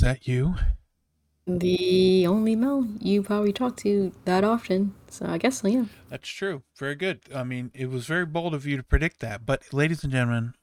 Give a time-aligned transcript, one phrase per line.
[0.00, 0.54] Is that you?
[1.46, 4.94] The only Mel you probably talk to that often.
[5.10, 5.84] So I guess so, yeah.
[6.08, 6.62] That's true.
[6.78, 7.20] Very good.
[7.34, 9.44] I mean, it was very bold of you to predict that.
[9.44, 10.54] But, ladies and gentlemen,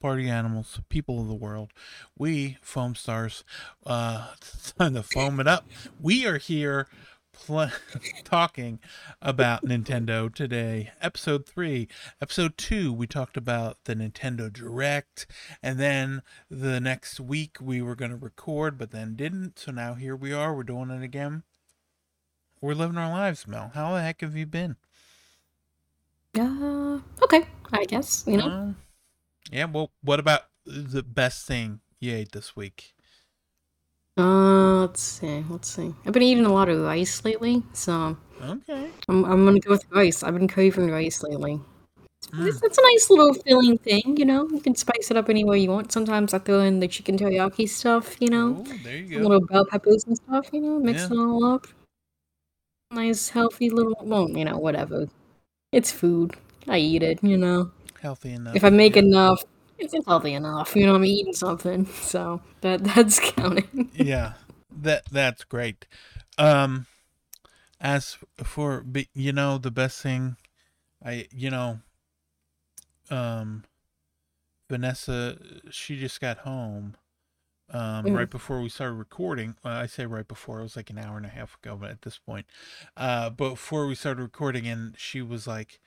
[0.00, 1.70] party animals, people of the world,
[2.18, 3.44] we foam stars,
[3.86, 4.30] uh,
[4.76, 5.68] time to foam it up.
[6.00, 6.88] We are here
[7.34, 7.70] pl-
[8.24, 8.78] talking
[9.20, 10.92] about Nintendo today.
[11.00, 11.88] Episode 3.
[12.20, 15.26] Episode 2, we talked about the Nintendo Direct.
[15.62, 19.58] And then the next week, we were going to record, but then didn't.
[19.58, 20.54] So now here we are.
[20.54, 21.42] We're doing it again.
[22.60, 23.72] We're living our lives, Mel.
[23.74, 24.76] How the heck have you been?
[26.38, 28.46] Uh, okay, I guess, you know.
[28.46, 28.72] Uh,
[29.52, 32.94] yeah, well, what about the best thing you ate this week?
[34.16, 35.92] Uh, let's see, let's see.
[36.06, 38.88] I've been eating a lot of rice lately, so Okay.
[39.08, 40.22] I'm, I'm gonna go with rice.
[40.22, 41.60] I've been craving rice lately.
[42.30, 42.46] Mm.
[42.46, 44.48] It's, it's a nice little filling thing, you know.
[44.48, 45.92] You can spice it up any way you want.
[45.92, 49.28] Sometimes I throw in the chicken teriyaki stuff, you know, Oh, there you some go.
[49.28, 51.06] little bell peppers and stuff, you know, mix Yeah.
[51.12, 51.66] it all up.
[52.92, 55.06] Nice, healthy little, well, you know, whatever.
[55.72, 56.36] It's food.
[56.68, 57.72] I eat it, you know.
[58.00, 58.54] Healthy enough.
[58.54, 59.02] If I make yeah.
[59.02, 59.42] enough,
[59.78, 60.76] it's healthy enough.
[60.76, 63.90] You know, I'm eating something, so that that's counting.
[63.92, 64.34] yeah
[64.70, 65.86] that that's great
[66.38, 66.86] um
[67.80, 70.36] as for you know the best thing
[71.04, 71.80] i you know
[73.10, 73.64] um
[74.70, 75.36] vanessa
[75.70, 76.96] she just got home
[77.70, 78.14] um Mhm.
[78.14, 81.16] right before we started recording well, i say right before it was like an hour
[81.16, 82.46] and a half ago but at this point
[82.96, 85.80] uh before we started recording and she was like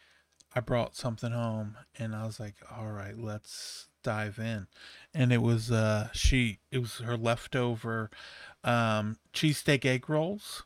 [0.58, 4.68] i brought something home and i was like all right let's dive in.
[5.14, 8.10] And it was uh she it was her leftover
[8.64, 10.64] um cheesesteak egg rolls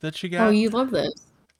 [0.00, 0.48] that she got.
[0.48, 1.12] Oh, you love this.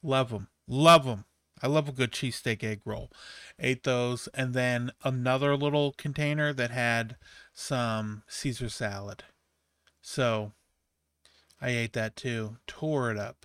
[0.02, 1.26] love them love them
[1.62, 3.10] i love a good cheesesteak egg roll.
[3.58, 7.16] Ate those and then another little container that had
[7.52, 9.24] some caesar salad.
[10.00, 10.52] So
[11.60, 13.44] i ate that too tore it up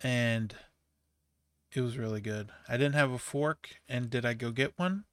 [0.00, 0.56] and
[1.72, 2.50] it was really good.
[2.68, 5.04] I didn't have a fork and did i go get one?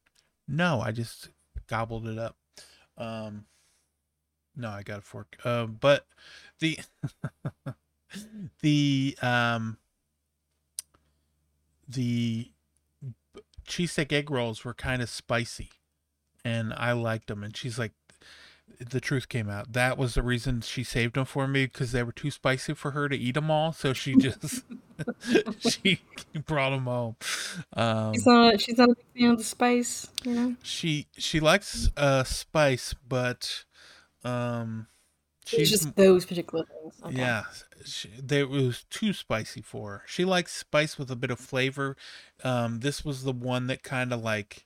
[0.48, 1.30] No i just
[1.68, 2.36] gobbled it up.
[2.98, 3.46] Um
[4.56, 5.38] no i got a fork.
[5.44, 6.06] Uh, but
[6.60, 6.80] the
[8.62, 9.78] the um
[11.88, 12.52] the
[13.68, 15.70] cheesesteak egg rolls were kind of spicy
[16.46, 17.92] and i liked them and she's like
[18.80, 19.74] the truth came out.
[19.74, 22.92] That was the reason she saved them for me because they were too spicy for
[22.92, 24.64] her to eat them all so she just
[25.60, 26.00] she
[26.46, 27.16] brought them home
[27.74, 28.62] um She's not.
[28.62, 30.08] She's not a big fan of the spice.
[30.24, 30.56] You know.
[30.64, 33.66] she she likes uh spice but
[34.24, 34.88] um
[35.52, 36.96] It's just those particular things.
[37.06, 37.16] Okay.
[37.18, 37.44] Yeah,
[37.86, 40.04] she, they, it was too spicy for her.
[40.06, 41.96] She likes spice with a bit of flavor.
[42.44, 44.66] Um, this was the one that kind of like,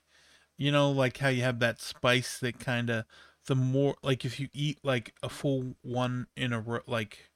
[0.56, 3.04] you know, like how you have that spice that kind of
[3.46, 7.30] the more like if you eat like a full one in a row, like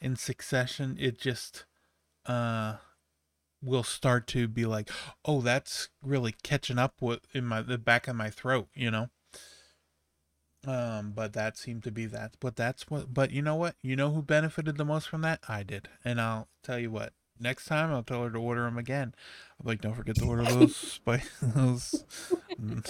[0.00, 1.64] in succession, it just
[2.28, 2.76] uh
[3.62, 4.90] will start to be like,
[5.24, 9.10] oh, that's really catching up with in my the back of my throat, you know.
[10.66, 12.34] Um, but that seemed to be that.
[12.40, 13.14] But that's what.
[13.14, 13.76] But you know what?
[13.82, 15.40] You know who benefited the most from that?
[15.48, 15.88] I did.
[16.04, 17.12] And I'll tell you what.
[17.40, 19.14] Next time, I'll tell her to order them again.
[19.60, 22.04] I'm like, don't forget to order those spice those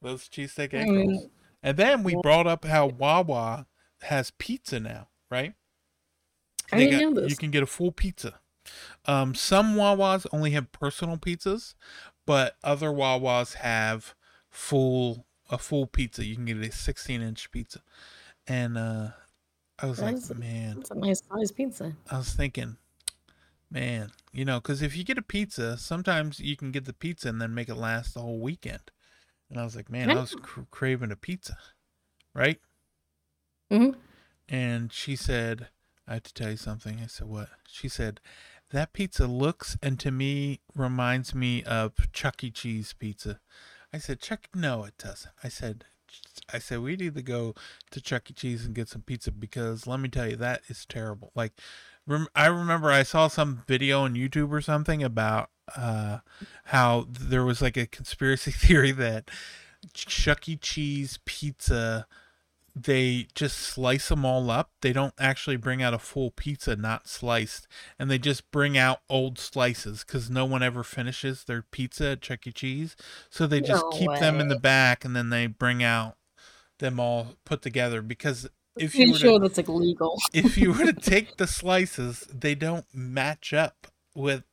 [0.00, 1.28] those cheesesteak I.
[1.62, 3.66] And then we brought up how Wawa
[4.02, 5.52] has pizza now, right?
[6.72, 8.40] I didn't got- know You can get a full pizza.
[9.06, 11.74] Um, some Wawas only have personal pizzas,
[12.26, 14.14] but other Wawas have
[14.50, 16.24] full a full pizza.
[16.24, 17.80] You can get a 16 inch pizza,
[18.46, 19.08] and uh,
[19.78, 21.96] I was like, That's, man, that's a nice size pizza.
[22.10, 22.76] I was thinking,
[23.70, 27.28] man, you know, because if you get a pizza, sometimes you can get the pizza
[27.28, 28.92] and then make it last the whole weekend.
[29.48, 31.56] And I was like, man, I was cr- craving a pizza,
[32.34, 32.60] right?
[33.72, 33.96] Mhm.
[34.48, 35.68] And she said,
[36.10, 36.98] I have to tell you something.
[37.02, 37.48] I said, what?
[37.68, 38.20] She said,
[38.72, 42.50] that pizza looks and to me reminds me of Chuck E.
[42.50, 43.38] Cheese pizza.
[43.92, 45.32] I said, Chuck, no, it doesn't.
[45.44, 45.84] I said,
[46.52, 47.54] I said, we need to go
[47.92, 48.34] to Chuck E.
[48.34, 51.30] Cheese and get some pizza because let me tell you, that is terrible.
[51.36, 51.52] Like,
[52.08, 56.18] rem- I remember I saw some video on YouTube or something about uh,
[56.66, 59.30] how there was like a conspiracy theory that
[59.94, 60.56] Chuck E.
[60.56, 62.08] Cheese pizza
[62.74, 64.70] they just slice them all up.
[64.80, 67.66] They don't actually bring out a full pizza not sliced,
[67.98, 72.22] and they just bring out old slices because no one ever finishes their pizza at
[72.22, 72.52] Chuck E.
[72.52, 72.96] Cheese.
[73.28, 76.16] So they just No keep them in the back, and then they bring out
[76.78, 78.02] them all put together.
[78.02, 80.18] Because if you sure to that's like legal.
[80.32, 84.44] if you were to take the slices, they don't match up with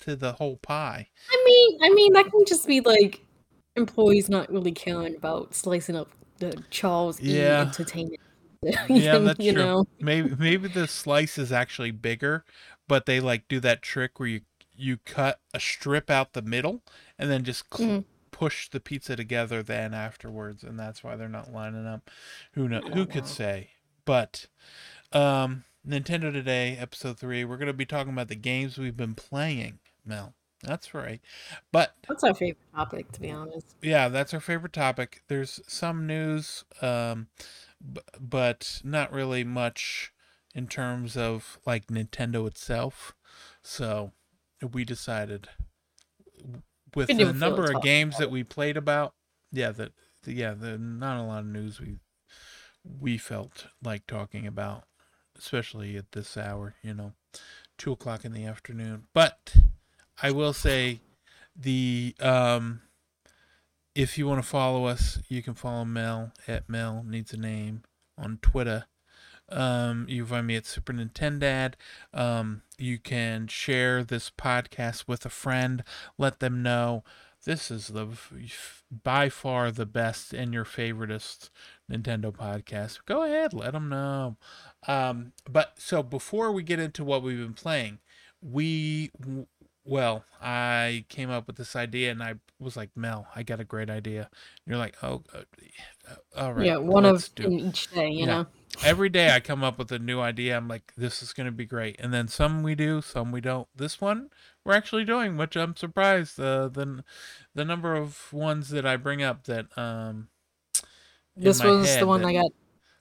[0.00, 1.08] to the whole pie.
[1.30, 3.22] I mean, I mean that can just be like
[3.74, 7.58] employees not really caring about slicing up the Charles Yeah.
[7.58, 8.20] E Entertainment.
[8.88, 9.62] Yeah, that's you true.
[9.62, 9.86] know.
[10.00, 12.44] Maybe maybe the slice is actually bigger,
[12.88, 14.40] but they like do that trick where you
[14.74, 16.82] you cut a strip out the middle
[17.18, 18.04] and then just cl- Mhm.
[18.30, 22.10] push the pizza together then afterwards, and that's why they're not lining up.
[22.52, 22.80] Who know?
[22.80, 23.28] Who don't could know.
[23.30, 23.70] say?
[24.04, 24.46] But
[25.12, 29.78] um, Nintendo Today, episode three, we're gonna be talking about the games we've been playing.
[30.04, 30.34] Mel,
[30.66, 31.20] that's right.
[31.72, 33.76] But That's our favorite topic, to be honest.
[33.82, 35.22] yeah, that's our favorite topic.
[35.28, 37.28] There's some news, um,
[37.92, 40.12] b- but not really much
[40.54, 43.14] in terms of like Nintendo itself.
[43.62, 44.12] So
[44.72, 45.48] we decided
[46.40, 46.62] w-
[46.94, 49.14] with the number of talk games that we played about,
[49.52, 49.92] yeah, that
[50.26, 51.98] yeah, the not a lot of news we
[52.84, 54.84] we felt like talking about,
[55.38, 57.12] especially at this hour, you know,
[57.78, 59.04] two o'clock in the afternoon.
[59.12, 59.54] But
[60.22, 61.00] I will say
[61.54, 62.82] the um
[63.94, 67.82] if you want to follow us, you can follow Mel at Mel needs a name
[68.18, 68.84] on Twitter.
[69.48, 71.74] Um, you find me at Super Nintendad.
[72.12, 75.82] Um, you can share this podcast with a friend.
[76.18, 77.04] Let them know
[77.46, 78.08] this is the
[78.90, 81.48] by far the best and your favoriteest
[81.90, 82.98] Nintendo podcast.
[83.06, 84.36] Go ahead, let them know.
[84.86, 88.00] Um, but so before we get into what we've been playing,
[88.42, 89.10] we
[89.86, 93.64] well, I came up with this idea and I was like, Mel, I got a
[93.64, 94.22] great idea.
[94.22, 94.30] And
[94.66, 96.66] you're like, oh, uh, all right.
[96.66, 98.26] yeah, one of each day, you Yeah.
[98.26, 98.46] know.
[98.84, 100.56] Every day I come up with a new idea.
[100.56, 101.96] I'm like, this is going to be great.
[101.98, 103.68] And then some we do, some we don't.
[103.74, 104.28] This one
[104.64, 106.38] we're actually doing, which I'm surprised.
[106.38, 107.04] Uh, the,
[107.54, 110.28] the number of ones that I bring up that, um,
[111.36, 112.50] This was head the one that- I got.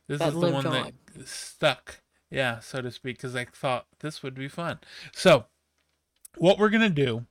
[0.08, 0.94] this is the one on.
[1.16, 4.80] that stuck, yeah, so to speak, because I thought this would be fun.
[5.14, 5.46] So,
[6.38, 7.26] what we're gonna do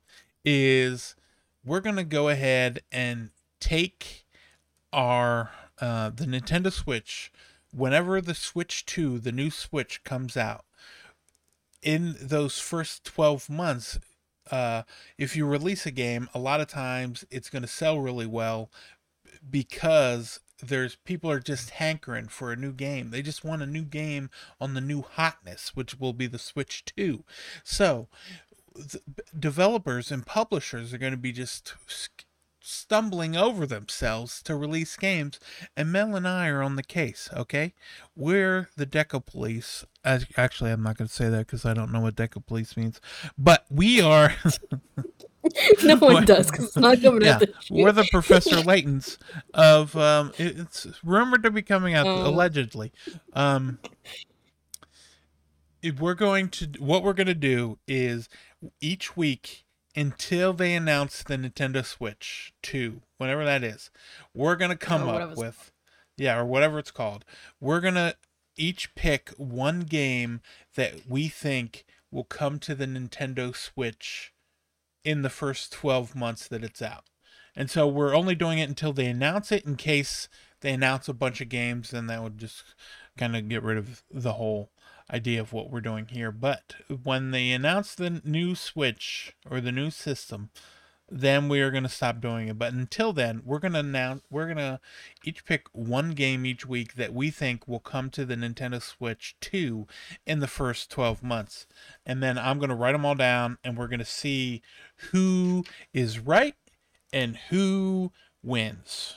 [0.45, 1.15] is
[1.65, 3.31] we're gonna go ahead and
[3.61, 4.25] take
[4.93, 7.33] our uh, the Nintendo Switch
[7.73, 10.65] whenever the Switch Two, the new Switch, comes out.
[11.83, 13.99] In those first twelve months,
[14.51, 14.83] uh,
[15.19, 18.71] if you release a game, a lot of times it's going to sell really well
[19.51, 23.11] because there's people are just hankering for a new game.
[23.11, 24.31] They just want a new game
[24.61, 27.25] on the new hotness, which will be the Switch 2.
[27.63, 28.09] So,
[29.39, 31.75] developers and publishers are going to be just
[32.61, 35.39] stumbling over themselves to release games,
[35.77, 37.29] and Mel and I are on the case.
[37.33, 37.75] Okay,
[38.17, 39.85] we're the Deca Police.
[40.05, 42.77] As, actually, I'm not going to say that because I don't know what Deca Police
[42.77, 43.01] means,
[43.37, 44.35] but we are.
[45.85, 47.41] no one does because it's not coming Yeah,
[47.71, 49.19] we're the Professor Laytons
[49.53, 52.25] of um it's rumored to be coming out Um.
[52.25, 52.93] allegedly.
[53.35, 53.79] Um
[55.83, 58.29] if we're going to what we're going to do is
[58.81, 59.65] each week
[59.97, 63.91] until they announce the Nintendo Switch 2, whatever that is.
[64.35, 65.73] We're going to come up with
[66.17, 67.25] yeah, or whatever it's called.
[67.61, 68.17] We're going to
[68.57, 70.41] each pick one game
[70.77, 74.33] that we think will come to the Nintendo Switch
[75.05, 77.05] in the first 12 months that it's out.
[77.57, 80.29] And so we're only doing it until they announce it in case
[80.61, 82.65] they announce a bunch of games then that would just
[83.19, 84.71] kind of get rid of the whole
[85.13, 86.31] idea of what we're doing here.
[86.31, 90.51] But when they announce the new Switch or the new system,
[91.11, 92.59] then we are going to stop doing it.
[92.59, 94.81] But until then, we're going to announce we're going to
[95.23, 99.37] each pick one game each week that we think will come to the Nintendo Switch
[99.41, 99.87] 2
[100.27, 101.67] in the first 12 months.
[102.07, 104.63] And then I'm going to write them all down and we're going to see
[105.11, 106.57] who is right
[107.13, 108.11] and who
[108.43, 109.17] wins.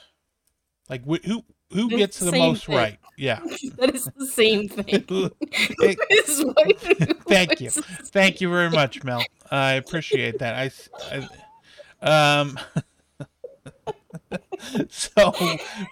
[0.88, 2.76] Like wh- who who gets the most thing.
[2.76, 2.98] right?
[3.16, 3.40] Yeah.
[3.76, 5.04] that is the same thing.
[5.40, 6.80] It- This is what-
[7.28, 7.70] Thank you.
[7.70, 9.22] Thank you very much, Mel.
[9.50, 10.72] I appreciate that.
[11.12, 11.28] I,
[12.00, 12.58] um
[14.88, 15.32] so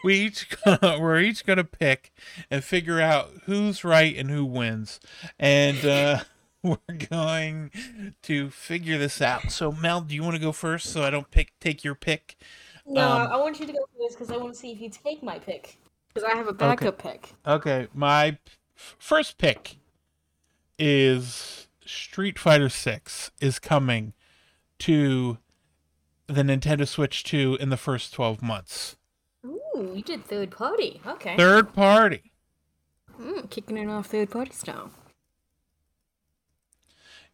[0.05, 2.13] we each gonna, we're each going to pick
[2.51, 5.01] and figure out who's right and who wins.
[5.39, 6.21] And uh
[6.63, 6.79] we're
[7.09, 7.71] going
[8.23, 9.51] to figure this out.
[9.53, 12.37] So Mel, do you want to go first so I don't pick take your pick?
[12.87, 14.89] No, Um, I want you to go first because I want to see if you
[14.91, 15.77] take my pick.
[16.09, 17.33] Because I have a backup pick.
[17.47, 18.39] Okay, my
[18.75, 19.77] first pick
[20.79, 24.13] is Street Fighter 6 is coming
[24.79, 25.39] to
[26.27, 28.97] the Nintendo Switch 2 in the first 12 months.
[29.45, 31.01] Ooh, you did third party.
[31.07, 31.37] Okay.
[31.37, 32.33] Third party.
[33.21, 34.91] Mm, kicking it off third party style.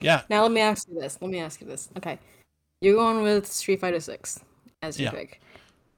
[0.01, 0.23] Yeah.
[0.29, 1.19] Now let me ask you this.
[1.21, 1.89] Let me ask you this.
[1.97, 2.19] Okay,
[2.81, 4.41] you're going with Street Fighter Six
[4.83, 5.19] as your Yeah.
[5.19, 5.41] pick.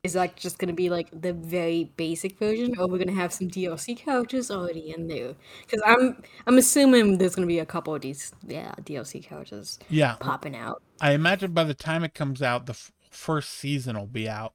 [0.03, 3.49] Is that just gonna be like the very basic version, or we're gonna have some
[3.49, 5.35] DLC characters already in there?
[5.63, 10.17] Because I'm I'm assuming there's gonna be a couple of these yeah DLC characters Yeah.
[10.17, 10.83] popping out.
[11.01, 14.53] I imagine by the time it comes out, the f- first season will be out.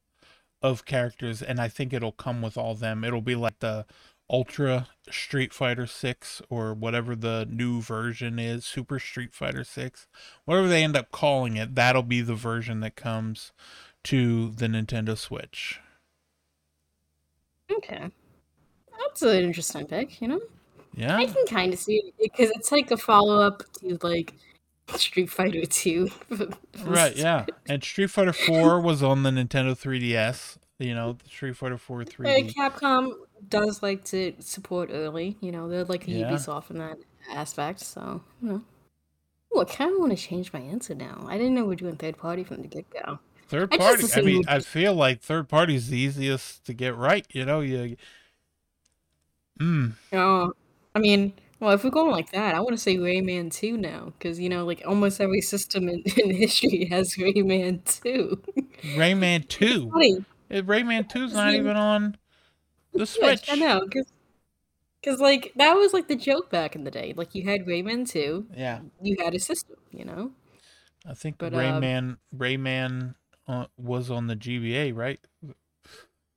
[0.62, 3.06] of characters, and I think it'll come with all them.
[3.06, 3.86] It'll be like the
[4.30, 10.06] Ultra Street Fighter 6 or whatever the new version is, Super Street Fighter 6.
[10.44, 13.54] Whatever they end up calling it, that'll be the version that comes
[14.06, 15.80] to the Nintendo Switch.
[17.72, 18.10] Okay.
[19.00, 20.42] That's an interesting pick, you know?
[20.96, 21.18] Yeah.
[21.18, 24.34] I can kind of see it because it's like a follow up to like
[24.96, 26.10] Street Fighter 2.
[26.84, 27.46] Right, yeah.
[27.68, 30.58] And Street Fighter 4 was on the Nintendo 3DS.
[30.80, 32.54] You know, the Street Fighter 4 Uh, 3D.
[32.54, 33.14] Capcom
[33.48, 36.32] does like to support early, you know, they're like Yeah.
[36.32, 36.98] Ubisoft in that
[37.32, 38.64] aspect, so, you know.
[39.56, 41.26] Ooh, I kind of want to change my answer now.
[41.28, 43.20] I didn't know we are doing third party from the get go.
[43.50, 44.04] Third party.
[44.04, 47.26] I assumed mean, I feel like third party is the easiest to get right.
[47.32, 47.98] You know, you.
[49.60, 50.54] Mm, Oh,
[50.96, 54.14] I mean, well, if we're going like that, I want to say Rayman 2 now,
[54.18, 58.42] because, you know, like almost every system in, in history has Rayman 2.
[58.96, 59.90] Rayman 2.
[59.92, 60.26] Funny.
[60.52, 62.18] Eh, Rayman 2's not even on
[62.94, 63.50] the Switch, Switch.
[63.50, 63.86] I know,
[65.02, 67.14] because, like, that was like the joke back in the day.
[67.16, 68.82] Like, you had Rayman 2, Yeah.
[69.02, 70.32] you had a system, you know?
[71.06, 73.16] I think But, uh, Rayman Rayman
[73.50, 75.20] uh, was on the GBA, right?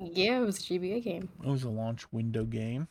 [0.00, 1.28] Yeah, it was a GBA game.
[1.44, 2.88] It was a launch window game.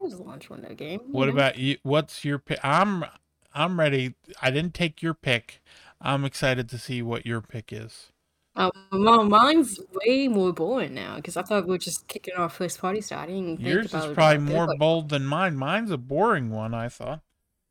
[0.00, 1.00] It was a launch window game.
[1.10, 1.32] What know?
[1.32, 1.76] about you?
[1.82, 2.60] What's your pick?
[2.62, 3.04] I'm
[3.52, 4.14] I'm ready.
[4.40, 5.60] I didn't take your pick.
[6.00, 8.12] I'm excited to see what your pick is.
[8.56, 12.56] Um, well, mine's way more boring now because I thought we were just kicking off
[12.56, 13.28] first party start.
[13.28, 14.78] I didn't think Yours is probably more party.
[14.78, 15.56] bold than mine.
[15.56, 17.20] Mine's a boring one, I thought.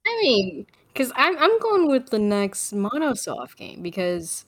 [0.06, 4.46] I mean, because I'm I'm going with the next Monosoft game because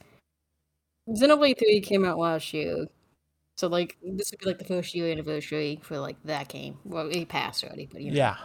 [1.09, 2.87] Xenoblade Three came out last year,
[3.57, 6.77] so like this would be like the first year anniversary for like that game.
[6.83, 8.17] Well, it passed already, but you know.
[8.17, 8.37] Yeah.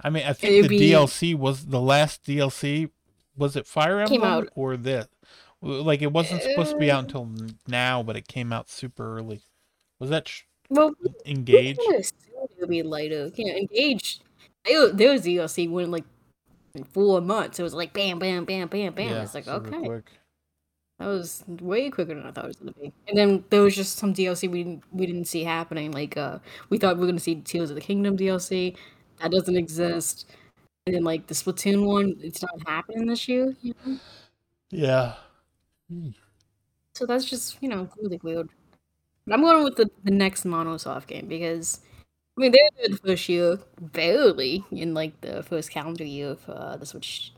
[0.00, 2.90] I mean, I think It'd the be- DLC was the last DLC.
[3.36, 5.06] Was it Fire Emblem or this?
[5.62, 7.30] Like it wasn't supposed to be out Uh, until
[7.66, 9.40] now, but it came out super early.
[9.98, 10.92] Was that sh- Well,
[11.24, 11.78] Engage?
[11.78, 13.30] I assumed it would be later.
[13.34, 14.22] Yeah, engaged.
[14.64, 16.04] There was DLC when like
[16.74, 17.58] in four months.
[17.58, 19.08] It was like bam, bam, bam, bam, bam.
[19.08, 20.10] Yeah, it's like okay, quick.
[20.98, 22.92] That was way quicker than I thought it was gonna be.
[23.06, 25.92] And then there was just some DLC we didn't we didn't see happening.
[25.92, 26.38] Like uh,
[26.70, 28.76] we thought we were gonna see Tears of the Kingdom DLC.
[29.20, 30.26] That doesn't exist.
[30.86, 33.54] And then like the Splatoon one, it's not happening this year.
[33.60, 33.98] You know?
[34.70, 35.14] Yeah.
[36.94, 38.48] So that's just you know really weird.
[39.26, 41.80] But I'm going with the, the next Monosoft game because
[42.38, 46.76] I mean they did first year barely in like the first calendar year for uh,
[46.76, 47.32] the Switch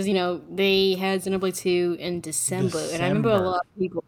[0.00, 3.78] because you know they had Xenoblade 2 in December, and I remember a lot of
[3.78, 4.04] people.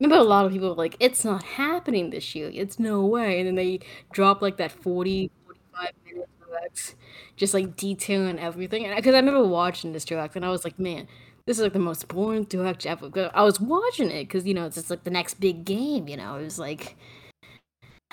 [0.00, 2.50] Remember a lot of people were like, it's not happening this year.
[2.52, 3.38] It's no way.
[3.40, 3.80] And then they
[4.12, 6.96] dropped like that 40, 45 minute direct,
[7.36, 8.84] just like detailing everything.
[8.86, 11.08] And because I remember watching this direct, and I was like, man,
[11.46, 13.10] this is like the most boring direct ever.
[13.34, 16.08] I was watching it because you know it's just like the next big game.
[16.08, 16.96] You know, it was like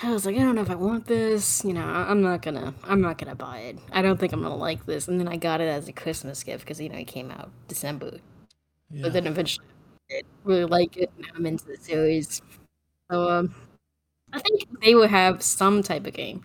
[0.00, 1.64] I was like, I don't know if I want this.
[1.64, 3.78] You know, I'm not gonna, I'm not gonna buy it.
[3.92, 5.08] I don't think I'm gonna like this.
[5.08, 7.50] And then I got it as a Christmas gift because you know it came out
[7.66, 8.18] December.
[8.90, 9.02] Yeah.
[9.04, 9.66] But then eventually,
[10.10, 11.10] I really like it.
[11.16, 12.42] And I'm into the series.
[13.10, 13.54] So um,
[14.32, 16.44] I think they will have some type of game.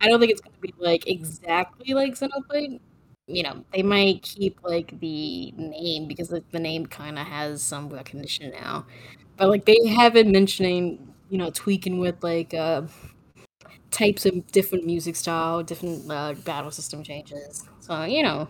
[0.00, 2.80] I don't think it's gonna be like exactly like Xenoblade.
[3.26, 7.62] You know, they might keep like the name because like, the name kind of has
[7.62, 8.86] some recognition now.
[9.36, 12.82] But like they have been mentioning, you know, tweaking with like uh,
[13.90, 17.64] types of different music style, different uh, battle system changes.
[17.80, 18.48] So you know,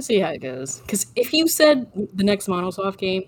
[0.00, 0.80] see how it goes.
[0.80, 3.24] Because if you said the next Monosoft game,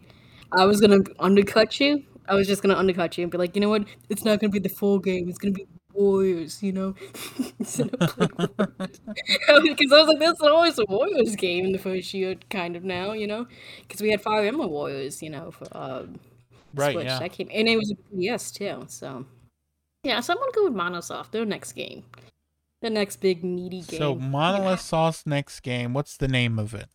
[0.53, 2.05] I was gonna undercut you.
[2.29, 3.85] I was just gonna undercut you and be like, you know what?
[4.09, 5.29] It's not gonna be the full game.
[5.29, 6.63] It's gonna be Warriors.
[6.63, 6.95] You know,
[7.59, 7.81] Because
[9.49, 13.13] I was like, that's always a Warriors game in the first year, kind of now.
[13.13, 13.47] You know,
[13.83, 15.23] because we had Fire Emblem Warriors.
[15.23, 16.05] You know, for uh,
[16.75, 17.19] Right, Switch yeah.
[17.19, 18.85] that came, and it was a PS too.
[18.89, 19.25] So
[20.03, 21.31] yeah, so I'm gonna go with Monosoft.
[21.31, 22.05] Their next game,
[22.83, 23.99] the next big meaty game.
[23.99, 26.89] So Monolith Soft's next game, what's the name of it?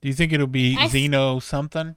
[0.00, 1.96] Do you think it'll be I Xeno something?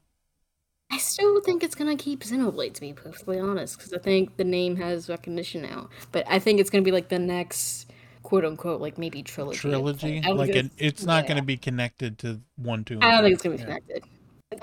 [0.92, 4.44] I still think it's gonna keep Xenoblade to be perfectly honest, because I think the
[4.44, 5.90] name has recognition now.
[6.12, 7.90] But I think it's gonna be like the next
[8.24, 9.60] quote unquote like maybe trilogy.
[9.60, 10.22] Trilogy?
[10.22, 11.28] Like it, it's not yeah.
[11.30, 13.00] going to be connected to one, two.
[13.02, 13.66] I don't think it's gonna be Yeah.
[13.66, 14.04] connected.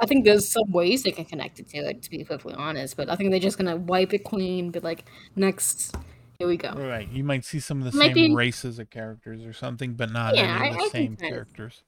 [0.00, 2.96] I think there's some ways they can connect it to it, to be perfectly honest.
[2.96, 5.04] But I think they're just gonna wipe it clean, be like,
[5.36, 5.94] next,
[6.38, 6.72] here we go.
[6.72, 7.08] Right.
[7.10, 10.10] You might see some of the Might same be- races of characters or something, but
[10.10, 11.82] not Yeah, any of the I same think kind of- characters.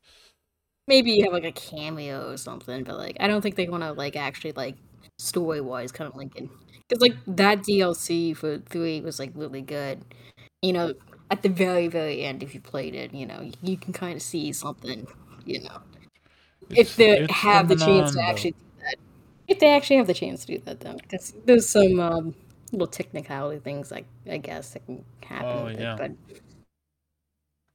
[0.86, 3.82] maybe you have like a cameo or something, but like I don't think they want
[3.82, 4.76] to like actually like
[5.18, 6.48] story wise kind of link in
[6.88, 10.00] because like that DLC for three was like really good.
[10.62, 10.94] You know,
[11.32, 14.22] at the very very end, if you played it, you know you can kind of
[14.22, 15.06] see something.
[15.44, 15.78] You know,
[16.70, 18.96] if they have the chance to actually do that.
[19.48, 22.34] If they actually have the chance to do that, though, because there's some um,
[22.72, 25.94] little technicality things, like I guess, that can happen Oh, yeah.
[25.94, 25.98] it.
[25.98, 26.12] But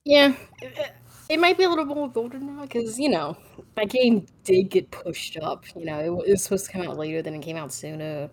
[0.06, 0.92] yeah, it,
[1.30, 3.38] it might be a little more golden now because you know
[3.76, 5.66] that game did get pushed up.
[5.76, 8.30] You know, it, it was supposed to come out later than it came out sooner.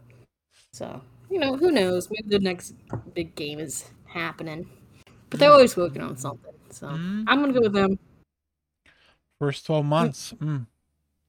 [0.73, 2.09] So you know, who knows?
[2.11, 2.75] Maybe the next
[3.15, 4.69] big game is happening.
[5.31, 6.53] But they're always working on something.
[6.71, 7.25] So Mhm.
[7.27, 7.99] I'm gonna go with them
[9.41, 10.35] First 12 months.
[10.41, 10.67] Mm.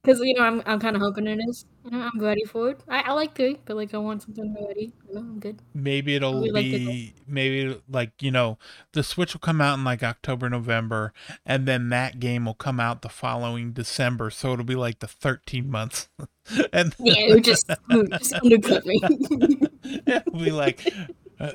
[0.04, 1.66] because you know I'm I'm kind of hoping it is.
[1.86, 2.82] You know, I'm ready for it.
[2.88, 4.94] I, I like three, but like I want something ready.
[5.08, 5.62] You know, I'm good.
[5.74, 8.58] Maybe it'll we like be, maybe like, you know,
[8.94, 11.14] the Switch will come out in like October, November,
[11.46, 14.30] and then that game will come out the following December.
[14.30, 16.10] So it'll be like the 13 months.
[16.74, 19.02] and Yeah, it would just it just undercut me.
[20.06, 20.88] it'll be like,
[21.40, 21.54] uh,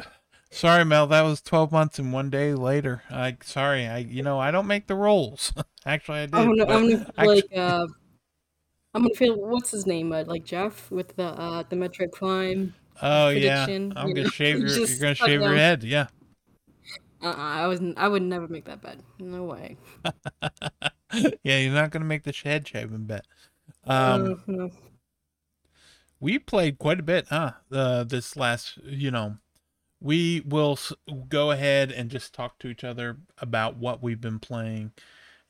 [0.50, 3.02] sorry, Mel, that was 12 months and one day later.
[3.10, 5.52] I, sorry, I, you know, I don't make the rolls.
[5.86, 6.34] Actually, I did.
[6.34, 7.86] I'm gonna, I'm gonna feel actu- like uh,
[8.92, 12.74] I'm gonna feel what's his name, uh, like Jeff with the uh the Metroid Prime.
[13.02, 13.64] oh, yeah.
[13.64, 15.84] I'm you going know, to shave your, you're cut shave your head.
[15.84, 16.08] Yeah.
[17.22, 18.98] Uh, uh I was I would never make that bet.
[19.20, 19.76] No way.
[21.42, 23.26] yeah, you're not going to make the head shaving bet.
[23.84, 24.70] Um, no.
[26.18, 27.52] we played quite a bit, huh?
[27.70, 29.36] Uh, this last, you know,
[30.00, 30.78] we will
[31.28, 34.92] go ahead and just talk to each other about what we've been playing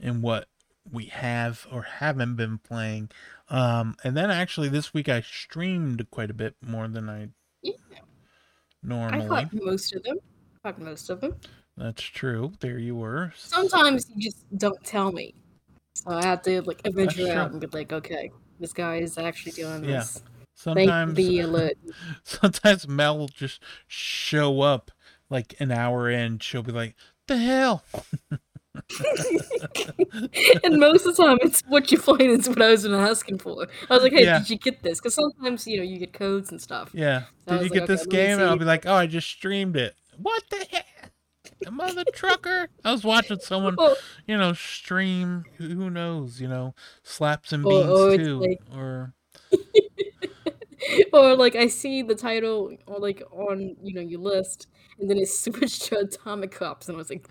[0.01, 0.49] and what
[0.91, 3.11] we have or haven't been playing.
[3.49, 7.29] Um, and then actually this week I streamed quite a bit more than I
[7.63, 7.99] Yeah, I
[8.83, 9.29] normally.
[9.29, 10.19] caught most of them.
[10.63, 11.35] Caught most of them.
[11.77, 12.53] That's true.
[12.61, 13.33] There you were.
[13.37, 15.35] Sometimes you just don't tell me,
[15.95, 19.53] so I have to like venture out and be like, okay, this guy is actually
[19.53, 19.99] doing Yeah.
[19.99, 20.23] this.
[20.55, 21.77] Sometimes the alert.
[22.25, 24.91] sometimes Mel will just show up
[25.29, 26.39] like an hour in.
[26.39, 26.95] She'll be like,
[27.27, 27.85] "The hell."
[30.65, 33.67] and most of the time, it's what you find is what I was asking for.
[33.91, 34.39] I was like, "Hey, Yeah.
[34.39, 36.91] did you get this?" Because sometimes you know you get codes and stuff.
[36.93, 37.23] Yeah.
[37.49, 38.39] So Did you was get like, this okay, game?
[38.41, 39.95] And I'll be like, oh, I just streamed it.
[40.19, 41.13] What the heck?
[41.63, 42.69] The mother trucker.
[42.85, 43.77] I was watching someone,
[44.27, 45.45] you know, stream.
[45.59, 46.41] Who knows?
[46.41, 48.41] You know, slaps and beans or too.
[48.41, 49.15] like- or
[51.13, 54.69] or like I see the title or like on you know your list,
[54.99, 57.29] and then it switched to Atomic Crops, and I was like,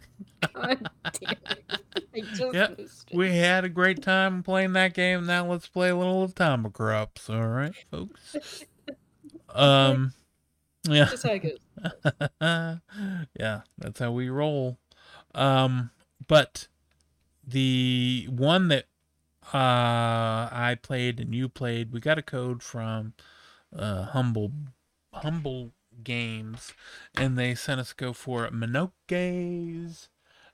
[0.53, 1.81] "God damn it!"
[2.15, 3.17] I just Yep, missed it.
[3.17, 5.25] we had a great time playing that game.
[5.25, 7.29] Now let's play a little Atomic Crops.
[7.29, 8.37] All right, folks.
[9.53, 10.13] Um,
[10.87, 11.05] yeah.
[11.05, 11.59] Just how it goes.
[13.39, 14.77] yeah, that's how we roll.
[15.33, 15.91] Um,
[16.27, 16.67] but
[17.47, 18.85] the one that
[19.53, 23.13] uh I played and you played, we got a code from
[23.77, 24.51] uh Humble
[25.13, 26.73] Humble Games
[27.15, 30.09] and they sent us to go for Mineko's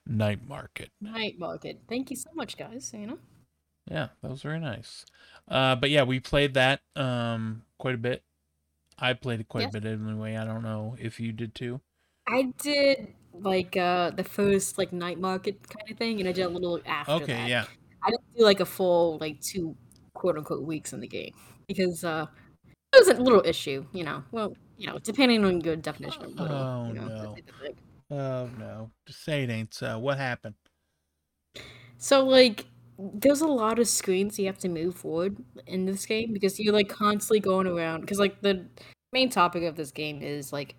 [0.06, 0.90] Night Market.
[1.00, 1.82] Night Market.
[1.88, 2.92] Thank you so much, guys.
[2.94, 3.18] You know.
[3.90, 5.04] Yeah, that was very nice.
[5.48, 8.22] Uh but yeah, we played that um quite a bit.
[8.98, 9.74] I played it quite Yes.
[9.74, 10.36] a bit anyway.
[10.36, 11.80] I don't know if you did too.
[12.26, 16.42] I did like uh the first like night market kind of thing, and I did
[16.42, 17.48] a little after Okay, that.
[17.48, 17.66] yeah.
[18.02, 19.76] I didn't do like a full like two
[20.14, 21.34] quote unquote weeks in the game
[21.66, 22.26] because uh
[22.98, 24.22] was a little issue, you know.
[24.32, 27.34] Well, you know, depending on your definition of little, Oh, you know, no.
[27.34, 27.76] type of thing.
[28.10, 28.90] Oh no.
[29.06, 29.98] Just say it ain't so.
[29.98, 30.54] What happened?
[31.98, 32.66] So like
[32.98, 36.74] there's a lot of screens you have to move forward in this game because you're
[36.74, 38.66] like constantly going around because like the
[39.12, 40.76] main topic of this game is like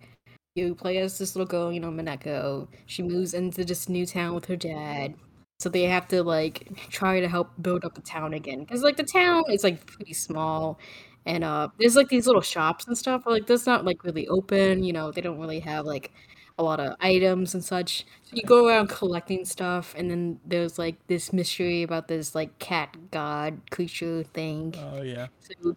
[0.55, 2.67] you play as this little girl, you know, Mineko.
[2.85, 5.15] She moves into this new town with her dad.
[5.59, 8.59] So they have to like try to help build up the town again.
[8.59, 10.79] Because like the town is like pretty small
[11.25, 14.27] and uh there's like these little shops and stuff, but like that's not like really
[14.27, 16.11] open, you know, they don't really have like
[16.59, 18.05] a lot of items and such.
[18.23, 22.57] So you go around collecting stuff, and then there's like this mystery about this like
[22.59, 24.75] cat god creature thing.
[24.77, 25.27] Oh yeah.
[25.39, 25.75] So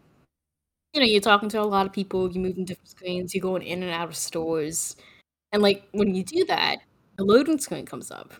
[0.92, 2.30] you know, you're talking to a lot of people.
[2.32, 3.34] You move in different screens.
[3.34, 4.96] You're going in and out of stores,
[5.52, 6.78] and like when you do that,
[7.18, 8.34] a loading screen comes up.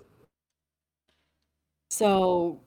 [1.91, 2.61] So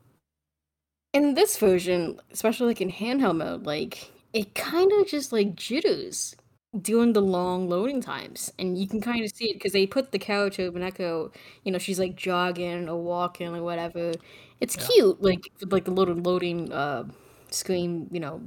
[1.13, 6.35] in this version, especially like in handheld mode, like it kind of just like jitters
[6.79, 10.11] during the long loading times, and you can kind of see it because they put
[10.11, 14.13] the character Mineko, you know, she's like jogging or walking or whatever.
[14.61, 14.85] It's Yeah.
[14.87, 17.05] cute, like like the little loading uh
[17.51, 18.41] screen, you know,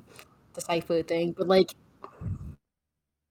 [0.55, 1.69] decipher thing, but like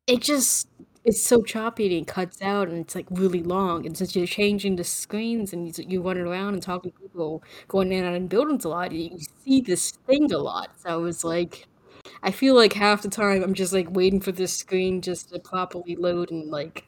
[0.07, 0.67] it just
[1.03, 3.85] it's so choppy and it cuts out and it's like really long.
[3.87, 7.43] And since you're changing the screens and you- you're running around and talking to people,
[7.67, 10.79] going in and out in buildings a lot, you, you see this thing a lot.
[10.79, 11.65] So it's like
[12.23, 15.39] I feel like half the time I'm just like waiting for this screen just to
[15.39, 16.86] properly load and like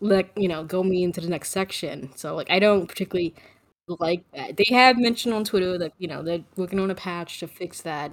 [0.00, 2.12] let you know go me into the next section.
[2.16, 3.34] So like I don't particularly
[3.88, 4.56] like that.
[4.58, 7.82] They have mentioned on Twitter that you know they're working on a patch to fix
[7.82, 8.12] that.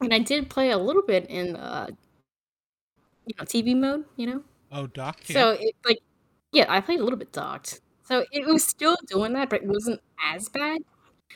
[0.00, 1.88] And I did play a little bit in uh
[3.26, 4.42] you know, TV mode, you know?
[4.70, 5.20] Oh, dock.
[5.24, 5.98] So it like
[6.52, 7.80] yeah, I played a little bit docked.
[8.04, 10.78] So it was still doing that, but it wasn't as bad.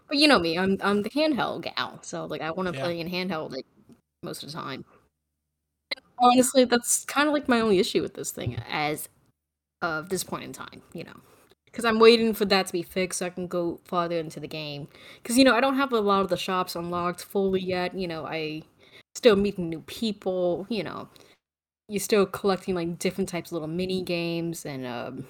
[0.09, 2.81] But you know me, I'm I'm the handheld gal, so like I want to Yeah.
[2.81, 3.67] play in handheld like
[4.23, 4.85] most of the time.
[6.19, 9.09] Honestly, that's kind of like my only issue with this thing as
[9.83, 11.17] of this point in time, you know.
[11.67, 14.49] Because I'm waiting for that to be fixed so I can go farther into the
[14.49, 14.89] game.
[15.23, 17.95] Because, you know, I don't have a lot of the shops unlocked fully yet.
[17.99, 18.63] You know, I
[19.15, 21.09] still meeting new people, you know.
[21.89, 25.27] You're still collecting like different types of little mini games and um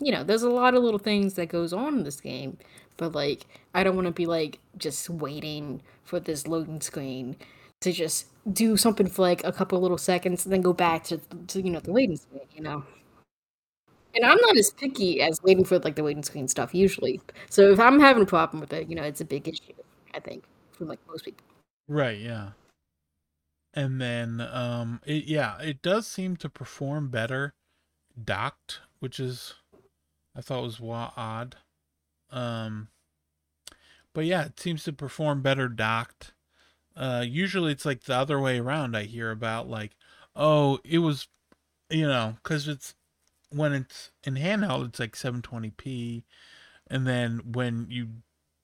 [0.00, 2.58] you know, there's a lot of little things that goes on in this game,
[2.96, 7.36] but like I don't want to be like just waiting for this loading screen
[7.82, 11.18] to just do something for like a couple little seconds and then go back to,
[11.48, 12.84] to you know the waiting screen, you know.
[14.14, 17.20] And I'm not as picky as waiting for like the waiting screen stuff usually.
[17.48, 19.72] So if I'm having a problem with it, you know, it's a big issue.
[20.14, 21.44] I think for like most people.
[21.88, 22.18] Right.
[22.18, 22.50] Yeah.
[23.74, 27.54] And then, um, it yeah, it does seem to perform better
[28.22, 29.54] docked, which is
[30.36, 31.56] I thought was wa- odd.
[32.30, 32.88] Um,
[34.14, 36.32] but yeah, it seems to perform better docked.
[36.96, 38.96] Uh, usually it's like the other way around.
[38.96, 39.96] I hear about like,
[40.36, 41.28] oh, it was,
[41.90, 42.94] you know, because it's
[43.50, 46.24] when it's in handheld, it's like 720p,
[46.88, 48.08] and then when you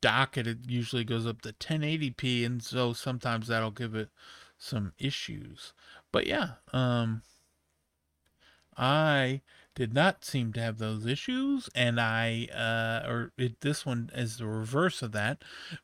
[0.01, 4.09] dock it, it usually goes up to 1080p, and so sometimes that'll give it
[4.57, 5.73] some issues.
[6.13, 7.23] But yeah, um,
[8.77, 9.43] I
[9.75, 14.39] did not seem to have those issues, and I uh, or it, this one is
[14.39, 15.43] the reverse of that.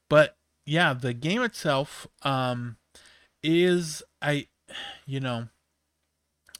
[0.08, 2.76] But yeah, the game itself um,
[3.42, 4.48] is I,
[5.06, 5.48] you know,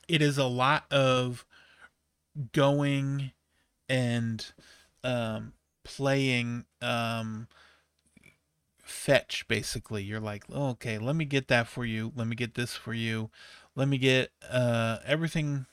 [0.08, 1.44] it is a lot of
[2.52, 3.32] going
[3.88, 4.52] and
[5.02, 5.52] um,
[5.84, 7.48] playing um,
[8.82, 10.02] fetch basically.
[10.02, 12.12] You're like oh, okay let me get that for you.
[12.14, 13.30] Let me get this for you.
[13.74, 15.66] Let me get uh everything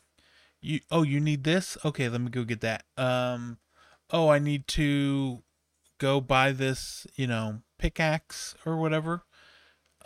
[0.61, 1.77] you oh you need this?
[1.83, 2.85] Okay let me go get that.
[2.97, 3.57] Um
[4.13, 5.41] oh i need to
[5.97, 9.23] go buy this you know pickaxe or whatever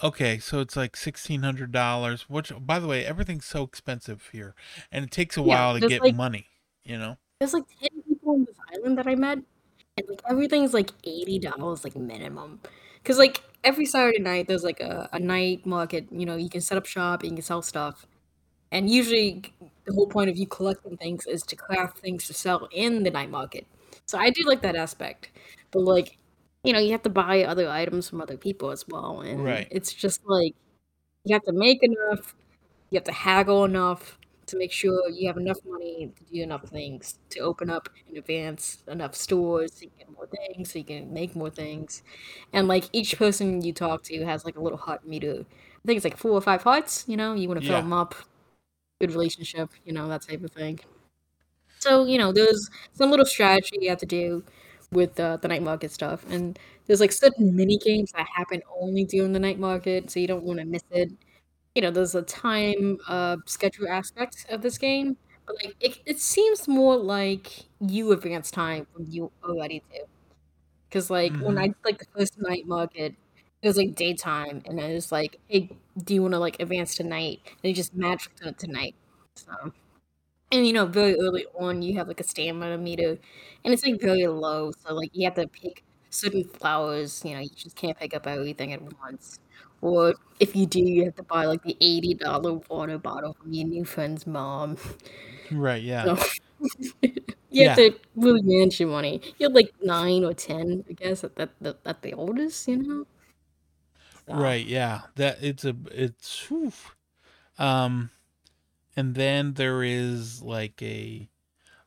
[0.03, 4.55] okay so it's like $1600 which by the way everything's so expensive here
[4.91, 6.47] and it takes a Yeah, while to get like money
[6.83, 9.39] you know there's like ten people on this island that I met,
[9.97, 12.61] and like everything's like eighty dollars like minimum.
[13.03, 16.07] Cause like every Saturday night there's like a, a night market.
[16.11, 18.05] You know, you can set up shop, and you can sell stuff,
[18.71, 19.43] and usually
[19.85, 23.11] the whole point of you collecting things is to craft things to sell in the
[23.11, 23.67] night market.
[24.07, 25.29] So I do like that aspect,
[25.71, 26.17] but like
[26.65, 29.67] you know you have to buy other items from other people as well, and right
[29.71, 30.55] it's just like
[31.25, 32.35] you have to make enough
[32.91, 36.63] you have to haggle enough to make sure you have enough money to do enough
[36.69, 40.79] things to open up in advance enough stores so you can get more things, so
[40.79, 42.03] you can make more things.
[42.53, 45.45] And like each person you talk to has like a little heart meter.
[45.45, 47.81] I think it's like four or five hearts, you know, you want to fill yeah
[47.81, 48.15] them up,
[49.01, 50.79] good relationship, you know, that type of thing.
[51.79, 54.43] So, you know, there's some little strategy you have to do
[54.91, 56.25] with uh, the night market stuff.
[56.29, 60.27] And there's like certain mini games that happen only during the night market, so you
[60.27, 61.11] don't want to miss it
[61.75, 66.19] you know, there's a time uh, schedule aspect of this game, but like it, it
[66.19, 69.99] seems more like you advance time when you already do.
[70.89, 73.15] Because like when mm-hmm I like the first night market,
[73.61, 75.69] it was like daytime, and I was like, "Hey,
[76.03, 78.95] do you want to like advance to night?" And it just matched to, to night.
[79.35, 79.73] So
[80.51, 83.19] and you know, very early on, you have like a stamina meter,
[83.63, 84.71] and it's like very low.
[84.71, 87.23] So like you have to pick certain flowers.
[87.25, 89.39] You know, you just can't pick up everything at once.
[89.81, 93.53] Or if you do, you have to buy like the eighty dollar water bottle from
[93.53, 94.77] your new friend's mom.
[95.51, 96.17] right yeah So
[97.49, 99.21] you have yeah to really manage your money.
[99.37, 102.67] You're like nine or ten, I guess, at that at, at the oldest.
[102.67, 103.05] You know.
[104.27, 106.71] So right yeah that it's a it's whew.
[107.59, 108.11] um
[108.95, 111.29] and then there is like a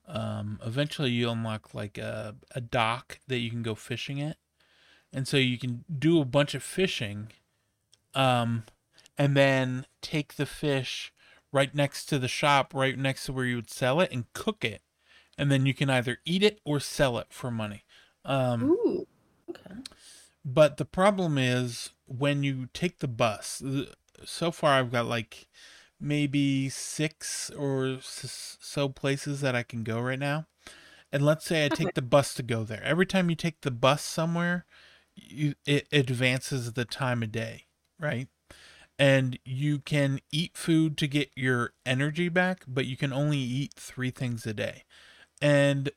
[0.06, 4.36] um eventually you unlock like a, a dock that you can go fishing at.
[5.12, 7.28] And so you can do a bunch of fishing
[8.14, 8.64] um
[9.16, 11.12] and then take the fish
[11.52, 14.64] right next to the shop right next to where you would sell it and cook
[14.64, 14.82] it.
[15.36, 17.84] And then you can either eat it or sell it for money.
[18.24, 19.06] Um ooh,
[19.50, 19.76] okay.
[20.44, 23.62] but the problem is when you take the bus
[24.24, 25.46] so far i've got like
[26.00, 30.46] maybe six or so places that i can go right now
[31.12, 32.82] and let's say I take the bus to go there.
[32.84, 34.66] Every time you take the bus somewhere,
[35.14, 37.64] you, it advances the time of day,
[37.98, 38.28] right?
[38.98, 43.74] And you can eat food to get your energy back, but you can only eat
[43.74, 44.84] three things a day.
[45.40, 45.90] And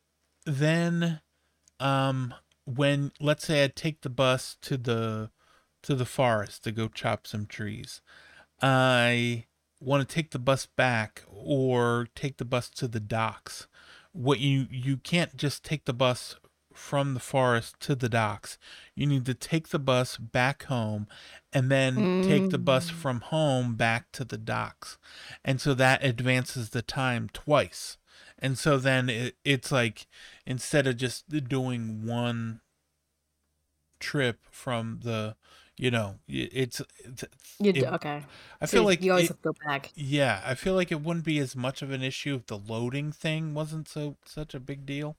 [0.46, 1.22] then,
[1.80, 2.34] um,
[2.66, 5.32] when let's say I take the bus to the
[5.82, 8.02] to the forest to go chop some trees.
[8.62, 9.46] I
[9.82, 13.68] want to take the bus back or take the bus to the docks.
[14.14, 16.36] What you you can't just take the bus
[16.74, 18.58] from the forest to the docks.
[18.96, 21.08] You need to take the bus back home
[21.52, 22.28] and then mm.
[22.28, 22.94] take the bus mm.
[22.94, 24.98] from home back to the docks.
[25.44, 27.98] And so that advances the time twice.
[28.40, 30.08] And so then it, it's like
[30.46, 32.62] instead of just doing one
[34.00, 35.36] trip from the
[35.82, 37.26] you know it's, it's
[37.60, 38.24] you it, okay
[38.62, 40.92] i so feel like you always it, have to go back yeah i feel like
[40.92, 44.54] it wouldn't be as much of an issue if the loading thing wasn't so such
[44.54, 45.18] a big deal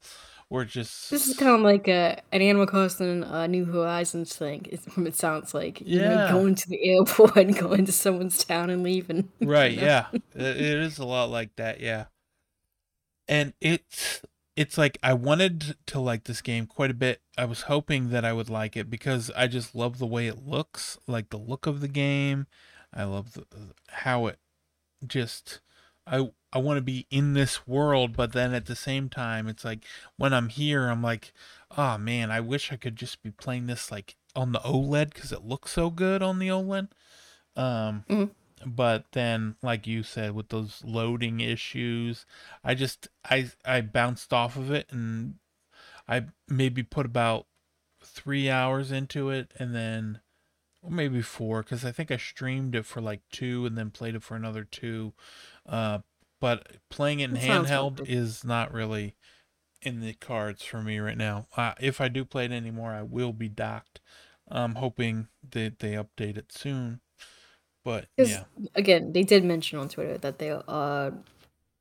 [0.48, 4.64] or just this is kind of like a an animal crossing uh, new horizons thing
[4.70, 6.26] it, it sounds like you yeah.
[6.26, 9.86] know going to the airport and going to someone's town and leaving right you know?
[9.86, 12.04] yeah it is a lot like that yeah
[13.26, 14.22] and it's
[14.56, 17.21] it's like I wanted to like this game quite a bit.
[17.36, 20.46] I was hoping that I would like it because I just love the way it
[20.46, 22.46] looks, like the look of the game.
[22.92, 23.46] I love the,
[23.88, 24.38] how it
[25.06, 25.60] just
[26.06, 29.64] I I want to be in this world, but then at the same time, it's
[29.64, 29.84] like
[30.16, 31.32] when I'm here, I'm like,
[31.76, 35.32] oh man, I wish I could just be playing this like on the OLED because
[35.32, 36.88] it looks so good on the OLED.
[37.56, 38.24] Um, mm-hmm
[38.64, 42.24] but then like you said with those loading issues
[42.64, 45.34] i just i i bounced off of it and
[46.08, 47.46] i maybe put about
[48.04, 50.20] three hours into it and then
[50.88, 54.22] maybe four because i think i streamed it for like two and then played it
[54.22, 55.12] for another two.
[55.66, 55.98] Uh
[56.40, 59.14] but playing it in handheld is not really
[59.80, 61.46] in the cards for me right now.
[61.56, 64.00] Uh, if i do play it anymore i will be docked.
[64.48, 67.00] I'm hoping that they update it soon.
[67.84, 71.12] But yeah, again, they did mention on Twitter that they are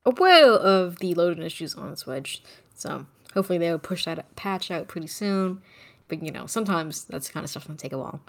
[0.06, 2.42] aware of the loading issues on Switch.
[2.74, 5.62] So hopefully they'll push that patch out pretty soon.
[6.08, 8.22] But you know, sometimes that's kind of stuff can take a while.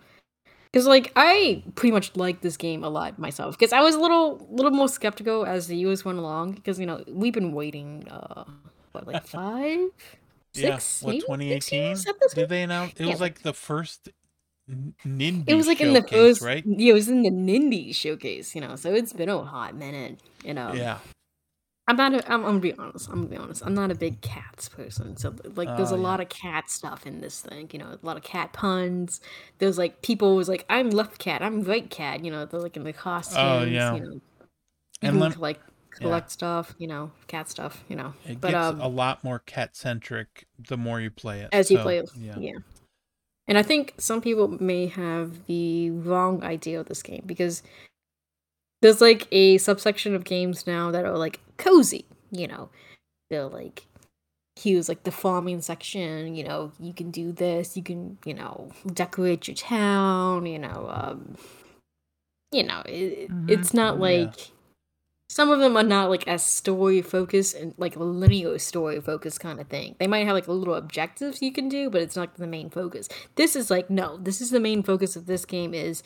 [0.73, 3.59] Because like I pretty much like this game a lot myself.
[3.59, 6.53] Because I was a little little more skeptical as the years went along.
[6.53, 8.45] Because you know we've been waiting uh
[8.93, 9.91] what like five,
[10.55, 11.97] six, yeah, what 2018?
[12.35, 12.93] Did they announce?
[12.93, 13.11] It yeah.
[13.11, 14.11] was like the first
[14.71, 18.55] Nindie it was like in the first right yeah it was in the Nindie showcase
[18.55, 20.99] you know so it's been a hot minute you know yeah
[21.89, 23.95] i'm not a, I'm, I'm gonna be honest i'm gonna be honest i'm not a
[23.95, 26.01] big cats person so like there's a yeah.
[26.01, 29.21] lot of cat stuff in this thing you know a lot of cat puns
[29.59, 32.77] there's like people was like i'm left cat i'm right cat you know they're like
[32.77, 34.21] in the costumes oh yeah you know
[35.03, 36.33] and lem- like collect yeah.
[36.33, 39.77] stuff you know cat stuff you know it but, gets um, a lot more cat
[39.77, 42.35] centric the more you play it as so, you play it yeah.
[42.39, 42.59] yeah
[43.49, 47.63] and I think some people may have the wrong idea of this game because
[48.83, 52.69] there's like a subsection of games now that are like cozy, you know.
[53.31, 53.87] They're like
[54.57, 58.71] here's like the farming section, you know, you can do this, you can, you know,
[58.93, 61.37] decorate your town, you know, um
[62.51, 63.49] you know, it, mm-hmm.
[63.49, 64.45] it's not like yeah
[65.33, 69.41] some of them are not like as story focused and like a linear story focused
[69.41, 69.97] kind of thing.
[69.99, 73.09] They might have like little objectives you can do, but it's not the main focus.
[73.37, 76.03] This is like no, this is the main focus of this game is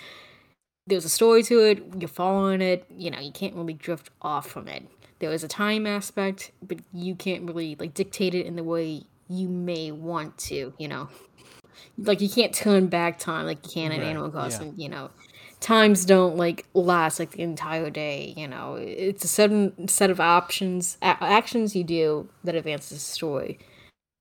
[0.87, 4.49] there's a story to it, you're following it, you know, you can't really drift off
[4.49, 4.85] from it.
[5.19, 9.03] There is a time aspect, but you can't really like dictate it in the way
[9.29, 11.09] you may want to, you know.
[11.99, 14.09] Like you can't turn back time like you can in right.
[14.09, 14.85] Animal Crossing, yeah.
[14.85, 15.11] you know
[15.61, 20.21] times don't like last like the entire day you know it's a certain set of
[20.21, 23.59] options a- actions you do that advances the story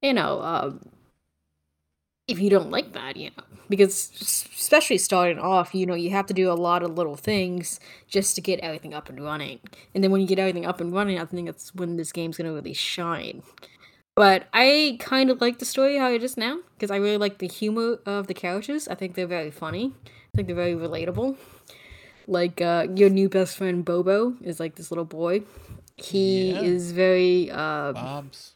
[0.02, 0.80] you know um,
[2.28, 6.26] if you don't like that you know because especially starting off you know you have
[6.26, 9.60] to do a lot of little things just to get everything up and running
[9.94, 12.38] and then when you get everything up and running i think that's when this game's
[12.38, 13.44] going to really shine
[14.16, 17.38] but i kind of like the story how it is now because i really like
[17.38, 19.94] the humor of the characters i think they're very funny
[20.36, 21.38] I think they're very relatable.
[22.28, 25.44] Like uh, your new best friend Bobo is like this little boy.
[25.96, 26.60] He yeah.
[26.60, 28.56] is very uh, Bob's.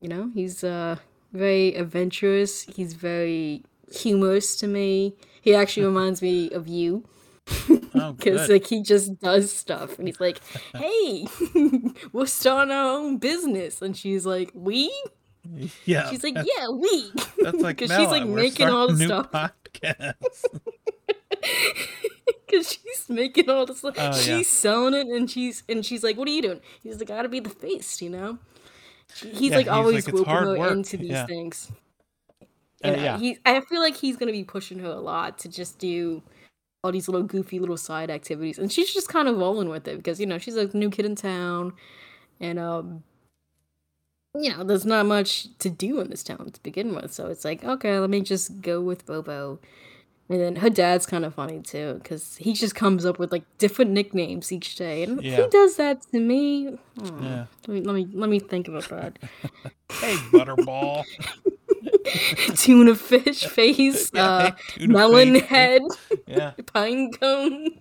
[0.00, 0.98] You know, he's uh
[1.32, 2.62] very adventurous.
[2.62, 5.14] He's very humorous to me.
[5.40, 7.04] He actually reminds me of you.
[7.44, 10.40] Because oh, like he just does stuff, and he's like,
[10.74, 11.26] "Hey,
[12.12, 14.92] we're starting our own business," and she's like, "We."
[15.84, 16.08] Yeah.
[16.08, 17.10] She's like, yeah, we.
[17.40, 19.32] That's like because she's like making all the stuff.
[19.32, 20.14] Podcast.
[22.46, 23.96] Because she's making all the stuff.
[23.98, 24.42] Oh, she's yeah.
[24.42, 27.28] selling it, and she's and she's like, "What are you doing?" He's like, "I gotta
[27.28, 28.38] be the face," you know.
[29.20, 31.26] He's yeah, like he's always like, whooping her into these yeah.
[31.26, 31.70] things.
[32.82, 33.18] And uh, yeah.
[33.18, 36.22] he, I feel like he's gonna be pushing her a lot to just do
[36.82, 39.96] all these little goofy little side activities, and she's just kind of rolling with it
[39.96, 41.72] because you know she's a new kid in town,
[42.40, 43.04] and um,
[44.34, 47.12] you know, there's not much to do in this town to begin with.
[47.12, 49.58] So it's like, okay, let me just go with Bobo
[50.28, 53.44] And then her dad's kind of funny too, because he just comes up with like
[53.58, 55.42] different nicknames each day, and Yeah.
[55.42, 56.68] he does that to me.
[57.02, 57.46] Oh, Yeah.
[57.66, 59.18] Let me let me let me think about that.
[60.00, 61.04] Hey, Butterball.
[62.56, 65.44] Tuna fish face, Yeah, uh, tuna melon face.
[65.44, 65.82] head,
[66.26, 66.52] Yeah.
[66.72, 67.78] pine cone,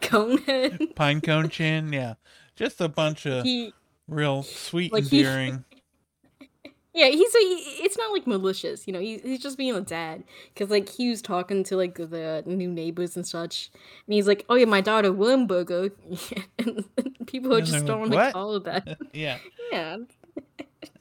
[0.00, 0.78] cone head.
[0.94, 1.92] Pine cone chin.
[1.92, 2.14] Yeah.
[2.56, 3.72] Just a bunch of He
[4.08, 5.64] real sweet, Like, endearing.
[6.92, 8.98] Yeah, he's a, he, it's not like malicious, you know.
[9.00, 12.68] He's he's just being a dad because like he was talking to like the new
[12.68, 13.70] neighbors and such,
[14.06, 15.92] and he's like, "Oh yeah, my daughter Wormburger,"
[16.58, 16.84] and
[17.26, 18.98] people are And just they're like, throwing "What?" like all of that.
[19.12, 19.38] yeah.
[19.72, 19.98] Yeah,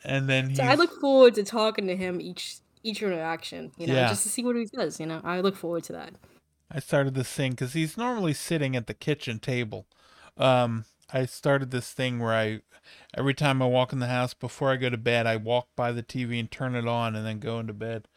[0.06, 3.96] And then so I look forward to talking to him each each interaction, you know,
[3.96, 4.10] Yeah.
[4.10, 5.00] just to see what he says.
[5.00, 6.14] You know, I look forward to that.
[6.72, 9.88] I started this thing because he's normally sitting at the kitchen table.
[10.38, 12.62] Um, I started this thing where I,
[13.16, 15.92] every time I walk in the house before I go to bed, I walk by
[15.92, 18.08] the TV and turn it on and then go into bed.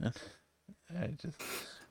[0.00, 0.14] And
[0.96, 1.40] I just,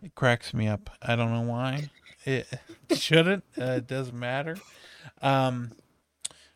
[0.01, 0.89] it cracks me up.
[1.01, 1.89] I don't know why.
[2.25, 2.47] It
[2.95, 3.43] shouldn't.
[3.59, 4.57] Uh, it doesn't matter.
[5.21, 5.71] Um,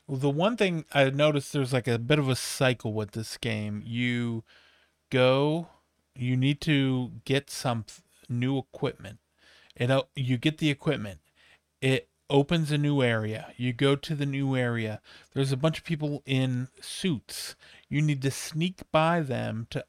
[0.08, 3.82] the one thing I noticed there's like a bit of a cycle with this game.
[3.86, 4.44] You
[5.10, 5.68] go,
[6.16, 7.86] you need to get some
[8.28, 9.20] new equipment.
[9.76, 11.20] It o- you get the equipment.
[11.82, 13.54] It opens a new area.
[13.58, 15.02] You go to the new area.
[15.34, 17.56] There's a bunch of people in suits.
[17.90, 19.86] You need to sneak by them to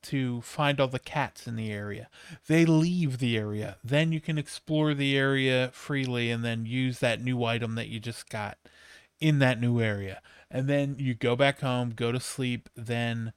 [0.00, 2.08] to find all the cats in the area.
[2.46, 3.78] They leave the area.
[3.82, 7.98] Then you can explore the area freely and then use that new item that you
[7.98, 8.58] just got
[9.20, 10.22] in that new area.
[10.50, 13.32] And then you go back home, go to sleep, then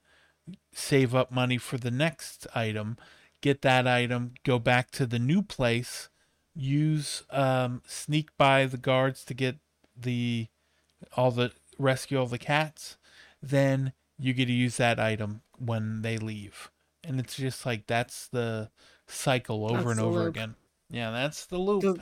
[0.72, 2.98] save up money for the next item,
[3.42, 6.10] get that item, go back to the new place,
[6.56, 9.58] use um, sneak by the guards to get
[9.96, 10.48] the
[11.16, 12.98] all the rescue all the cats,
[13.42, 16.70] then you get to use that item when they leave.
[17.04, 18.70] And it's just like that's the
[19.08, 20.30] cycle over That's and over loop.
[20.36, 20.56] again.
[20.90, 22.00] Yeah, that's the loop.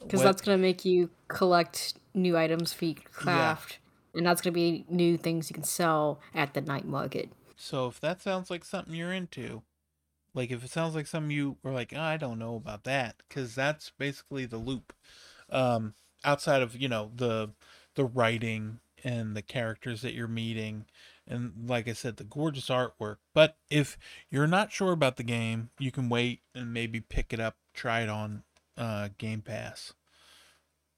[0.00, 3.78] Because that's gonna make you collect new items for your craft,
[4.14, 7.30] and that's gonna be new things you can sell at the night market.
[7.56, 9.62] So if that sounds like something you're into,
[10.34, 13.16] like if it sounds like something you were like, oh, I don't know about that,
[13.28, 14.92] because that's basically the loop.
[15.50, 17.50] Um, outside of you know the
[17.94, 20.86] the writing and the characters that you're meeting,
[21.26, 23.16] and like I said, the gorgeous artwork.
[23.34, 23.96] But if
[24.30, 28.00] you're not sure about the game, you can wait and maybe pick it up, try
[28.00, 28.42] it on
[28.76, 29.92] uh, Game Pass.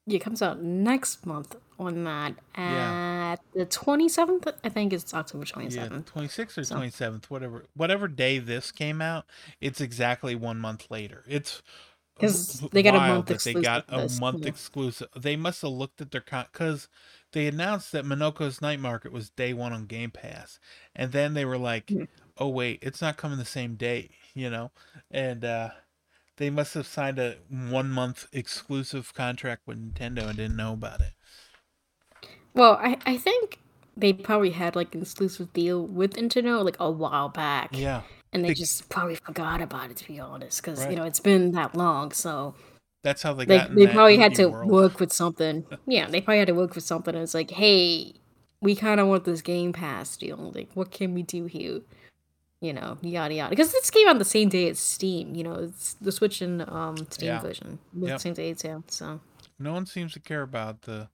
[0.06, 3.32] Yeah, it comes out next month on that Yeah.
[3.34, 4.46] at the twenty seventh.
[4.64, 6.06] I think it's October twenty Yeah, seventh.
[6.06, 9.26] twenty sixth or So- twenty seventh, whatever whatever day this came out,
[9.60, 11.24] it's exactly one month later.
[11.28, 11.62] It's
[12.18, 14.48] 'Cause w- they got a month that they got exclusive a this, month yeah.
[14.48, 15.08] exclusive.
[15.16, 16.88] They must have looked at their con because
[17.32, 20.58] they announced that Mineko's Night Market was day one on Game Pass,
[20.94, 22.04] and then they were like, Hmm.
[22.36, 24.70] "Oh wait, it's not coming the same day," you know,
[25.10, 25.70] and uh,
[26.40, 31.00] they must have signed a one month exclusive contract with Nintendo and didn't know about
[31.02, 31.12] it.
[32.54, 33.58] Well, I I think
[33.96, 37.70] they probably had like an exclusive deal with Nintendo like a while back.
[37.76, 40.90] Yeah, And they They- just probably forgot about it to be honest, because Right.
[40.90, 42.12] you know it's been that long.
[42.12, 42.54] So
[43.02, 43.74] that's how they they got.
[43.74, 44.70] they probably had to world.
[44.70, 45.66] work with something.
[45.86, 47.14] Yeah, they probably had to work with something.
[47.14, 48.14] And it's like, hey,
[48.62, 50.52] we kind of want this Game Pass deal.
[50.54, 51.80] Like, what can we do here?
[52.60, 53.50] You know, yada yada.
[53.50, 55.34] Because this came out the same day as Steam.
[55.34, 57.40] You know, it's the Switch and um Steam Yeah.
[57.40, 58.12] version Yep.
[58.12, 58.84] the same day too.
[58.88, 59.20] So
[59.58, 61.08] no one seems to care about the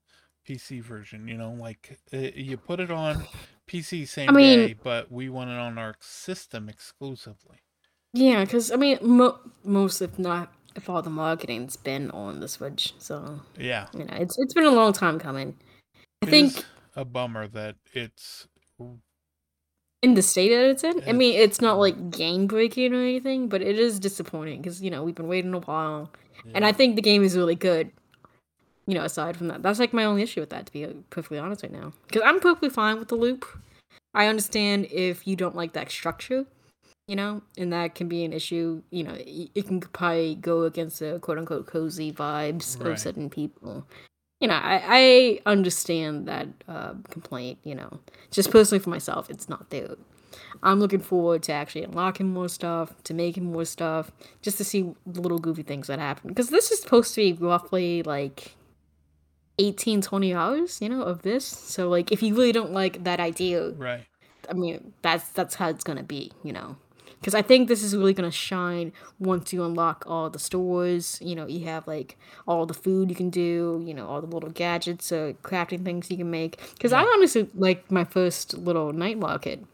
[0.49, 1.29] PC version.
[1.29, 3.27] You know, like uh, you put it on
[3.69, 7.59] PC same mean- day, but we want it on our system exclusively.
[8.13, 12.49] yeah, because I mean, mo- most if not if all the marketing's been on the
[12.49, 12.93] Switch.
[12.99, 15.57] So Yeah, you know, it's it's been a long time coming.
[16.23, 16.65] I It think
[16.97, 18.49] a bummer that it's
[20.07, 21.03] in the state that it's in.
[21.09, 24.91] I mean, It's- not like game breaking or anything, but it is disappointing because you
[24.91, 26.11] know we've been waiting a while,
[26.55, 27.91] and I think the game is really good.
[28.87, 30.93] You know, aside from that, that's like my only issue with that, to be uh,
[31.11, 31.93] perfectly honest right now.
[32.07, 33.45] Because I'm perfectly fine with the loop.
[34.15, 36.47] I understand if you don't like that structure,
[37.09, 38.83] you know, and that can be an issue.
[38.91, 42.93] You know, it can probably go against the quote unquote cozy vibes Right.
[42.93, 43.85] of certain people.
[44.41, 47.59] You know, I, I understand that uh, complaint.
[47.65, 49.97] You know, just personally for myself, it's not there.
[50.63, 54.11] I'm looking forward to actually unlocking more stuff, to making more stuff,
[54.43, 56.29] just to see the little goofy things that happen.
[56.29, 58.57] Because this is supposed to be roughly like
[59.59, 61.45] 18, 20 hours, you know, of this.
[61.47, 64.07] So like if you really don't like that idea, right.
[64.49, 66.77] I mean, that's that's how it's gonna be, you know.
[67.21, 71.19] Because I think this is really gonna shine once you unlock all the stores.
[71.21, 73.83] You know, you have like all the food you can do.
[73.85, 76.59] You know, all the little gadgets, uh, crafting things you can make.
[76.75, 79.65] Because I honestly like my first little night market.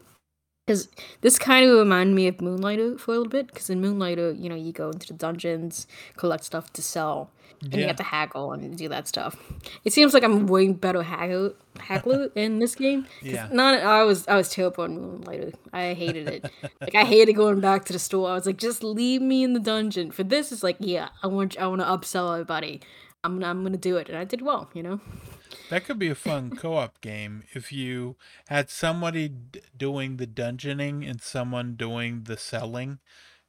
[0.65, 0.87] Because
[1.21, 3.47] this kind of reminded me of Moonlighter for a little bit.
[3.47, 7.73] Because in Moonlighter, you know, you go into the dungeons, collect stuff to sell, and
[7.73, 9.35] you have to haggle and do that stuff.
[9.83, 13.07] It seems like I'm way better haggler, haggler in this game.
[13.21, 13.49] Yeah.
[13.51, 15.51] Not I was I was terrible on Moonlighter.
[15.73, 16.51] I hated it.
[16.79, 18.29] like I hated going back to the store.
[18.29, 20.11] I was like, just leave me in the dungeon.
[20.11, 22.81] For this, it's like, yeah, I want I want to upsell everybody.
[23.25, 24.69] I'm I'm gonna do it, and I did well.
[24.73, 25.01] You know.
[25.69, 28.15] That could be a fun co-op game if you
[28.47, 32.99] had somebody d- doing the dungeoning and someone doing the selling,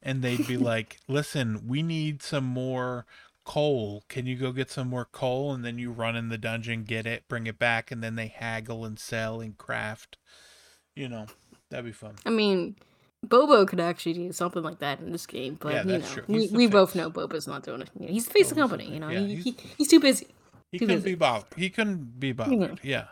[0.02, 3.06] and they'd be like, "Listen, we need some more
[3.44, 4.04] coal.
[4.08, 7.06] Can you go get some more coal?" And then you run in the dungeon, get
[7.06, 10.16] it, bring it back, and then they haggle and sell and craft.
[10.94, 11.26] You know,
[11.70, 12.14] that'd be fun.
[12.24, 12.76] I mean,
[13.22, 16.48] Bobo could actually do something like that in this game, but Yeah, you know, we,
[16.48, 17.90] we both know Bobo's not doing it.
[17.98, 18.88] You know, he's the face of the company.
[18.92, 20.28] You know, Yeah, he, he's- he, he's too busy.
[20.74, 21.48] He couldn't be bothered.
[21.56, 22.80] He couldn't be bothered.
[22.82, 23.06] Yeah.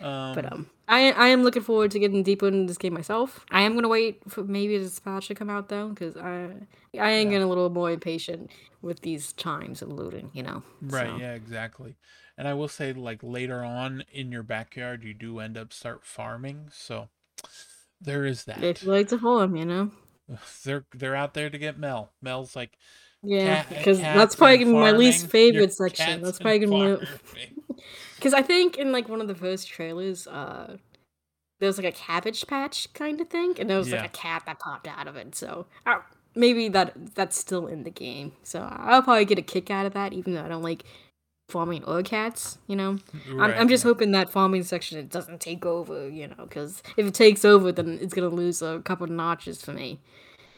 [0.00, 3.44] Um, But um, I I am looking forward to getting deeper into this game myself.
[3.50, 6.50] I am gonna wait for maybe this patch to come out though, because I
[6.98, 7.32] I am Yeah.
[7.32, 10.30] getting a little more impatient with these times of looting.
[10.32, 10.62] You know.
[10.80, 11.96] Right, So, yeah, exactly.
[12.38, 16.04] And I will say, like later on in your backyard, you do end up start
[16.04, 16.68] farming.
[16.72, 17.08] So
[18.00, 18.64] there is that.
[18.64, 19.90] If you like to farm, you know.
[20.64, 22.12] They're they're out there to get Mel.
[22.22, 22.78] Mel's like
[23.22, 25.30] Yeah, because that's probably my least farming.
[25.30, 26.22] Favorite section.
[26.22, 27.06] That's probably gonna be.
[28.16, 30.76] Because I think in like one of the first trailers, uh,
[31.60, 34.00] there was like a cabbage patch kind of thing, and there was Yeah.
[34.02, 35.34] like a cat that popped out of it.
[35.36, 36.00] So uh,
[36.34, 38.32] maybe that that's still in the game.
[38.42, 40.82] So I'll probably get a kick out of that, even though I don't like
[41.48, 42.58] farming or cats.
[42.66, 42.98] You know,
[43.38, 46.08] I'm, I'm just hoping that farming section it doesn't take over.
[46.08, 49.72] You know, because if it takes over, then it's gonna lose a couple notches for
[49.72, 50.00] me.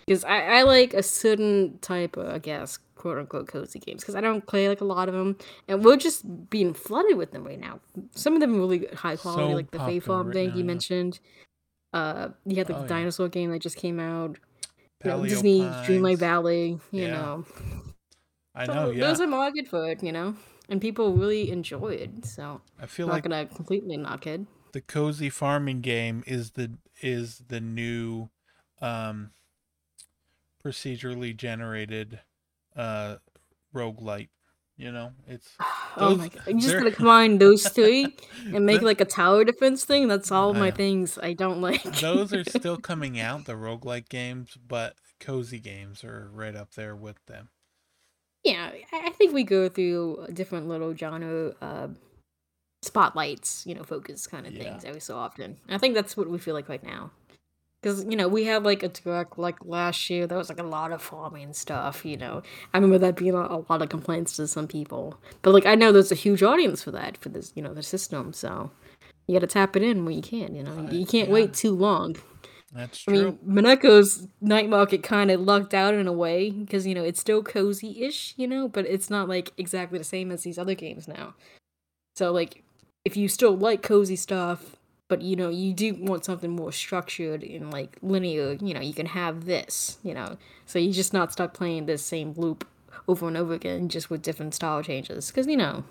[0.06, 4.02] Because I, I like a certain type of, I guess, quote unquote cozy games.
[4.02, 5.36] Because I don't play like a lot of them,
[5.68, 7.80] and we're just being flooded with them right now.
[8.14, 10.54] Some of them are really high quality, So like the Fae Farm right thing now,
[10.54, 10.66] you yeah.
[10.66, 11.20] mentioned.
[11.92, 12.98] Uh, you had like Oh, the yeah.
[12.98, 14.36] dinosaur game that just came out.
[15.04, 16.20] You know, Disney Dreamlight Pines.
[16.20, 16.78] Valley.
[16.90, 17.10] You Yeah.
[17.12, 17.44] know,
[18.54, 19.06] I so know, yeah.
[19.06, 20.02] there's a market for it.
[20.02, 20.34] You know,
[20.68, 22.24] and people really enjoy it.
[22.24, 24.40] So I feel I'm not like gonna completely knock it.
[24.72, 28.28] the cozy farming game is the is the new
[28.80, 29.30] um
[30.64, 32.20] procedurally generated
[32.76, 33.16] uh
[33.74, 34.28] roguelite.
[34.76, 35.50] You know, it's
[35.96, 36.42] Oh my god!
[36.48, 38.16] I'm just gonna combine those three
[38.52, 40.08] and make like a tower defense thing.
[40.08, 41.82] That's all my things I don't like.
[42.00, 46.96] those are still coming out, the roguelike games, but cozy games are right up there
[46.96, 47.50] with them.
[48.42, 51.88] yeah, I I think we go through different little genre uh,
[52.82, 54.64] spotlights, you know, focus kind of Yeah.
[54.64, 55.58] things every so often.
[55.68, 57.12] I think that's what we feel like right now.
[57.84, 60.62] Because you know we had like a direct like last year there was like a
[60.62, 64.36] lot of farming stuff you know I remember that being a, a lot of complaints
[64.36, 67.52] to some people but like I know there's a huge audience for that for this
[67.54, 68.70] you know the system so
[69.26, 71.34] you got to tap it in when you can you know you can't yeah.
[71.34, 72.16] wait too long
[72.72, 73.14] That's true.
[73.14, 77.04] I mean, Mineko's night market kind of lucked out in a way because you know
[77.04, 80.74] it's still cozy-ish, you know, but it's not like exactly the same as these other
[80.74, 81.34] games now.
[82.16, 82.64] So like,
[83.04, 84.73] if you still like cozy stuff,
[85.08, 88.94] but you know you do want something more structured and like linear, you know, you
[88.94, 90.36] can have this, you know,
[90.66, 92.66] so you're just not stuck playing this same loop
[93.06, 95.84] over and over again, just with different style changes, because you know.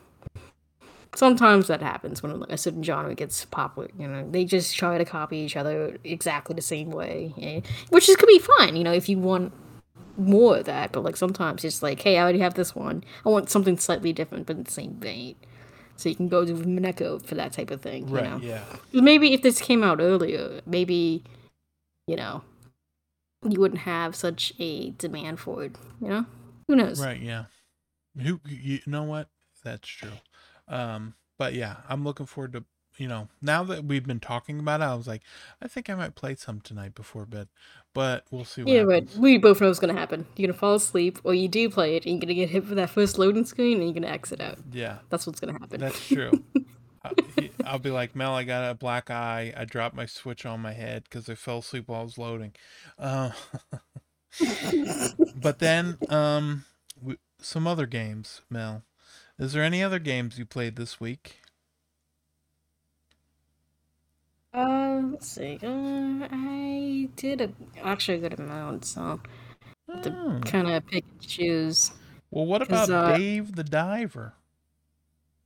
[1.16, 3.88] Sometimes that happens when a certain genre gets popular.
[3.99, 8.09] You know, they just try to copy each other exactly the same way, eh, which
[8.09, 8.76] is could be fine.
[8.76, 9.53] You know, if you want
[10.18, 13.03] more of that, but like sometimes it's like, hey, I already have this one.
[13.26, 15.36] I want something slightly different, but in the same vein.
[16.03, 18.09] So you can go to Mineko for that type of thing.
[18.09, 18.65] You right, know, yeah.
[18.91, 21.23] maybe if this came out earlier, maybe
[22.07, 22.43] you know,
[23.47, 25.77] you wouldn't have such a demand for it.
[26.01, 26.25] You know,
[26.67, 26.99] who knows?
[26.99, 27.45] Right, yeah.
[28.21, 29.29] Who you know what?
[29.63, 30.11] That's true.
[30.67, 32.65] Um, but yeah, I'm looking forward to
[32.97, 34.83] you know now that we've been talking about it.
[34.83, 35.21] I was like,
[35.61, 37.47] I think I might play some tonight before bed,
[37.93, 40.25] but we'll see what Yeah, but we both know what's gonna happen.
[40.35, 42.77] You're gonna fall asleep, or you do play it, and you're gonna get hit with
[42.77, 44.57] that first loading screen, and you're gonna exit out.
[44.71, 45.79] Yeah, That's what's gonna happen.
[45.79, 46.31] that's true.
[47.65, 48.33] I'll be like Mel.
[48.33, 49.53] I got a black eye.
[49.55, 52.53] I dropped my switch on my head because I fell asleep while I was loading.
[52.97, 53.31] Uh,
[55.35, 56.65] but then, um,
[57.39, 58.83] some other games, Mel.
[59.37, 61.37] Is there any other games you played this week?
[64.53, 65.57] Uh, let's see.
[65.63, 67.51] Uh, I did a,
[67.83, 69.19] actually a good amount, so
[70.03, 70.41] to Oh.
[70.45, 71.91] kind of pick and choose.
[72.31, 74.33] Well, what 'Cause, about uh, Dave the Diver?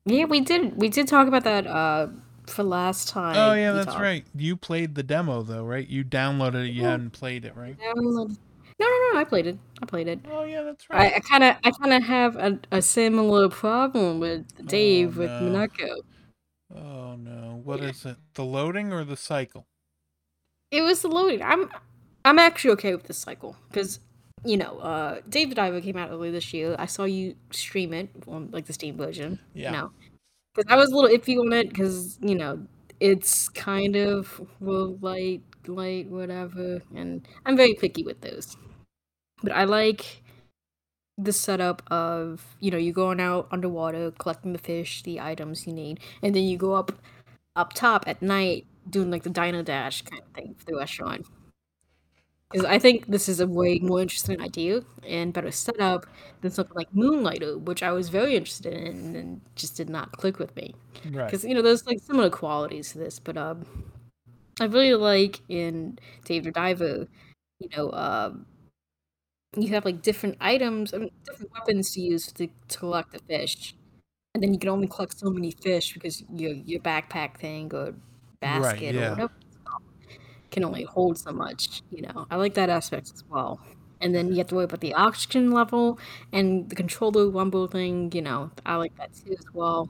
[0.05, 0.77] Yeah, we did.
[0.77, 1.67] We did talk about that.
[1.67, 2.07] Uh,
[2.47, 3.35] for last time.
[3.35, 3.99] Oh yeah, we that's talked.
[3.99, 4.25] right.
[4.33, 5.85] You played the demo though, right?
[5.85, 6.71] You downloaded it.
[6.71, 6.91] You Yeah.
[6.91, 7.77] hadn't played it, right?
[7.77, 7.93] No,
[8.79, 9.19] no, no.
[9.19, 9.57] I played it.
[9.81, 10.19] I played it.
[10.31, 11.11] Oh yeah, that's right.
[11.13, 11.23] I right.
[11.25, 15.41] kind of, I kind of have a, a similar problem with Dave with no.
[15.41, 15.97] Mineko.
[16.74, 18.18] Oh no, what is it?
[18.34, 19.68] The loading or the cycle?
[20.72, 21.41] it was the loading.
[21.41, 21.70] I'm
[22.26, 23.99] I'm actually okay with this cycle because
[24.45, 26.76] you know, uh, Dave the Diver came out earlier this year.
[26.78, 29.39] I saw you stream it on like the Steam version.
[29.53, 29.72] Yeah.
[29.72, 29.91] Know,
[30.55, 32.65] because I was a little iffy on it because you know
[32.99, 38.55] it's kind of well light, light, whatever, and I'm very picky with those.
[39.41, 40.24] But I like
[41.18, 45.74] the setup of you know you going out underwater collecting the fish, the items you
[45.74, 46.91] need, and then you go up
[47.55, 51.26] up top at night doing like the Diner Dash kind of thing for the restaurant.
[52.51, 56.05] Because I think this is a way more interesting idea and better setup
[56.39, 60.39] than something like Moonlighter, which I was very interested in and just did not click
[60.39, 60.74] with me.
[61.11, 61.26] Right.
[61.26, 63.65] Because you know there's like similar qualities to this, but um,
[64.61, 67.07] I really like in Dave the Diver,
[67.59, 68.45] you know, um,
[69.55, 73.19] you have like different items, I mean, different weapons to use to, to collect the
[73.19, 73.75] fish,
[74.33, 77.95] and then you can only collect so many fish because your your backpack thing or
[78.39, 79.09] basket or yeah.
[79.11, 79.33] whatever
[80.51, 81.81] can only hold so much.
[81.91, 83.59] You know, I like that aspect as well.
[83.99, 85.99] And then you have to worry about the oxygen level
[86.31, 88.11] and the controller rumble thing.
[88.13, 89.89] You know, I like that too as well.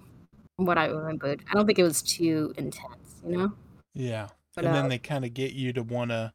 [0.55, 3.21] From what I remembered, I don't think it was too intense.
[3.25, 3.53] You know,
[3.93, 4.29] Yeah.
[4.55, 6.33] but And uh, then they kind of get you to want to,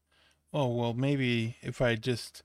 [0.52, 2.42] oh, well, maybe if I just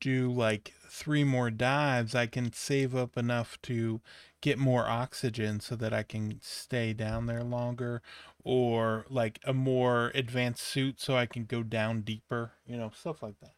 [0.00, 4.00] do like three more dives, I can save up enough to
[4.40, 8.02] get more oxygen so that I can stay down there longer,
[8.42, 13.22] or like a more advanced suit so I can go down deeper, you know, stuff
[13.22, 13.54] like that.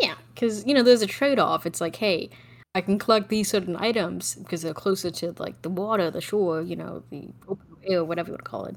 [0.00, 1.64] Yeah, because you know, there's a trade-off.
[1.64, 2.30] It's like, hey,
[2.74, 6.60] I can collect these certain items because they're closer to like the water, the shore,
[6.62, 8.76] you know, the open air, whatever you want to call it.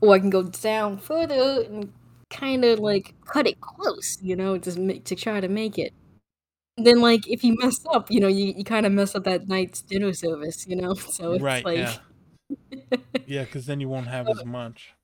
[0.00, 1.92] Or I can go down further and
[2.34, 5.94] kind of like cut it close, you know, just make, to try to make it.
[6.76, 9.48] Then, like, if you mess up, you know, you, you kind of mess up that
[9.48, 10.94] night's dinner service, you know.
[11.16, 11.96] So it's Right, like yeah.
[13.26, 14.94] Yeah, because then you won't have as much.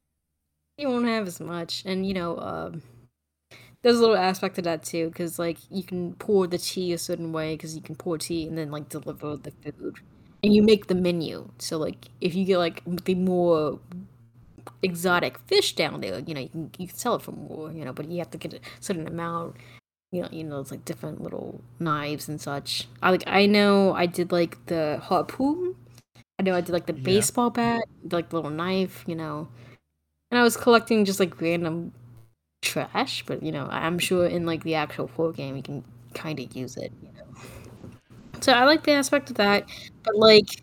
[0.76, 2.82] you won't have as much, and you know, um,
[3.82, 6.98] there's a little aspect to that too, because like you can pour the tea a
[6.98, 9.96] certain way, because you can pour tea and then like deliver the food,
[10.42, 11.50] and you make the menu.
[11.58, 13.80] So like if you get like the more
[14.82, 17.84] exotic fish down there, you know, you can you can sell it for more, you
[17.84, 19.56] know, but you have to get a certain amount.
[20.12, 22.88] You know, you know, it's like different little knives and such.
[23.02, 25.76] I like I know I did like the harpoon.
[26.38, 27.02] I know I did like the Yeah.
[27.04, 29.48] baseball bat, like the little knife, you know.
[30.30, 31.92] And I was collecting just like random
[32.62, 36.40] trash, but you know, I'm sure in like the actual full game you can kind
[36.40, 37.40] of use it, you know.
[38.40, 39.68] So I like the aspect of that,
[40.02, 40.62] but like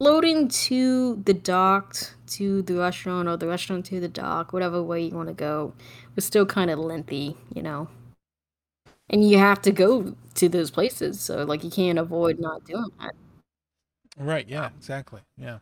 [0.00, 1.96] loading to the dock
[2.30, 5.74] to the restaurant or the restaurant to the dock, whatever way you want to go,
[6.14, 7.88] was still kind of lengthy, you know.
[9.10, 12.90] And you have to go to those places, so like you can't avoid not doing
[13.00, 13.14] that.
[14.18, 15.22] Right, yeah, exactly.
[15.36, 15.58] Yeah.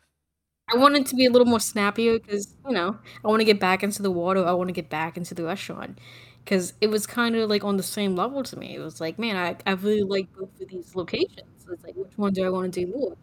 [0.72, 3.60] I wanted to be a little more snappier because you know I want to get
[3.60, 4.44] back into the water.
[4.44, 5.98] I want to get back into the restaurant
[6.44, 8.74] because it was kind of like on the same level to me.
[8.74, 11.42] It was like, man, I, I really like both of these locations.
[11.64, 13.16] So it's like, which one do I want to do more?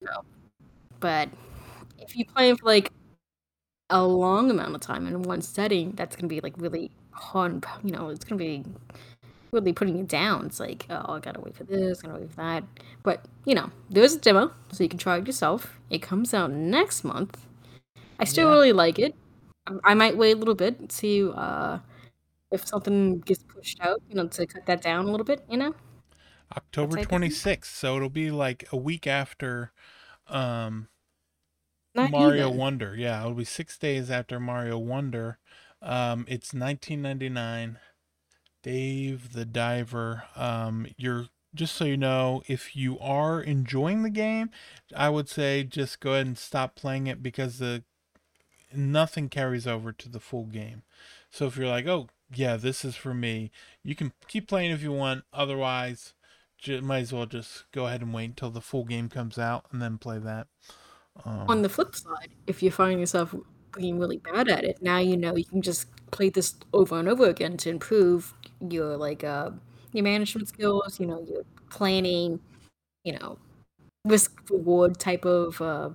[0.00, 0.24] You know,
[1.00, 1.30] but
[2.08, 2.92] if you play for like
[3.90, 7.64] a long amount of time in one setting, that's gonna be like really hard.
[7.84, 8.64] You know, it's gonna be
[9.52, 10.46] really putting you down.
[10.46, 12.64] It's like, oh, I gotta wait for this, gotta wait for that.
[13.02, 15.80] But you know, there's a demo, so you can try it yourself.
[15.90, 17.46] It comes out next month.
[18.20, 18.52] I still Yeah.
[18.52, 19.14] really like it.
[19.66, 21.78] I- I might wait a little bit, to see uh,
[22.52, 25.44] if something gets pushed out, you know, to cut that down a little bit.
[25.50, 25.74] You know,
[26.56, 27.06] October thing.
[27.08, 29.72] 26th, so it'll be like a week after
[30.28, 30.88] um
[31.98, 32.58] Not Mario even.
[32.58, 32.94] Wonder.
[32.96, 35.38] Yeah, it'll be 6 days after Mario Wonder.
[35.82, 37.78] Um it's 1999.
[38.62, 40.24] Dave the Diver.
[40.36, 44.50] Um you're just so you know, if you are enjoying the game,
[44.94, 47.84] I would say just go ahead and stop playing it because the
[48.72, 50.82] nothing carries over to the full game.
[51.30, 53.50] So if you're like, "Oh, yeah, this is for me,"
[53.82, 55.24] you can keep playing if you want.
[55.32, 56.14] Otherwise,
[56.58, 59.66] ju- might as well just go ahead and wait until the full game comes out
[59.72, 60.48] and then play that.
[61.48, 63.34] On Um, the flip side, if you find yourself
[63.76, 67.08] being really bad at it, now you know you can just play this over and
[67.08, 69.50] over again to improve your like uh
[69.92, 72.40] your management skills, you know, your planning,
[73.04, 73.38] you know,
[74.06, 75.90] risk reward type of uh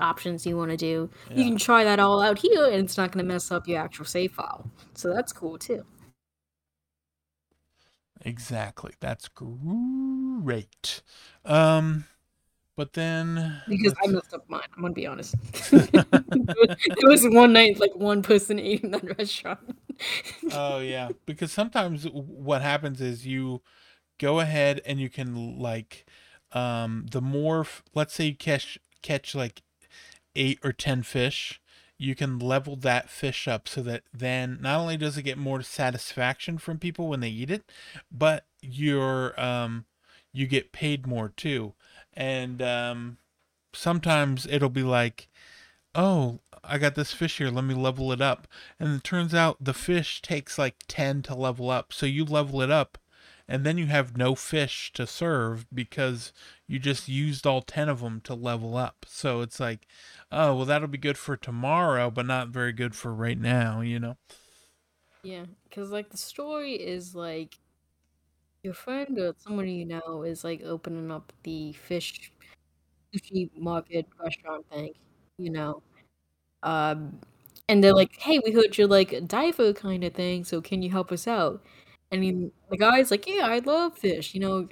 [0.00, 1.10] options you want to do.
[1.34, 3.80] You can try that all out here and it's not going to mess up your
[3.80, 4.70] actual save file.
[4.94, 5.84] So that's cool too.
[8.24, 8.92] exactly.
[9.00, 11.02] That's great.
[11.44, 12.06] Um,
[12.76, 15.34] but then Because I messed up mine, I'm gonna be honest.
[15.72, 19.60] it, was one night like one person ate in that restaurant.
[20.52, 23.62] oh yeah, because sometimes what happens is you
[24.18, 26.06] go ahead and you can like
[26.52, 29.62] um the more let's say you catch catch like
[30.36, 31.60] eight or ten fish
[31.98, 35.62] you can level that fish up so that then not only does it get more
[35.62, 37.70] satisfaction from people when they eat it,
[38.10, 39.84] but you're um
[40.32, 41.74] you get paid more too.
[42.14, 43.18] And um
[43.72, 45.28] sometimes it'll be like,
[45.94, 48.48] "Oh, I got this fish here, let me level it up."
[48.80, 51.92] And it turns out the fish takes like 10 to level up.
[51.92, 52.98] So you level it up
[53.46, 56.32] and then you have no fish to serve because
[56.66, 59.04] you just used all 10 of them to level up.
[59.06, 59.86] So it's like,
[60.32, 63.98] oh, well, that'll be good for tomorrow, but not very good for right now, you
[64.00, 64.16] know?
[65.22, 67.58] Yeah, because like the story is like
[68.64, 72.32] your friend or someone you know is like opening up the fish
[73.14, 74.92] sushi market restaurant thing,
[75.38, 75.82] you know.
[76.62, 77.20] Um,
[77.68, 80.82] and they're like, "Hey, we heard you're like a diver kind of thing, so can
[80.82, 81.62] you help us out?"
[82.12, 84.34] And he, the guy's like, "Yeah, I love fish.
[84.34, 84.68] You know,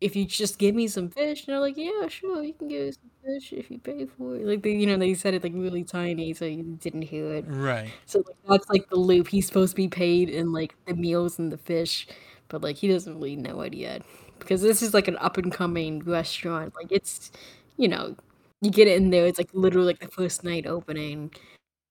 [0.00, 2.88] if you just give me some fish." And they're like, "Yeah, sure, you can give
[2.88, 5.42] us some fish if you pay for it." Like they, you know, they said it
[5.42, 7.44] like really tiny, so you didn't hear it.
[7.48, 7.90] Right.
[8.06, 9.28] So like that's like the loop.
[9.28, 12.06] He's supposed to be paid in like the meals and the fish,
[12.48, 14.02] but like he doesn't really know it yet
[14.38, 16.74] because this is like an up and coming restaurant.
[16.74, 17.30] Like it's,
[17.76, 18.16] you know,
[18.62, 19.26] you get in there.
[19.26, 21.30] It's like literally like the first night opening,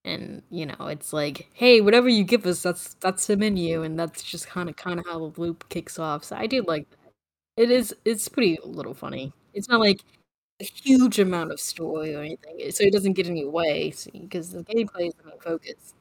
[0.06, 4.00] and you know it's like, hey, whatever you give us, that's that's the menu, and
[4.00, 6.24] that's just kind of kind of how the loop kicks off.
[6.26, 6.98] So I do like that.
[7.58, 7.96] It is.
[8.06, 9.34] It's pretty a little funny.
[9.54, 10.02] It's not like
[10.62, 14.52] a huge amount of story or anything, so it doesn't get in your way because
[14.52, 15.94] the gameplay is the main focus.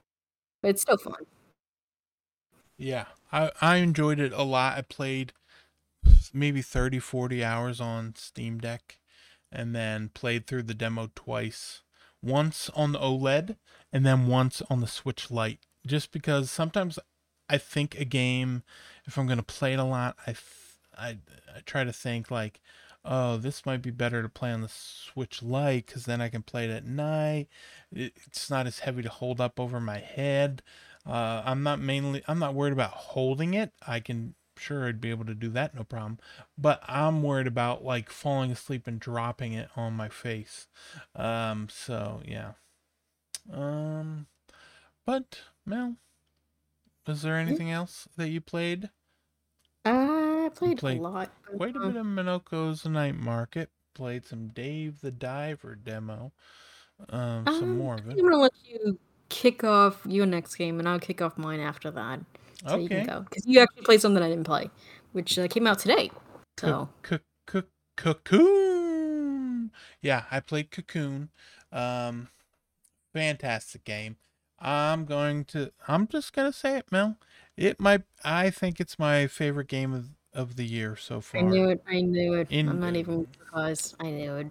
[0.63, 1.27] But it's still fun.
[2.79, 4.79] Yeah, I, I enjoyed it a lot.
[4.79, 5.35] I played
[6.33, 8.99] maybe 30, 40 hours on Steam Deck
[9.53, 11.83] and then played through the demo twice.
[12.23, 13.57] Once on the OLED
[13.93, 15.61] and then once on the Switch Lite.
[15.87, 16.99] Just because sometimes
[17.49, 18.63] I think a game,
[19.05, 20.35] if I'm going to play it a lot, I,
[20.97, 21.09] I,
[21.55, 22.63] I try to think like,
[23.05, 26.43] oh, this might be better to play on the Switch Lite because then I can
[26.43, 27.49] play it at night.
[27.93, 30.63] It's not as heavy to hold up over my head.
[31.07, 33.73] Uh, I'm not mainly, I'm not worried about holding it.
[33.87, 36.19] I can, sure, I'd be able to do that, no problem.
[36.59, 40.67] But I'm worried about like falling asleep and dropping it on my face.
[41.15, 42.53] Um, so yeah.
[43.53, 44.27] Um,
[45.05, 45.97] but Mel,
[47.07, 48.91] was there anything else that you played?
[49.85, 51.31] I played, played a lot.
[51.57, 53.71] Quite a uh, bit of Mineko's Night Market.
[53.95, 56.33] Played some Dave the Diver demo.
[57.09, 58.19] Um, some Um, more of it.
[58.19, 58.99] I'm gonna let you
[59.37, 62.21] kick off your next game, and I'll kick off mine after that.
[62.67, 63.07] So you can Okay.
[63.07, 64.71] go because you actually played something I didn't play,
[65.13, 66.11] which uh, came out today.
[66.59, 66.89] So
[67.97, 69.71] cocoon.
[70.01, 71.31] Yeah, I played Cocoon.
[71.71, 72.29] Um,
[73.13, 74.17] fantastic game.
[74.59, 75.73] I'm going to.
[75.87, 77.19] I'm just gonna say it, Mel.
[77.57, 78.03] It might.
[78.25, 81.41] I think it's my favorite game of of the year so far.
[81.41, 81.83] I knew it.
[81.87, 82.49] I knew it.
[82.51, 83.97] In- I'm not even surprised.
[84.01, 84.47] I knew it.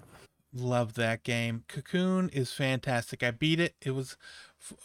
[0.57, 1.65] Love that game.
[1.67, 3.21] Cocoon is fantastic.
[3.21, 3.75] I beat it.
[3.81, 4.15] It was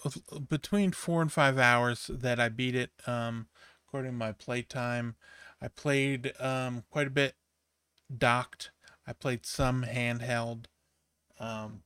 [0.04, 0.18] f-
[0.48, 2.90] between four and five hours that I beat it.
[3.06, 3.46] Um,
[3.86, 5.14] according to my playtime,
[5.62, 7.36] I played um quite a bit
[8.16, 8.72] docked.
[9.06, 10.64] I played some handheld.
[11.38, 11.84] Um,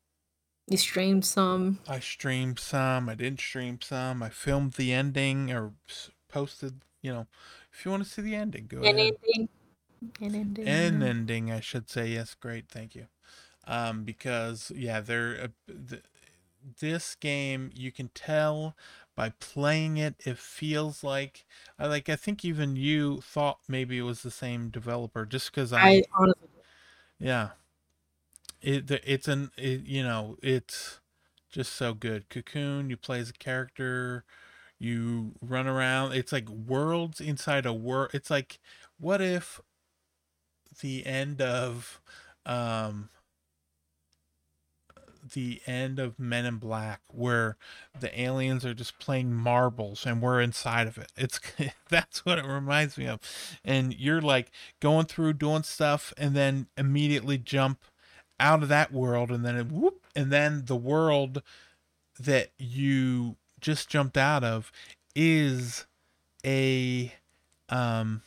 [0.66, 1.80] You streamed some.
[1.86, 3.10] I streamed some.
[3.10, 4.22] I didn't stream some.
[4.22, 5.74] I filmed the ending or
[6.28, 6.80] posted.
[7.02, 7.26] You know,
[7.70, 9.14] if you want to see the ending, go An ahead.
[9.24, 9.48] ending.
[10.22, 10.66] An ending.
[10.68, 12.08] An ending, I should say.
[12.08, 13.08] Yes, great, thank you.
[13.66, 16.02] Um, because yeah, they're uh, th-
[16.80, 18.76] this game you can tell
[19.16, 20.16] by playing it.
[20.26, 21.46] It feels like
[21.78, 22.08] I like.
[22.08, 26.02] I think even you thought maybe it was the same developer, just because I, I
[26.14, 26.48] honestly.
[27.18, 27.50] yeah.
[28.60, 31.00] It it's an it, you know it's
[31.50, 32.28] just so good.
[32.30, 34.24] Cocoon, you play as a character,
[34.78, 36.12] you run around.
[36.14, 38.12] It's like worlds inside a world.
[38.14, 38.60] It's like
[38.98, 39.60] what if
[40.80, 42.00] the end of
[42.46, 43.08] um
[45.32, 47.56] the end of Men in Black where
[47.98, 51.12] the aliens are just playing marbles and we're inside of it.
[51.16, 51.40] It's
[51.88, 53.20] that's what it reminds me of.
[53.64, 54.50] And you're like
[54.80, 57.80] going through doing stuff and then immediately jump
[58.40, 61.42] out of that world and then it, whoop and then the world
[62.18, 64.70] that you just jumped out of
[65.14, 65.86] is
[66.44, 67.12] a
[67.68, 68.22] um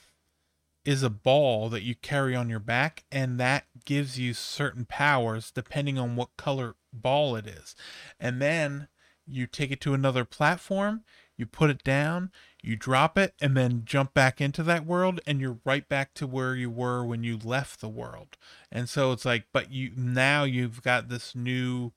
[0.88, 5.52] is a ball that you carry on your back and that gives you certain powers
[5.52, 7.76] depending on what color ball it is.
[8.22, 8.88] And then
[9.28, 11.04] you take it to another platform
[11.36, 12.32] you put it down
[12.64, 16.26] you drop it and then jump back into that world and you're right back to
[16.26, 18.38] where you were when you left the world.
[18.72, 21.92] And so it's like but you now you've got this new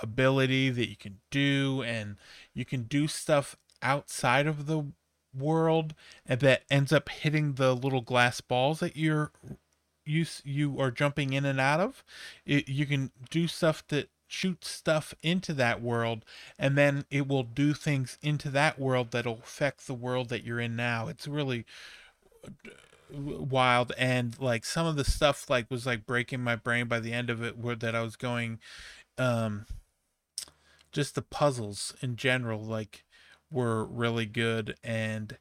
[0.00, 2.16] ability that you can do and
[2.54, 4.92] you can do stuff outside of the
[5.38, 5.94] world
[6.26, 9.32] that ends up hitting the little glass balls that you're
[10.04, 12.02] you you are jumping in and out of
[12.46, 16.24] it, you can do stuff that shoot stuff into that world
[16.58, 20.60] and then it will do things into that world that'll affect the world that you're
[20.60, 21.08] in now.
[21.08, 21.64] It's really
[22.44, 22.50] uh,
[23.10, 27.12] wild and like some of the stuff like was like breaking my brain by the
[27.12, 28.58] end of it where that I was going
[29.16, 29.64] um
[30.92, 33.04] just the puzzles in general like
[33.50, 35.38] were really good and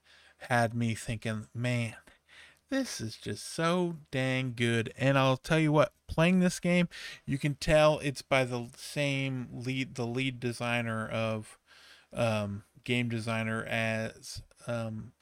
[0.49, 1.95] had me thinking man
[2.69, 4.93] this is just so dang good.
[4.97, 6.89] And I'll tell you what, playing this game,
[7.25, 11.57] you can tell it's by the same lead, the lead designer of
[12.13, 15.13] um, game designer as um,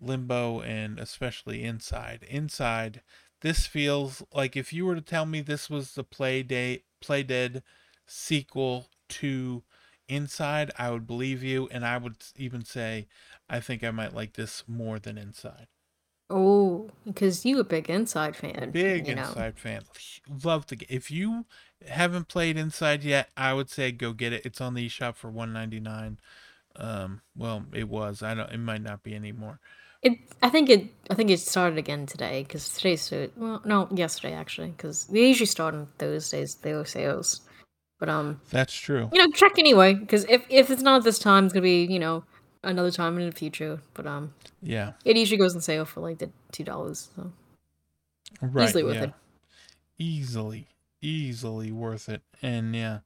[0.00, 2.24] Limbo and especially Inside.
[2.28, 3.02] Inside,
[3.42, 7.62] this feels like if you were to tell me this was the Play Day Playdead
[8.06, 9.62] sequel to
[10.08, 13.06] Inside, I would believe you, and I would even say
[13.48, 15.66] I think I might like this more than Inside.
[16.30, 18.70] Oh, because you a big Inside fan.
[18.70, 19.22] Big you know.
[19.22, 19.82] Inside fan.
[20.42, 20.88] Love the game.
[20.90, 21.44] If you
[21.86, 24.46] haven't played Inside yet, I would say go get it.
[24.46, 26.18] It's on the eShop for one ninety nine.
[26.76, 28.22] Um, well, it was.
[28.22, 28.50] I don't.
[28.50, 29.60] It might not be anymore.
[30.02, 30.18] It.
[30.42, 30.88] I think it.
[31.10, 33.28] I think it started again today because today's so.
[33.36, 36.56] Well, no, yesterday actually because they usually start on Thursdays.
[36.56, 37.42] Their sales,
[37.98, 38.40] but um.
[38.50, 39.10] That's true.
[39.12, 41.98] You know, check anyway because if if it's not this time, it's gonna be you
[41.98, 42.24] know
[42.64, 43.80] another time in the future.
[43.94, 47.10] But um, yeah, it usually goes on sale for like the two dollars.
[47.14, 47.32] So
[48.40, 49.04] right, easily worth yeah.
[49.04, 49.12] it.
[49.98, 50.68] Easily,
[51.00, 52.22] easily worth it.
[52.42, 53.00] And yeah,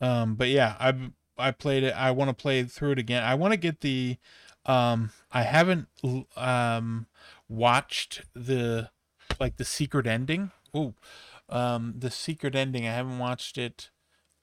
[0.00, 0.94] um, but yeah, I
[1.36, 1.94] I played it.
[1.94, 3.22] I want to play through it again.
[3.22, 4.16] I want to get the
[4.66, 5.88] um, I haven't
[6.36, 7.06] um
[7.48, 8.90] watched the
[9.38, 10.52] like the secret ending.
[10.72, 10.94] Oh,
[11.48, 12.86] um, the secret ending.
[12.86, 13.90] I haven't watched it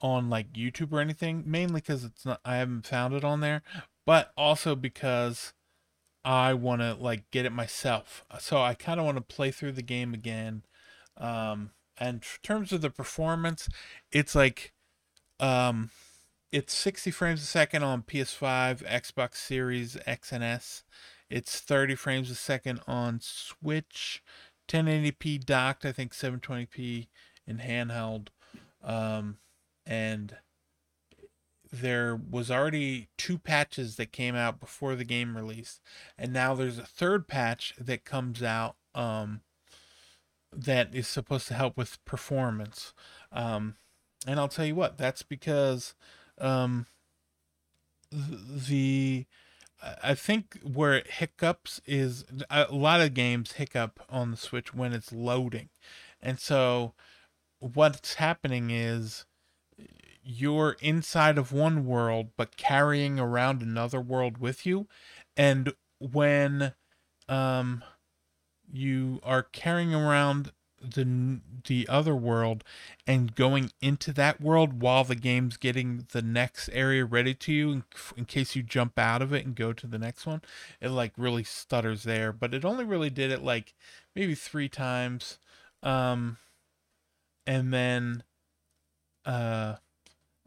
[0.00, 3.62] on like YouTube or anything, mainly because it's not I haven't found it on there
[4.08, 5.52] but also because
[6.24, 8.24] I want to like get it myself.
[8.40, 10.62] So I kind of want to play through the game again.
[11.18, 13.68] Um, and in terms of the performance,
[14.10, 14.72] it's like
[15.38, 15.90] um,
[16.50, 20.84] it's 60 frames a second on PS5, Xbox Series X and S.
[21.28, 24.22] It's 30 frames a second on Switch,
[24.68, 27.08] 1080p docked, I think 720p
[27.46, 28.28] in handheld.
[28.82, 29.36] Um,
[29.88, 30.36] and
[31.72, 35.80] there was already two patches that came out before the game release,
[36.16, 39.40] and now there's a third patch that comes out um,
[40.52, 42.92] that is supposed to help with performance.
[43.32, 43.76] Um,
[44.26, 45.94] and I'll tell you what, that's because
[46.38, 46.86] um,
[48.12, 49.26] the
[50.02, 54.92] I think where it hiccups is a lot of games hiccup on the Switch when
[54.92, 55.70] it's loading,
[56.20, 56.94] and so
[57.60, 59.24] what's happening is
[60.30, 64.86] you're inside of one world but carrying around another world with you.
[65.36, 66.74] And when
[67.28, 67.82] um
[68.70, 70.52] you are carrying around
[70.82, 72.62] the the other world
[73.06, 77.72] and going into that world while the game's getting the next area ready to you
[77.72, 77.84] in,
[78.16, 80.40] in, case you jump out of it and go to the next one
[80.80, 82.32] it like really stutters there.
[82.32, 83.74] But it only really did it like
[84.14, 85.38] maybe 3 times.
[85.82, 86.36] Um
[87.46, 88.22] and then
[89.24, 89.76] uh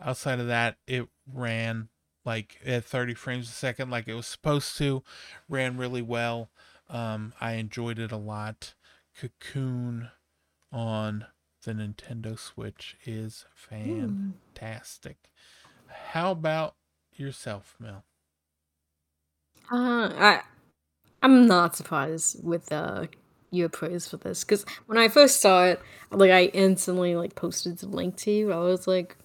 [0.01, 1.89] outside of that, it ran
[2.25, 5.03] like at 30 frames a second, like it was supposed to.
[5.49, 6.49] Ran really well.
[6.89, 8.73] Um, I enjoyed it a lot.
[9.19, 10.09] Cocoon
[10.71, 11.25] on
[11.63, 15.17] the Nintendo Switch is fantastic.
[15.17, 15.93] Mm.
[16.13, 16.75] How about
[17.15, 18.03] yourself, Mel?
[19.71, 20.41] Uh, I
[21.21, 23.07] I'm not surprised with uh
[23.51, 27.77] your praise for this because when I first saw it, like I instantly like posted
[27.77, 28.51] the link to you.
[28.51, 29.17] I was like,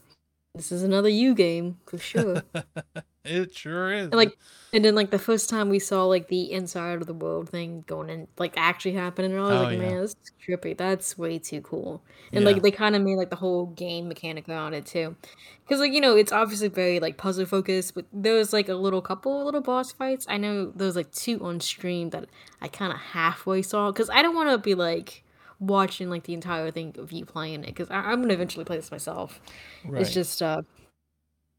[0.57, 2.43] this is another you game for sure.
[3.25, 4.07] it sure is.
[4.07, 4.37] And like,
[4.73, 7.85] and then like the first time we saw like the inside of the world thing
[7.87, 9.79] going in, like actually happening, and I was oh, like, yeah.
[9.79, 10.77] man, that's trippy.
[10.77, 12.03] That's way too cool.
[12.33, 12.51] And yeah.
[12.51, 15.17] like they kind of made like the whole game mechanic around it too,
[15.65, 18.75] because like you know it's obviously very like puzzle focused, but there was like a
[18.75, 20.27] little couple little boss fights.
[20.29, 22.27] I know there was like two on stream that
[22.61, 25.23] I kind of halfway saw because I don't want to be like
[25.59, 28.91] watching like the entire thing of you playing it because I'm gonna eventually play this
[28.91, 29.41] myself.
[29.85, 30.03] Right.
[30.03, 30.63] It's just uh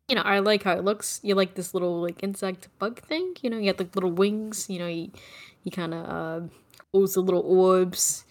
[0.08, 1.20] you know, I like how it looks.
[1.22, 4.70] You like this little like insect bug thing, you know, you got the little wings,
[4.70, 5.12] you know, you
[5.64, 6.42] you kinda uh
[6.92, 8.26] pulls the little orbs,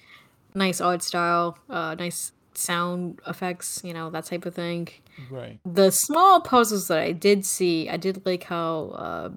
[0.55, 4.89] nice art style, uh nice sound effects, you know, that type of thing.
[5.31, 5.59] Right.
[5.65, 9.31] The small puzzles that I did see, I did like how uh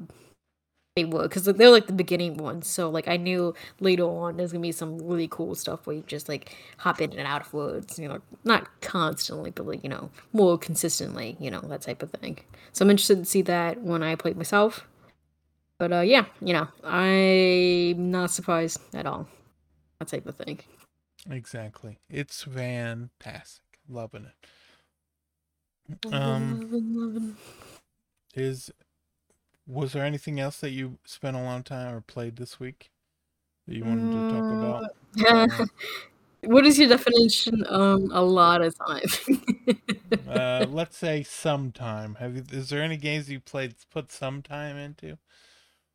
[0.96, 2.68] they would because they're like the beginning ones.
[2.68, 6.04] So like I knew later on there's gonna be some really cool stuff where you
[6.08, 9.90] just like hop in and out of woods, you know, not constantly, but like you
[9.90, 12.40] know more consistently, you know that type of thing.
[12.74, 14.86] So I'm interested to see that when I play myself.
[15.78, 19.28] But uh, yeah, you know, I'm not surprised at all.
[20.00, 20.60] That type of thing.
[21.30, 23.64] Exactly, it's fantastic.
[23.88, 26.14] Loving it.
[26.14, 27.38] Um,
[28.36, 28.72] is
[29.70, 32.90] was there anything else that you spent a long time or played this week
[33.68, 35.60] that you wanted to talk about?
[35.60, 35.66] Uh,
[36.50, 37.64] what is your definition?
[37.70, 39.78] Um, a lot of time.
[40.28, 42.16] uh, let's say some time.
[42.16, 42.44] Have you?
[42.52, 45.18] Is there any games you played put some time into?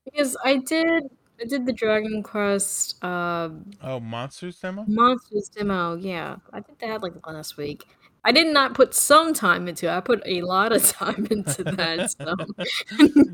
[0.05, 1.11] Because I did
[1.41, 3.03] I did the Dragon Quest.
[3.03, 4.85] Um, oh, Monsters demo.
[4.87, 5.97] Monsters demo.
[5.97, 7.85] Yeah, I think they had like last week.
[8.25, 9.91] I did not put some time into it.
[9.91, 12.11] I put a lot of time into that.
[12.11, 12.35] So.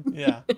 [0.13, 0.41] yeah.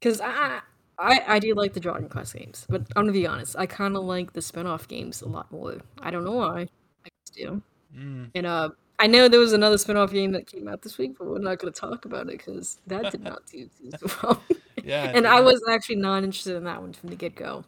[0.00, 0.60] Because I,
[0.98, 3.54] I I do like the Dragon Quest games, but I'm gonna be honest.
[3.58, 5.76] I kind of like the spin-off games a lot more.
[5.98, 6.62] I don't know why.
[7.04, 7.60] I just do.
[7.94, 8.30] Mm.
[8.34, 11.28] And uh, I know there was another spin-off game that came out this week, but
[11.28, 14.42] we're not gonna talk about it because that did not do too well.
[14.82, 15.12] Yeah.
[15.14, 17.62] and I was actually not interested in that one from the get-go.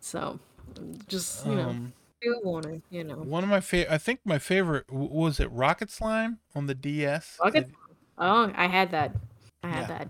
[0.00, 0.40] So,
[1.06, 1.68] just you know.
[1.68, 1.92] Um,
[2.42, 3.16] warning, you know.
[3.16, 7.38] One of my favorite, I think my favorite was it Rocket Slime on the DS.
[7.42, 7.70] Rocket.
[8.18, 9.14] Oh, I had that.
[9.62, 9.98] I had yeah.
[9.98, 10.08] that.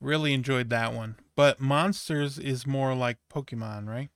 [0.00, 1.16] Really enjoyed that one.
[1.34, 4.10] But Monsters is more like Pokemon, right?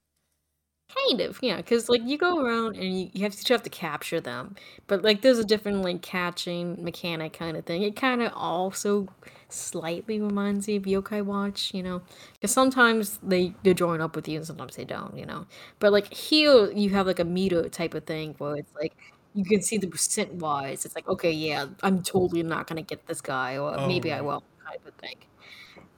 [1.08, 1.56] Kind of, yeah.
[1.58, 4.56] Because like you go around and you, you have to you have to capture them,
[4.88, 7.82] but like there's a different like catching mechanic kind of thing.
[7.82, 9.06] It kind of also
[9.48, 12.02] slightly reminds me of Yokai Watch, you know,
[12.34, 15.46] because sometimes they they join up with you and sometimes they don't, you know.
[15.78, 18.96] But like here, you have like a meter type of thing where it's like
[19.34, 20.84] you can see the percent wise.
[20.84, 24.18] It's like okay, yeah, I'm totally not gonna get this guy, or oh, maybe right.
[24.18, 25.14] I will, type of thing.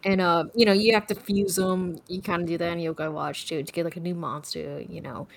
[0.05, 2.00] And uh, you know, you have to fuse them.
[2.09, 4.84] You kind of do that in Yokai Watch too to get like a new monster,
[4.88, 5.28] you know.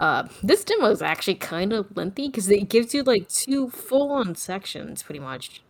[0.00, 4.34] Uh, this demo is actually kind of lengthy because it gives you like two full-on
[4.34, 5.62] sections, pretty much.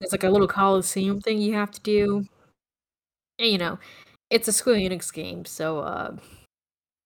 [0.00, 2.26] It's like a little coliseum thing you have to do.
[3.38, 3.78] And, you know,
[4.30, 6.16] it's a Square Enix game, so uh,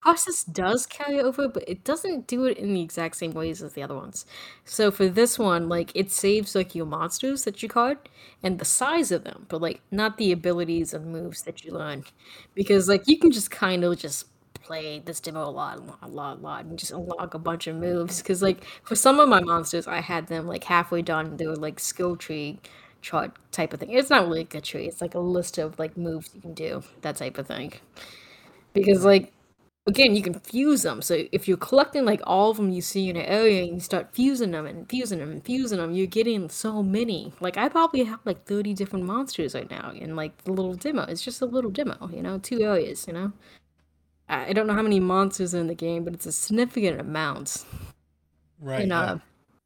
[0.00, 3.72] process does carry over, but it doesn't do it in the exact same ways as
[3.74, 4.24] the other ones.
[4.64, 8.08] So for this one, like it saves like your monsters that you caught
[8.42, 12.04] and the size of them, but like not the abilities and moves that you learn,
[12.54, 15.98] because like you can just kind of just play this demo a lot, a lot,
[16.02, 18.18] a lot, a lot, and just unlock a bunch of moves.
[18.22, 21.36] Because like for some of my monsters, I had them like halfway done.
[21.36, 22.60] They were like skill tree
[23.00, 23.90] chart type of thing.
[23.92, 24.86] It's not really a tree.
[24.86, 27.72] It's like a list of like moves you can do, that type of thing.
[28.72, 29.32] Because like
[29.88, 31.00] again, you can fuse them.
[31.02, 33.80] So if you're collecting like all of them you see in an area and you
[33.80, 37.32] start fusing them and fusing them and fusing them, you're getting so many.
[37.40, 41.02] Like I probably have like 30 different monsters right now in like the little demo.
[41.04, 43.32] It's just a little demo, you know, two areas, you know.
[44.28, 47.64] I don't know how many monsters in the game, but it's a significant amount.
[48.60, 48.82] Right.
[48.82, 49.18] And uh,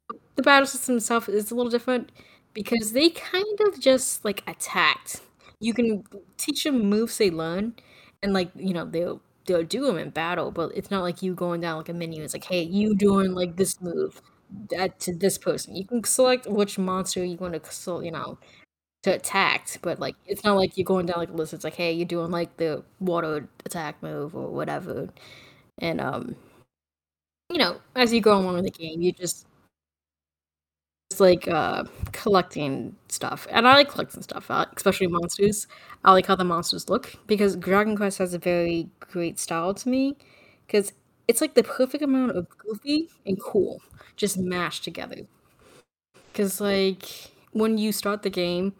[0.09, 0.17] yeah.
[0.35, 2.13] the battle system itself is a little different
[2.53, 5.19] because they kind of just like attacked.
[5.59, 6.05] You can
[6.37, 7.73] teach them moves they learn,
[8.21, 11.33] and like you know they'll they'll do them in battle, but it's not like you
[11.33, 12.23] going down like a menu.
[12.23, 14.21] It's like, hey, you doing like this move
[14.69, 15.75] that to this person.
[15.75, 18.37] You can select which monster you want to, you know,
[19.03, 21.53] to attack, but like it's not like you're going down like a list.
[21.53, 25.09] It's like, hey, you're doing like the water attack move or whatever,
[25.79, 26.35] and um,
[27.49, 29.45] you know, as you go along in the game, you just
[31.19, 35.67] like uh collecting stuff, and I like collecting stuff, uh, especially monsters.
[36.03, 39.89] I like how the monsters look because Dragon Quest has a very great style to
[39.89, 40.15] me,
[40.67, 40.93] because
[41.27, 43.81] it's like the perfect amount of goofy and cool
[44.15, 45.21] just mashed together.
[46.31, 47.05] Because like
[47.51, 48.73] when you start the game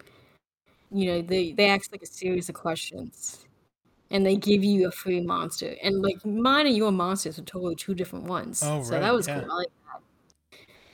[0.93, 3.45] you know, they they ask like a series of questions,
[4.11, 5.75] and they give you a free monster.
[5.83, 8.61] And like mine and your monsters are totally two different ones.
[8.63, 9.01] Oh, so right.
[9.01, 9.41] that was yeah.
[9.41, 9.65] cool.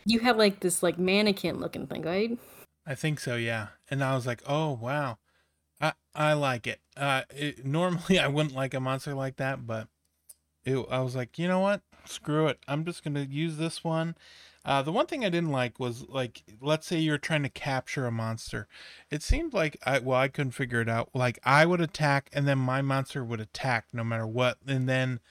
[0.06, 2.38] You had like this like mannequin looking thing, right?
[2.86, 3.68] I think so, yeah.
[3.90, 5.18] And I was like, oh wow,
[5.82, 6.80] I I like it.
[6.98, 9.88] Uh, it, normally I wouldn't like a monster like that, but
[10.66, 11.82] it, I was like, you know what?
[12.06, 12.60] Screw it.
[12.68, 14.16] I'm just gonna use this one
[14.66, 18.06] uh, the one thing I didn't like was like, let's say you're trying to capture
[18.06, 18.68] a monster.
[19.10, 21.10] It seemed like I well, I couldn't figure it out.
[21.14, 25.22] Like I would attack, and then my monster would attack no matter what, and then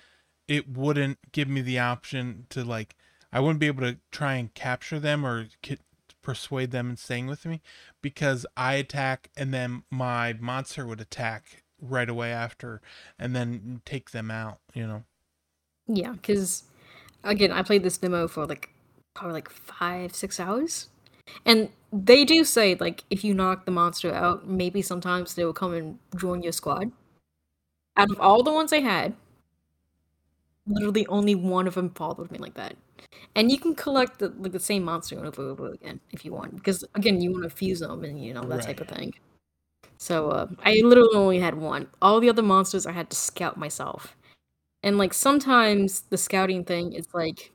[0.49, 2.97] it wouldn't give me the option to like,
[3.33, 5.49] I wouldn't be able to try and capture them or
[6.23, 7.61] persuade them in staying with me
[8.03, 12.81] because I attack, and then my monster would attack right away after,
[13.19, 14.59] and then take them out.
[14.75, 15.05] You know.
[15.87, 16.65] Yeah, because
[17.25, 18.71] again, I played this demo for like
[19.15, 20.89] probably like five, six hours.
[21.45, 25.53] And they do say like if you knock the monster out, maybe sometimes they will
[25.53, 26.93] come and join your squad.
[27.97, 29.15] Out of all the ones I had,
[30.69, 32.77] literally only one of them followed me like that.
[33.35, 36.33] And you can collect the like the same monster over and over again if you
[36.33, 38.65] want, because again you want to fuse them and you know that right.
[38.65, 39.15] type of thing.
[39.97, 41.89] So uh, I literally only had one.
[42.01, 44.17] All the other monsters I had to scout myself,
[44.83, 47.53] and like sometimes the scouting thing is like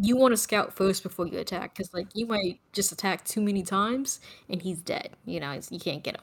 [0.00, 3.40] you want to scout first before you attack because like you might just attack too
[3.40, 5.10] many times and he's dead.
[5.24, 6.22] You know, you can't get him.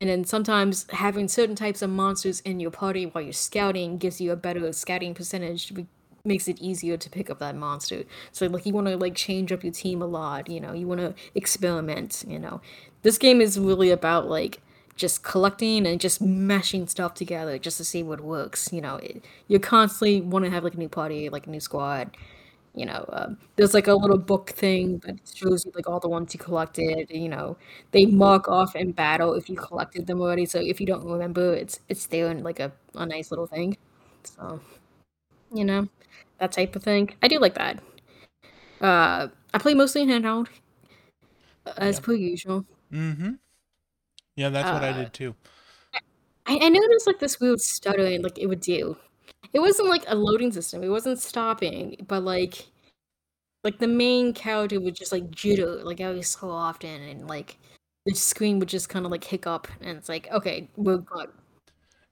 [0.00, 4.20] And then sometimes having certain types of monsters in your party while you're scouting gives
[4.20, 5.86] you a better scouting percentage, which
[6.24, 8.04] makes it easier to pick up that monster.
[8.32, 10.86] So like you want to like change up your team a lot, you know, you
[10.86, 12.60] want to experiment, you know.
[13.02, 14.60] This game is really about like
[14.96, 18.72] just collecting and just meshing stuff together just to see what works.
[18.72, 21.60] You know, it, you constantly want to have like a new party, like a new
[21.60, 22.16] squad.
[22.74, 26.08] You know, um, there's like a little book thing that shows you like all the
[26.08, 27.08] ones you collected.
[27.10, 27.56] You know,
[27.92, 30.44] they mark off in battle if you collected them already.
[30.46, 33.76] So if you don't remember, it's it's there in like a, a nice little thing.
[34.24, 34.60] So,
[35.54, 35.88] you know,
[36.38, 37.14] that type of thing.
[37.22, 37.82] I do like that.
[38.80, 40.48] Uh, I play mostly in handheld,
[41.76, 42.64] as per usual.
[42.92, 43.34] Mm-hmm.
[44.36, 45.34] Yeah, that's what I Uh, did too.
[46.46, 48.96] I, I noticed like this weird stuttering like it would do.
[49.52, 50.82] It wasn't like a loading system.
[50.82, 52.66] It wasn't stopping, but like
[53.64, 57.58] like the main character would just like jitter like every so often, and like
[58.06, 61.28] the screen would just kind of like hiccup, and it's like okay, we're good.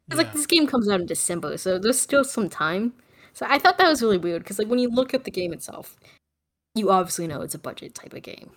[0.09, 2.95] Because like this game comes out in December, so there's still some time.
[3.35, 5.53] So I thought that was really weird because like when you look at the game
[5.53, 5.97] itself,
[6.75, 8.51] you obviously know it's a budget type of game.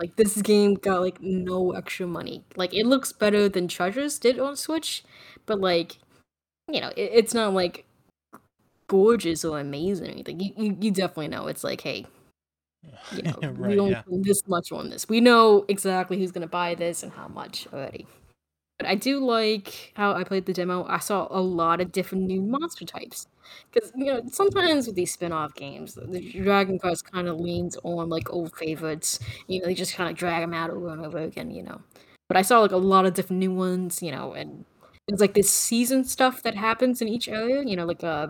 [0.00, 2.44] Like this game got like no extra money.
[2.56, 5.04] Like it looks better than Treasures did on Switch,
[5.46, 5.98] but like
[6.68, 7.84] you know, it, it's not like
[8.92, 10.38] gorgeous or amazing or anything.
[10.38, 12.04] You, you you definitely know it's like, hey,
[13.16, 14.02] you know, we don't yeah.
[14.06, 15.08] this much on this.
[15.08, 18.06] We know exactly who's gonna buy this and how much already.
[18.78, 20.84] But I do like how I played the demo.
[20.86, 23.28] I saw a lot of different new monster types.
[23.72, 27.76] Because, you know, sometimes with these spin off games, the Dragon Quest kind of leans
[27.84, 29.20] on like old favorites.
[29.46, 31.80] You know, they just kind of drag them out over and over again, you know.
[32.28, 34.64] But I saw like a lot of different new ones, you know, and
[35.08, 38.28] it's like this season stuff that happens in each area, you know, like uh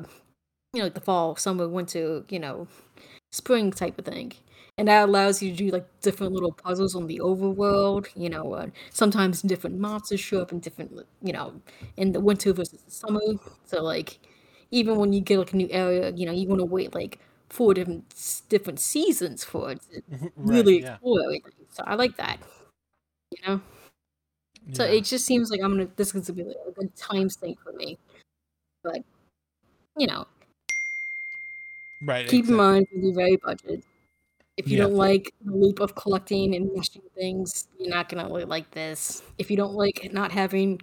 [0.73, 2.67] you know, like the fall, summer, winter, you know,
[3.33, 4.33] spring type of thing.
[4.79, 8.09] And that allows you to do like different little puzzles on the overworld.
[8.17, 10.93] You know, uh, sometimes different monsters show up in different,
[11.23, 11.61] you know,
[11.97, 13.21] in the winter versus the summer.
[13.67, 14.19] So like,
[14.71, 17.19] even when you get like a new area, you know, you want to wait like
[17.51, 20.03] four different different seasons for it to
[20.37, 20.99] right, really yeah.
[21.01, 21.67] explore everything.
[21.71, 22.39] So I like that.
[23.31, 23.63] You know,
[24.73, 24.97] so Yeah.
[24.97, 27.61] it just seems like I'm gonna this is gonna be like a good time sink
[27.61, 27.99] for me.
[28.83, 29.05] But
[29.99, 30.27] you know,
[32.05, 32.57] Right, keep in exactly.
[32.57, 33.85] mind it's very budget.
[34.57, 34.85] If you Yeah.
[34.85, 39.23] don't like the loop of collecting and meshing things, you're not gonna really like this.
[39.39, 40.81] If you don't like not having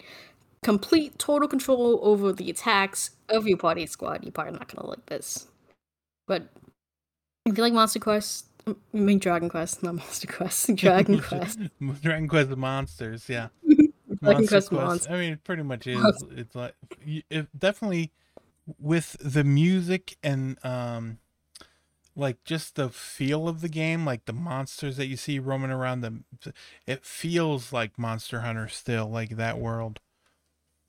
[0.63, 5.05] complete total control over the attacks of your party squad, you're probably not gonna like
[5.05, 5.47] this.
[6.27, 6.49] But
[7.45, 11.59] if you like Monster Quest, I mean Dragon Quest, not Monster Quest, Dragon Quest,
[12.01, 13.49] Dragon Quest the Monsters, yeah.
[13.67, 13.87] Dragon
[14.21, 14.71] Monster Quest.
[14.71, 15.11] Monster.
[15.13, 16.23] I mean, it pretty much is.
[16.31, 16.73] It's like
[17.05, 18.11] it definitely
[18.77, 21.19] with the music and um
[22.15, 26.01] like just the feel of the game, like the monsters that you see roaming around
[26.01, 26.53] the
[26.85, 29.99] it feels like Monster Hunter still, like that world.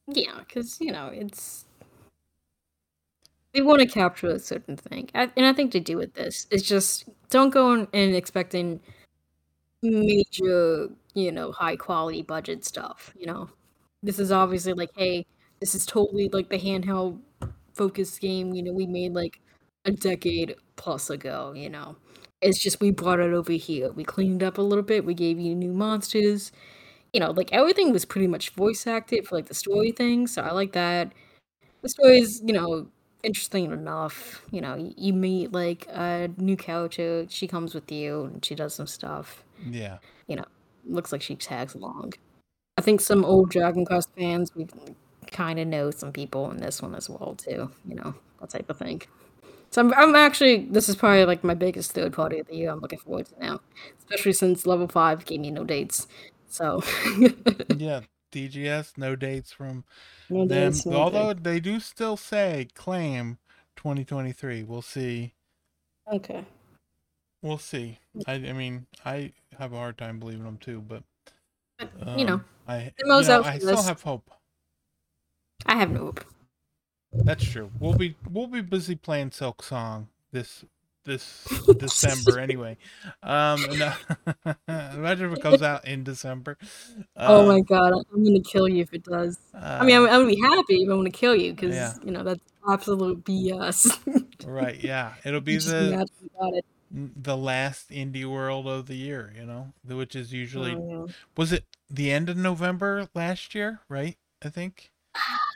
[0.08, 1.66] Yeah, because you know it's
[3.52, 6.46] they want to capture a certain thing, and I think to do with this.
[6.50, 8.80] It's just don't go in expecting
[9.82, 13.12] major, you know, high quality budget stuff.
[13.16, 13.50] You know,
[14.02, 15.26] this is obviously like, hey,
[15.60, 17.18] this is totally like the handheld
[17.74, 18.52] focused game.
[18.54, 19.40] You know, we made like
[19.84, 21.52] a decade plus ago.
[21.54, 21.96] You know,
[22.40, 23.90] it's just we brought it over here.
[23.92, 25.04] We cleaned up a little bit.
[25.04, 26.52] We gave you new monsters.
[27.12, 30.26] You know, like everything was pretty much voice acted for like the story thing.
[30.26, 31.12] So I like that.
[31.82, 32.88] The story is, you know,
[33.22, 34.42] interesting enough.
[34.50, 37.26] You know, you meet like a new character.
[37.28, 39.44] She comes with you and she does some stuff.
[39.68, 39.98] Yeah.
[40.26, 40.44] You know,
[40.86, 42.12] looks like she tags along.
[42.78, 44.66] I think some old Dragon Quest fans we
[45.32, 47.70] kind of know some people in this one as well too.
[47.86, 49.02] You know, that type of thing.
[49.70, 52.70] So I'm, I'm actually this is probably like my biggest third party of the year.
[52.70, 53.60] I'm looking forward to now,
[53.98, 56.06] especially since level five gave me no dates.
[56.48, 56.82] So
[57.76, 58.02] Yeah.
[58.32, 59.84] DGS, no dates from
[60.28, 60.72] no them.
[60.72, 61.42] dates, no Although dates.
[61.42, 63.38] they do still say claim
[63.76, 64.62] 2023.
[64.62, 65.34] We'll see.
[66.12, 66.44] Okay.
[67.42, 67.98] We'll see.
[68.26, 71.02] I, I mean, I have a hard time believing them too, but
[71.78, 74.30] But, um, you know, I you know, I still have hope.
[75.66, 76.24] I have no hope.
[77.12, 77.70] That's true.
[77.80, 80.64] We'll be we'll be busy playing Silksong this
[81.04, 81.46] this
[81.78, 82.76] December anyway.
[83.22, 83.92] Um, no,
[84.68, 86.56] imagine if it comes out in December.
[87.16, 89.38] Oh my Um, god, I'm gonna kill you if it does.
[89.54, 91.94] I mean, I'm, uh, I'm gonna be happy, but I'm gonna kill you because yeah,
[92.04, 93.98] you know that's absolute BS.
[94.46, 94.82] right.
[94.82, 96.06] Yeah, it'll be the
[96.52, 96.64] it.
[96.92, 99.32] the last indie world of the year.
[99.36, 104.16] You know, which is usually Oh, was it the end of November last year, right?
[104.42, 104.92] I think.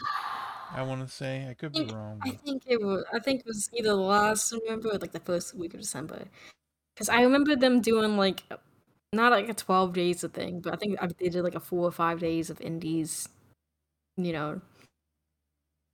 [0.74, 2.20] I want to say I could be wrong.
[2.22, 3.04] I think it was.
[3.12, 6.24] I think it was either the last November or like the first week of December,
[6.94, 8.42] because I remember them doing like
[9.12, 11.86] not like a twelve days of thing, but I think they did like a four
[11.86, 13.28] or five days of indies.
[14.16, 14.60] You know,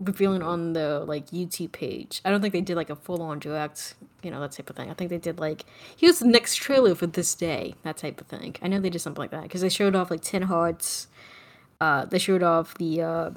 [0.00, 2.22] revealing on the like YouTube page.
[2.24, 4.76] I don't think they did like a full on direct, you know, that type of
[4.76, 4.90] thing.
[4.90, 5.64] I think they did like
[5.96, 8.56] here's the next trailer for this day, that type of thing.
[8.62, 11.08] I know they did something like that because they showed off like Ten Hearts.
[11.80, 13.30] Uh, they showed off the uh,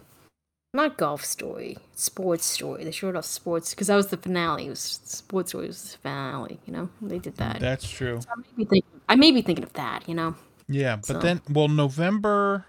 [0.73, 2.83] not golf story, sports story.
[2.83, 4.65] They showed off sports because that was the finale.
[4.65, 6.59] It was sports story was the finale.
[6.65, 7.59] You know, they did that.
[7.59, 8.19] That's true.
[8.27, 9.01] I may be thinking.
[9.07, 10.09] I may be thinking of that.
[10.09, 10.35] You know.
[10.67, 12.65] Yeah, but So- then, well, November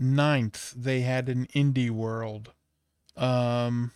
[0.00, 2.52] 9th, they had an indie world.
[3.16, 3.90] Um,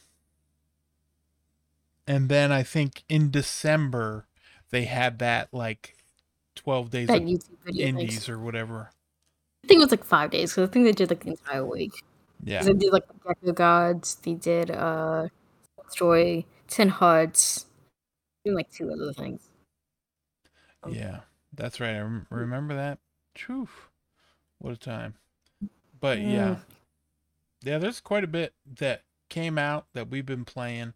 [2.07, 4.27] and then I think in December,
[4.71, 5.97] they had that like
[6.57, 8.91] 12 days That of indies or whatever.
[9.65, 11.65] I think it was like five days because I think they did like the entire
[11.65, 11.93] week.
[12.45, 12.63] Yeah.
[12.63, 14.17] They did like the Gecko Gods.
[14.17, 15.29] They did uh
[15.89, 17.67] Story, Ten Hearts,
[18.45, 19.49] and like two other things.
[20.83, 21.21] Um, Yeah,
[21.53, 21.95] that's right.
[21.95, 22.99] I rem- remember that.
[23.35, 23.69] Phew.
[24.59, 25.15] What a time.
[26.01, 26.27] But yeah.
[26.29, 26.57] Yeah.
[27.63, 30.95] Yeah, there's quite a bit that came out that we've been playing.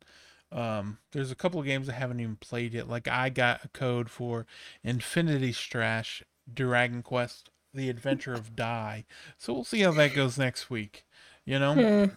[0.53, 2.89] Um, there's a couple of games I haven't even played yet.
[2.89, 4.47] Like I got a code for
[4.85, 6.23] Infinity Strash
[6.53, 9.05] Dragon Quest The Adventure of Dai.
[9.39, 11.05] So we'll see how that goes next week.
[11.45, 11.75] You know?
[11.75, 12.09] Eh,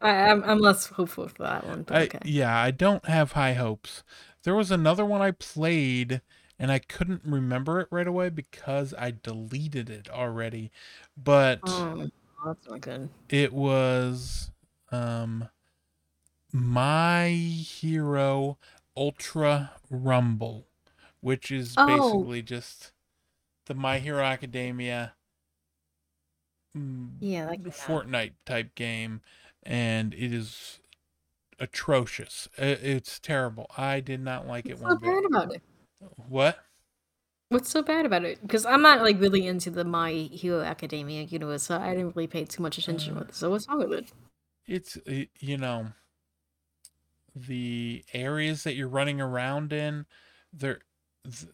[0.00, 2.18] I, I'm I'm less hopeful for that one, I, okay.
[2.24, 4.02] yeah, I don't have high hopes.
[4.42, 6.20] There was another one I played
[6.58, 10.70] and I couldn't remember it right away because I deleted it already.
[11.16, 12.06] But oh,
[12.44, 13.08] that's not good.
[13.28, 14.50] it was
[14.92, 15.48] um
[16.52, 18.58] My Hero
[18.96, 20.66] Ultra Rumble,
[21.20, 21.86] which is Oh.
[21.86, 22.92] basically just
[23.66, 25.15] the My Hero Academia
[27.20, 27.62] Yeah, like.
[27.62, 29.20] Fortnite type game,
[29.62, 30.80] and it is
[31.58, 32.48] atrocious.
[32.58, 33.66] It's terrible.
[33.76, 35.24] I did not like it What's so bad bit.
[35.26, 35.62] about it?
[36.28, 36.58] What?
[37.48, 38.42] What's so bad about it?
[38.42, 42.26] Because I'm not like really into the My Hero Academia universe, so I didn't really
[42.26, 43.34] pay too much attention Uh, with it.
[43.36, 44.12] So what's wrong with it?
[44.66, 44.98] It's
[45.38, 45.92] you know
[47.34, 50.06] the areas that you're running around in,
[50.52, 50.80] they're
[51.24, 51.52] th-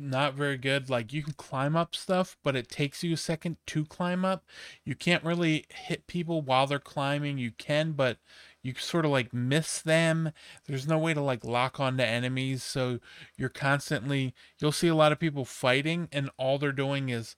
[0.00, 0.88] not very good.
[0.88, 4.44] Like you can climb up stuff, but it takes you a second to climb up.
[4.84, 7.38] You can't really hit people while they're climbing.
[7.38, 8.18] You can, but
[8.62, 10.32] you sort of like miss them.
[10.66, 12.98] There's no way to like lock onto enemies, so
[13.36, 17.36] you're constantly you'll see a lot of people fighting and all they're doing is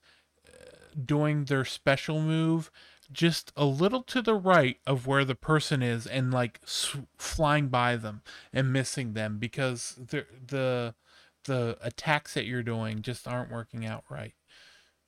[0.48, 2.70] uh, doing their special move
[3.10, 7.68] just a little to the right of where the person is and like s- flying
[7.68, 10.94] by them and missing them because the the
[11.44, 14.34] the attacks that you're doing just aren't working out right.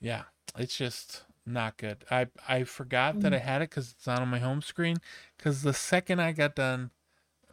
[0.00, 0.24] Yeah,
[0.58, 2.04] it's just not good.
[2.10, 4.96] I I forgot that I had it cuz it's not on my home screen
[5.38, 6.90] cuz the second I got done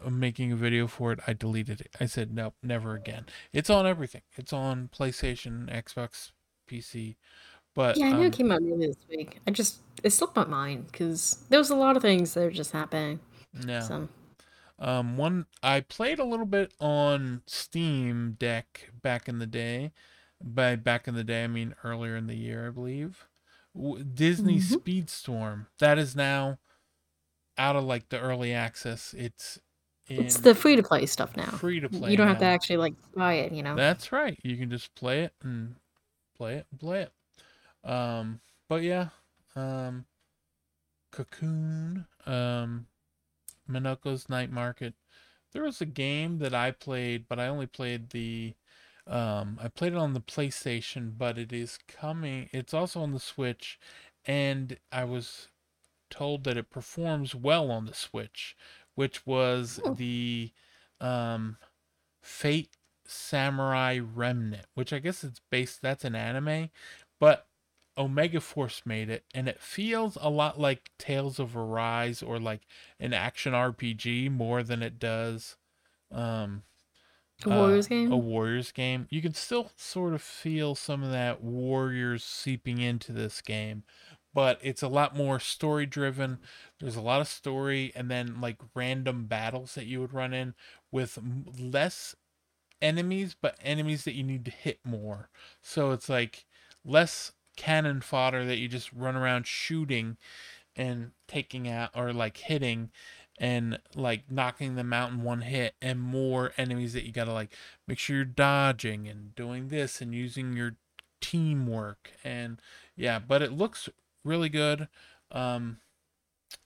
[0.04, 1.96] uh, making a video for it, I deleted it.
[2.00, 3.26] I said nope, never again.
[3.54, 4.24] It's on everything.
[4.36, 6.32] It's on PlayStation, Xbox,
[6.68, 7.16] PC.
[7.74, 9.40] But Yeah, I know um, it came out this week.
[9.48, 12.52] I just it slipped my mind because there was a lot of things that were
[12.52, 13.20] just happening.
[13.66, 13.82] yeah.
[13.82, 14.10] So
[14.82, 19.94] Um, one I played a little bit on Steam Deck back in the day.
[20.44, 23.28] By back in the day, I mean earlier in the year, I believe.
[24.14, 24.82] Disney Mhm.
[24.82, 26.58] Speedstorm that is now
[27.58, 29.14] out of like the early access.
[29.14, 29.60] It's
[30.08, 31.52] it's the free to play stuff now.
[31.52, 32.12] free to play.
[32.12, 33.54] You don't have to actually like buy it.
[33.54, 33.76] You know.
[33.76, 34.38] That's right.
[34.44, 35.76] You can just play it and
[36.36, 37.90] play it and play it.
[37.90, 39.10] Um, but yeah,
[39.56, 40.06] um,
[41.12, 42.88] Cocoon, um,
[43.70, 44.94] Mineko's Night Market.
[45.52, 48.54] There was a game that I played, but I only played the,
[49.08, 52.50] um, I played it on the PlayStation, but it is coming.
[52.54, 53.80] It's also on the Switch,
[54.26, 55.50] and I was
[56.10, 58.56] told that it performs well on the Switch,
[58.96, 59.94] which was Oh.
[59.94, 60.52] the,
[61.00, 61.58] um,
[62.22, 66.70] Fate Samurai Remnant, which I guess it's based that's an anime,
[67.20, 67.48] but
[67.98, 72.62] Omega Force made it and it feels a lot like Tales of Arise or like
[73.00, 75.58] an action RPG more than it does
[76.12, 76.64] um
[77.46, 78.12] A Warriors uh, game?
[78.12, 79.08] A Warriors game.
[79.10, 83.84] You can still sort of feel some of that Warriors seeping into this game,
[84.34, 86.40] but it's a lot more story driven.
[86.80, 90.54] There's a lot of story and then like random battles that you would run in
[90.92, 91.20] with
[91.60, 92.16] less
[92.82, 95.30] enemies, but enemies that you need to hit more.
[95.62, 96.46] So it's like
[96.84, 100.18] less cannon fodder that you just run around shooting
[100.76, 102.90] and taking out or like hitting
[103.38, 107.34] and like knocking them out in one hit and more enemies that you got to
[107.34, 107.54] like
[107.88, 110.76] make sure you're dodging and doing this and using your
[111.20, 112.60] teamwork and
[112.96, 113.90] yeah but it looks
[114.24, 114.88] really good
[115.32, 115.78] um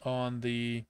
[0.04, 0.86] on the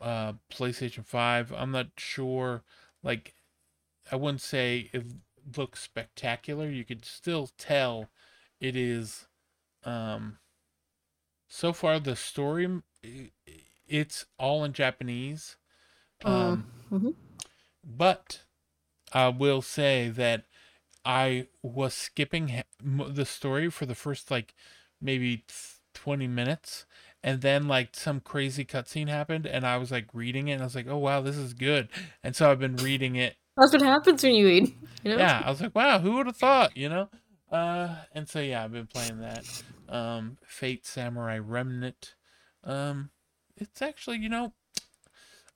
[0.00, 1.52] uh, PlayStation Five.
[1.52, 2.62] I'm not sure.
[3.02, 3.34] Like,
[4.10, 5.04] I wouldn't say it
[5.56, 6.68] looks spectacular.
[6.68, 8.08] You could still tell
[8.60, 9.26] it is.
[9.84, 10.38] Um,
[11.48, 12.82] so far, the story
[13.86, 15.56] it's all in Japanese.
[16.24, 17.14] Uh, Um, mhm.
[17.84, 18.42] but
[19.12, 20.44] I will say that
[21.04, 24.54] I was skipping the story for the first like
[25.00, 25.44] maybe
[25.94, 26.86] 20 minutes
[27.22, 30.66] and then like some crazy cutscene happened and I was like reading it and I
[30.66, 31.88] was like, "Oh wow, this is good."
[32.22, 33.36] And so I've been reading it.
[33.56, 34.74] That's what happens when you read.
[35.04, 35.18] You know?
[35.20, 37.08] Yeah, I was like, "Wow, who would have thought?" You know?
[37.50, 39.46] Uh and so yeah, I've been playing that.
[39.88, 42.14] Um Fate Samurai Remnant.
[42.64, 43.10] Um
[43.56, 44.52] it's actually, you know,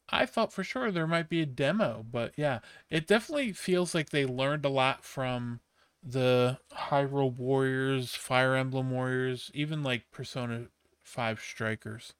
[0.08, 2.60] I thought for sure there might be a demo, but yeah,
[2.90, 5.60] it definitely feels like they learned a lot from
[6.02, 10.66] the Hyrule Warriors, Fire Emblem Warriors, even like Persona
[11.02, 12.14] 5 Strikers.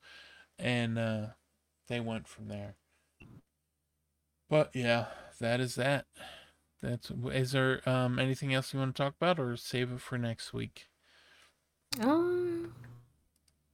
[0.59, 1.26] And uh
[1.88, 2.76] they went from there.
[4.48, 5.06] But yeah,
[5.40, 6.06] that is that.
[6.82, 10.16] That's is there um anything else you want to talk about or save it for
[10.16, 10.86] next week?
[12.01, 12.73] Um,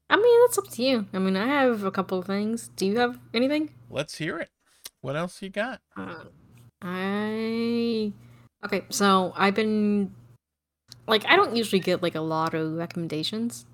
[0.09, 1.07] I mean, that's up to you.
[1.13, 2.71] I mean, I have a couple of things.
[2.77, 3.71] Do you have anything?
[3.91, 4.51] Let's hear it.
[5.01, 5.81] What else you got?
[5.97, 6.25] Uh,
[6.83, 8.13] I
[8.65, 8.85] okay.
[8.89, 10.15] So I've been
[11.07, 13.67] like, I don't usually get like a lot of recommendations.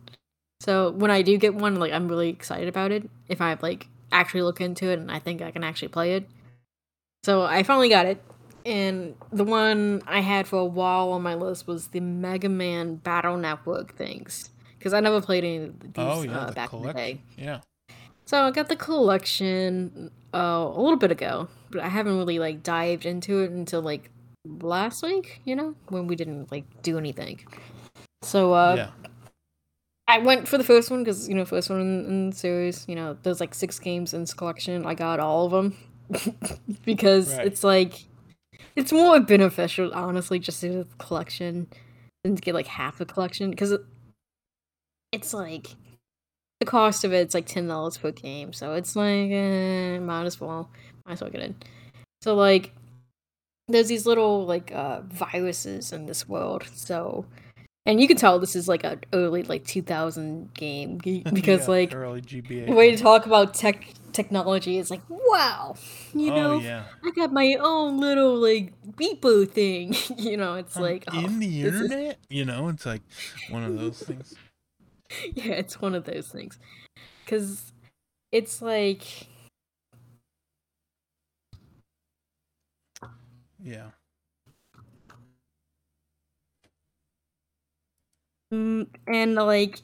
[0.60, 3.08] So when I do get one, like, I'm really excited about it.
[3.28, 6.28] If I like actually look into it and I think I can actually play it.
[7.24, 8.22] So I finally got it.
[8.64, 12.96] And the one I had for a while on my list was the Mega Man
[12.96, 14.50] Battle Network things.
[14.78, 17.18] Because I never played any of these Oh yeah, uh, the back in the day.
[17.18, 17.22] collection.
[17.36, 17.60] Yeah.
[18.26, 20.38] So I got the collection uh,
[20.74, 24.10] a little bit ago, but I haven't really like dived into it until like
[24.44, 27.40] last week, you know, when we didn't like do anything.
[28.22, 28.90] So uh yeah.
[30.08, 32.86] I went for the first one because you know first one in, in the series.
[32.88, 34.86] You know, there's like six games in this collection.
[34.86, 35.76] I got all of them
[36.84, 37.46] because Right.
[37.46, 38.04] it's like
[38.76, 41.68] it's more beneficial, honestly, just to the collection
[42.24, 43.80] than to get like half the collection because it,
[45.12, 45.68] it's like
[46.60, 50.40] the cost of it's like ten dollars per game, so it's like eh, might as
[50.40, 50.70] well
[51.06, 51.64] might as well get it.
[52.22, 52.72] So like
[53.68, 57.26] there's these little like uh viruses in this world, so
[57.84, 60.98] and you can tell this is like an early like 2000 game
[61.32, 62.72] because Yeah, like early GBA.
[62.72, 65.74] way to talk about tech technology is like wow
[66.14, 66.84] you oh know yeah.
[67.04, 71.38] i got my own little like beepo thing you know it's I'm like oh, in
[71.38, 73.02] the this is- internet, you know, it's like
[73.48, 74.34] one of those things.
[75.34, 76.58] yeah it's one of those things
[77.24, 77.72] because
[78.32, 79.28] it's like
[83.62, 83.90] Yeah.
[88.52, 89.80] Mm, and like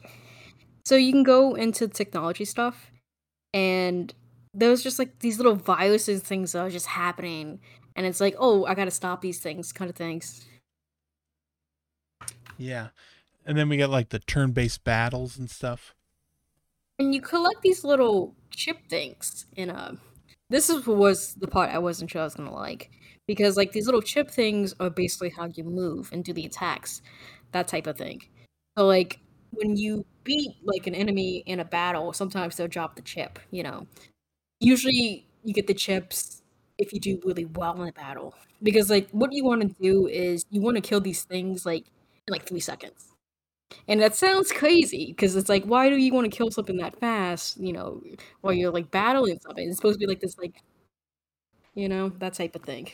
[0.84, 2.90] so you can go into technology stuff
[3.54, 4.14] and
[4.54, 7.60] there's just like these little viruses things that are just happening
[7.96, 10.46] and it's like oh i gotta stop these things kind of things
[12.56, 12.88] Yeah.
[13.46, 15.94] And then we got like the turn-based battles and stuff.
[16.98, 19.96] and you collect these little chip things in a
[20.50, 22.90] this is was the part i wasn't sure i was gonna like
[23.26, 27.00] because like these little chip things are basically how you move and do the attacks
[27.52, 28.20] that type of thing
[28.76, 29.20] so like
[29.52, 33.62] when you beat like an enemy in a battle sometimes they'll drop the chip you
[33.62, 33.86] know
[34.60, 36.42] usually you get the chips
[36.78, 38.34] if you do really well in a battle.
[38.62, 41.86] Because like what you want to do is you want to kill these things like
[42.26, 43.08] in like three seconds.
[43.88, 46.98] And that sounds crazy because it's like why do you want to kill something that
[47.00, 48.02] fast you know
[48.42, 49.68] while you're like battling something?
[49.68, 50.62] It's supposed to be like this like
[51.74, 52.90] you know that type of thing.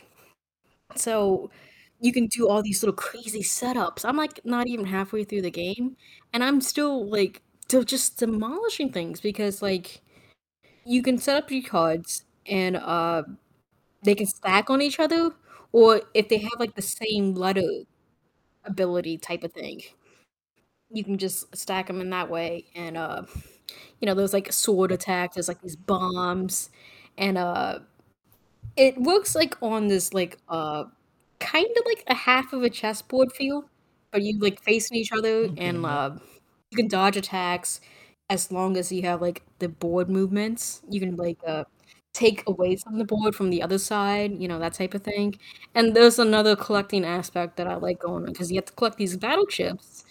[0.95, 1.49] So
[1.99, 4.05] you can do all these little crazy setups.
[4.05, 5.95] I'm like not even halfway through the game
[6.33, 10.01] and i'm still like still just demolishing things because like
[10.85, 13.23] you can set up your cards and uh
[14.03, 15.31] they can stack on each other
[15.73, 17.67] or if they have like the same letter
[18.65, 19.81] ability type of thing
[20.89, 23.23] you can just stack them in that way and uh
[23.99, 26.69] you know there's like sword attack there's like these bombs
[27.17, 27.79] and uh
[28.77, 30.85] it works like on this like uh
[31.39, 33.69] kind of like a half of a chessboard feel
[34.11, 36.11] but you like facing each other Okay, and uh
[36.71, 37.81] you can dodge attacks
[38.29, 41.63] as long as you have like the board movements you can like uh
[42.13, 45.35] take away from the board from the other side you know that type of thing.
[45.75, 48.97] And there's another collecting aspect that i like going on because you have to collect
[48.97, 50.05] these battle chips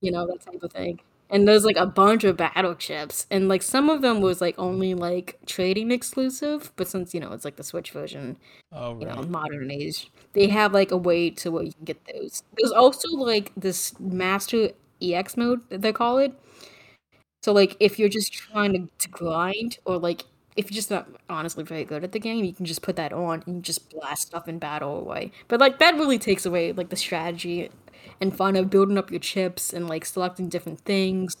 [0.00, 1.00] you know that type of thing.
[1.30, 4.54] And there's like a bunch of battle chips and like some of them was like
[4.58, 8.36] only like trading exclusive but since you know it's like the switch version
[8.72, 11.98] Oh you know modern age they have like a way to where you can get
[12.12, 12.42] those.
[12.58, 14.70] There's also like this Buster
[15.00, 16.34] MAX mode that they call it
[17.42, 20.24] so like if you're just trying to, to grind or like
[20.56, 23.12] if you're just not honestly very good at the game, you can just put that
[23.12, 25.32] on and just blast stuff in battle away.
[25.48, 27.70] But like that really takes away like the strategy
[28.20, 31.36] and fun of building up your chips and like selecting different things.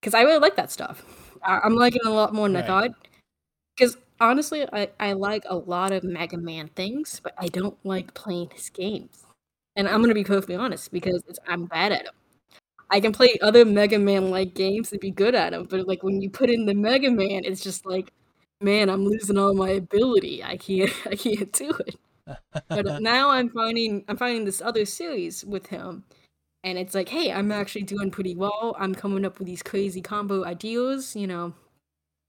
[0.00, 1.04] Because I really like that stuff.
[1.42, 2.64] I- am liking it a lot more than right.
[2.64, 2.90] I thought.
[3.76, 8.14] Because honestly, I, I like a lot of Mega Man things, but I don't like
[8.14, 9.24] playing his games.
[9.76, 12.14] And I'm gonna be perfectly honest because I'm bad at them.
[12.90, 16.02] I can play other Mega Man like games and be good at them, but like
[16.02, 18.12] when you put in the Mega Man, it's just like,
[18.60, 20.42] man, I'm losing all my ability.
[20.42, 21.96] I can't, I can't do it.
[22.68, 26.04] but uh, now I'm finding, I'm finding this other series with him,
[26.64, 28.76] and it's like, hey, I'm actually doing pretty well.
[28.78, 31.54] I'm coming up with these crazy combo ideas, you know.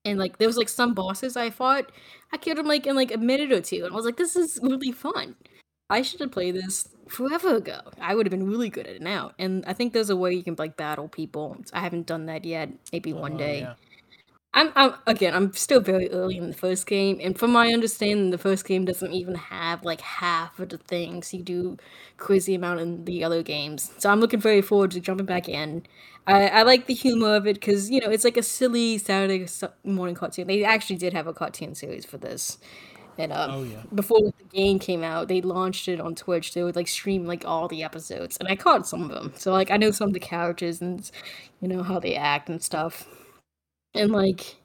[0.05, 1.91] And like there was like some bosses I fought,
[2.31, 4.35] I killed them like in like a minute or two, and I was like, this
[4.35, 5.35] is really fun.
[5.89, 7.79] I should have played this forever ago.
[7.99, 9.31] I would have been really good at it now.
[9.37, 11.57] And I think there's a way you can like battle people.
[11.73, 12.69] I haven't done that yet.
[12.91, 13.59] Maybe uh-huh, one oh, day.
[13.61, 13.73] Yeah.
[14.53, 15.33] I'm, I'm again.
[15.33, 18.83] I'm still very early in the first game, and from my understanding, the first game
[18.83, 21.77] doesn't even have like half of the things you do
[22.17, 23.91] crazy amount in the other games.
[23.97, 25.83] So I'm looking very forward to jumping back in.
[26.27, 29.47] I, I like the humor of it because you know it's like a silly Saturday
[29.85, 30.47] morning cartoon.
[30.47, 32.57] They actually did have a cartoon series for this,
[33.17, 33.83] and oh, yeah.
[33.93, 36.53] before the game came out, they launched it on Twitch.
[36.53, 39.33] They would like stream like all the episodes, and I caught some of them.
[39.35, 41.09] So like I know some of the characters and
[41.59, 43.07] you know how they act and stuff
[43.93, 44.57] and like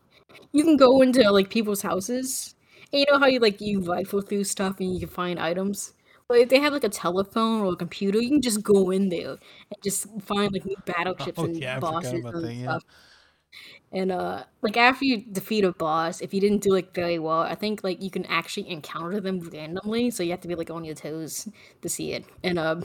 [0.53, 2.55] you can go into like people's houses
[2.93, 5.93] and you know how you like you rifle through stuff and you can find items
[6.29, 9.09] but if they have like a telephone or a computer you can just go in
[9.09, 12.79] there and just find like new battle chips oh, and yeah, bosses and stuff yeah.
[13.97, 17.41] And uh like after you defeat a boss if you didn't do like very well
[17.41, 20.71] i think like you can actually encounter them randomly so you have to be like
[20.71, 21.49] on your toes
[21.83, 22.77] to see it and uh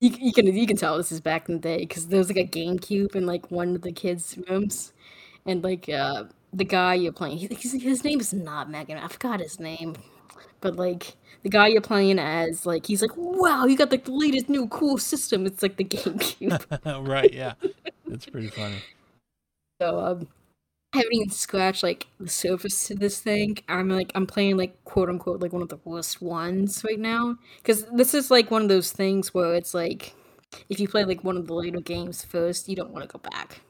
[0.00, 2.36] you, you can you can tell this is back in the day because there's like
[2.36, 4.92] a GameCube in like one of the kids' rooms,
[5.46, 8.98] and like uh, the guy you're playing, he, his name is not Megan.
[8.98, 9.96] I forgot his name,
[10.60, 14.12] but like the guy you're playing as, like he's like, wow, you got like the
[14.12, 15.46] latest new cool system.
[15.46, 17.06] It's like the GameCube.
[17.08, 17.32] right?
[17.32, 17.54] Yeah,
[18.06, 18.78] it's pretty funny.
[19.80, 20.28] So um,
[20.94, 23.58] I haven't even scratched like the surface to this thing.
[23.68, 27.36] I'm like I'm playing like quote unquote like one of the worst ones right now
[27.58, 30.14] because this is like one of those things where it's like
[30.68, 33.20] if you play like one of the later games first, you don't want to go
[33.30, 33.62] back.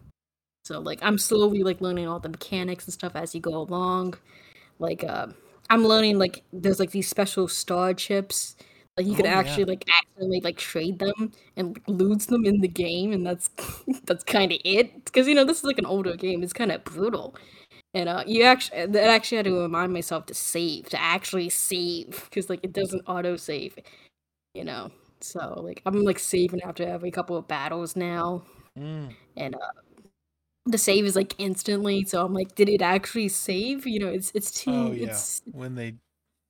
[0.65, 4.15] So like I'm slowly like learning all the mechanics and stuff as you go along.
[4.79, 5.29] Like uh
[5.71, 8.57] I'm learning like there's like these special star chips.
[8.99, 9.69] Like you oh, could actually yeah.
[9.69, 13.49] like accidentally like trade them and lose them in the game, and that's
[14.05, 15.05] that's kind of it.
[15.05, 17.37] Because you know this is like an older game; it's kind of brutal.
[17.95, 22.25] And uh, you actually, that actually had to remind myself to save, to actually save,
[22.25, 23.79] because like it doesn't auto save,
[24.53, 24.91] you know.
[25.21, 28.43] So like I'm like saving after every couple of battles now,
[28.77, 29.15] mm.
[29.37, 29.59] and uh,
[30.67, 34.31] the save is like instantly so i'm like did it actually save you know it's
[34.35, 35.07] it's too oh, yeah.
[35.07, 35.95] it's when they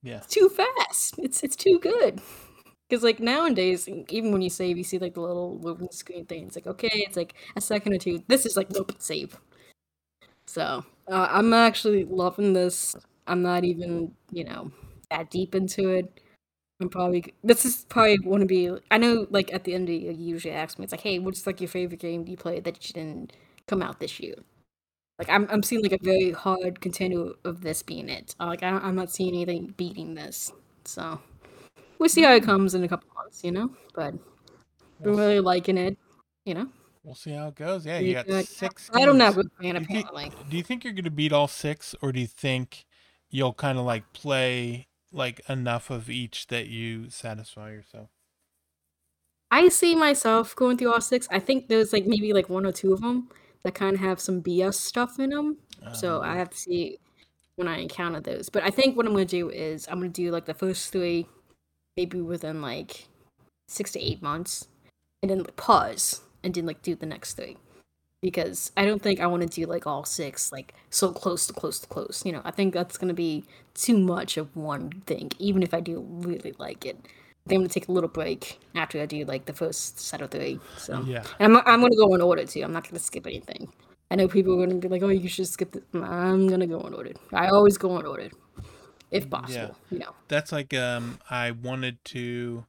[0.02, 0.18] yeah.
[0.18, 1.14] It's too fast.
[1.18, 2.20] It's it's too good.
[2.90, 6.46] Because like nowadays even when you save you see like the little loading screen thing.
[6.46, 8.24] It's like okay it's like a second or two.
[8.28, 9.36] This is like nope save.
[10.46, 12.96] So uh, i'm actually loving this.
[13.26, 14.72] I'm not even you know
[15.10, 16.20] that deep into it.
[16.80, 19.88] I'm probably this is probably want to be i know like at the end of
[19.88, 22.36] the year, you usually ask me it's like hey what's like your favorite game you
[22.36, 23.32] played that didn't
[23.68, 24.36] come out this year.
[25.18, 28.36] Like I'm, I'm seeing like a very hard contender of this being it.
[28.38, 30.52] Uh, like I am not seeing anything beating this.
[30.84, 31.20] So
[31.98, 33.70] we'll see how it comes in a couple months, you know.
[33.94, 34.14] But
[35.00, 35.98] we'll I'm really liking it,
[36.44, 36.68] you know.
[37.02, 37.84] We'll see how it goes.
[37.84, 38.90] Yeah, you got six.
[38.92, 39.32] I don't know.
[39.32, 42.20] Fan, do, you think, do you think you're going to beat all six, or do
[42.20, 42.84] you think
[43.30, 48.10] you'll kind of like play like enough of each that you satisfy yourself?
[49.50, 51.26] I see myself going through all six.
[51.30, 53.30] I think there's like maybe like one or two of them
[53.68, 55.58] that kind of have some BS stuff in them.
[55.92, 56.38] So I uh-huh.
[56.38, 56.98] have to see
[57.56, 58.48] when I encounter those.
[58.48, 61.26] But I think what I'm gonna do is I'm gonna do like the first three,
[61.96, 63.08] maybe within like
[63.68, 64.68] six to eight months,
[65.22, 67.58] and then like, pause and then like do the next three.
[68.22, 71.52] Because I don't think I want to do like all six like so close to
[71.52, 72.22] close to close.
[72.24, 75.80] You know, I think that's gonna be too much of one thing, even if I
[75.80, 76.96] do really like it.
[77.56, 80.60] I'm gonna take a little break after I do like the first set of three.
[80.76, 82.62] So yeah, and I'm I'm gonna go in order too.
[82.62, 83.72] I'm not gonna skip anything.
[84.10, 85.82] I know people are gonna be like, "Oh, you should skip." This.
[85.94, 87.12] I'm gonna go in order.
[87.32, 88.30] I always go in order,
[89.10, 89.76] if possible.
[89.90, 89.90] Yeah.
[89.90, 92.66] You know, that's like um, I wanted to.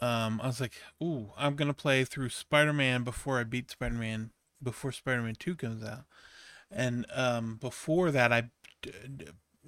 [0.00, 4.30] Um, I was like, "Ooh, I'm gonna play through Spider-Man before I beat Spider-Man
[4.62, 6.04] before Spider-Man Two comes out,"
[6.70, 8.50] and um, before that, I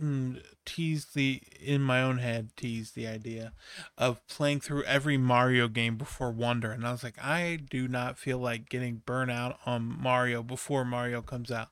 [0.02, 3.52] mm, teased the in my own head teased the idea
[3.96, 8.18] of playing through every Mario game before Wonder, and I was like, I do not
[8.18, 11.68] feel like getting burnt out on Mario before Mario comes out,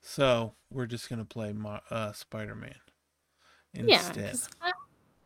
[0.00, 2.76] so we're just gonna play Mar- uh, Spider Man
[3.74, 4.38] instead.
[4.62, 4.70] Yeah,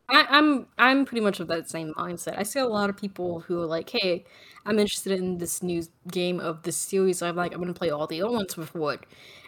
[0.09, 2.37] I, I, I'm I'm pretty much of that same mindset.
[2.37, 4.25] I see a lot of people who are like, "Hey,
[4.65, 7.21] I'm interested in this new game of this series.
[7.21, 9.01] I'm like, I'm gonna play all the old ones before it,"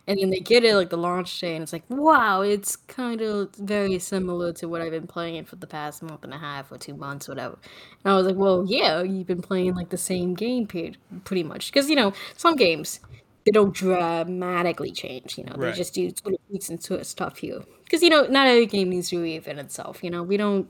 [0.08, 3.22] and then they get it like the launch day, and it's like, "Wow, it's kind
[3.22, 6.38] of very similar to what I've been playing it for the past month and a
[6.38, 7.58] half or two months, whatever."
[8.04, 11.44] And I was like, "Well, yeah, you've been playing like the same game period, pretty
[11.44, 13.00] much, because you know some games."
[13.46, 15.56] They don't dramatically change, you know.
[15.60, 18.66] They just do little tweaks and sort of stuff here, because you know not every
[18.66, 20.02] game needs to reinvent itself.
[20.02, 20.70] You know, we don't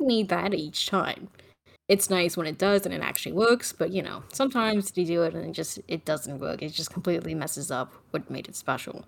[0.00, 1.28] need that each time.
[1.86, 5.22] It's nice when it does and it actually works, but you know, sometimes they do
[5.22, 6.62] it and it just it doesn't work.
[6.62, 9.04] It just completely messes up what made it special.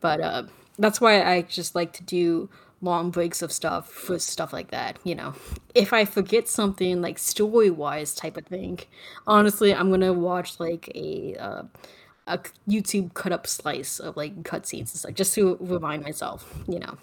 [0.00, 0.44] But uh
[0.78, 2.48] that's why I just like to do
[2.80, 5.34] long breaks of stuff for stuff like that, you know.
[5.74, 8.80] If I forget something like story-wise type of thing,
[9.26, 11.62] honestly, I'm to watch like a uh
[12.26, 12.38] a
[12.68, 16.96] YouTube cut up slice of like cutscenes and stuff just to remind myself, you know.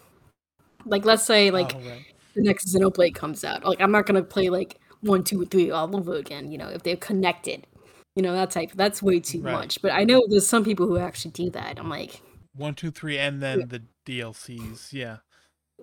[0.85, 2.05] Like let's say like Oh right.
[2.35, 3.63] the next Xenoblade comes out.
[3.63, 6.51] Like I'm not gonna play like one, two, three all over again.
[6.51, 7.67] You know, if they're connected,
[8.15, 8.71] you know that type.
[8.75, 9.53] That's way too Right.
[9.53, 9.81] much.
[9.81, 11.79] But I know there's some people who actually do that.
[11.79, 12.21] I'm like,
[12.55, 14.91] One, two, three, and yeah, then the DLCs.
[14.93, 15.17] Yeah.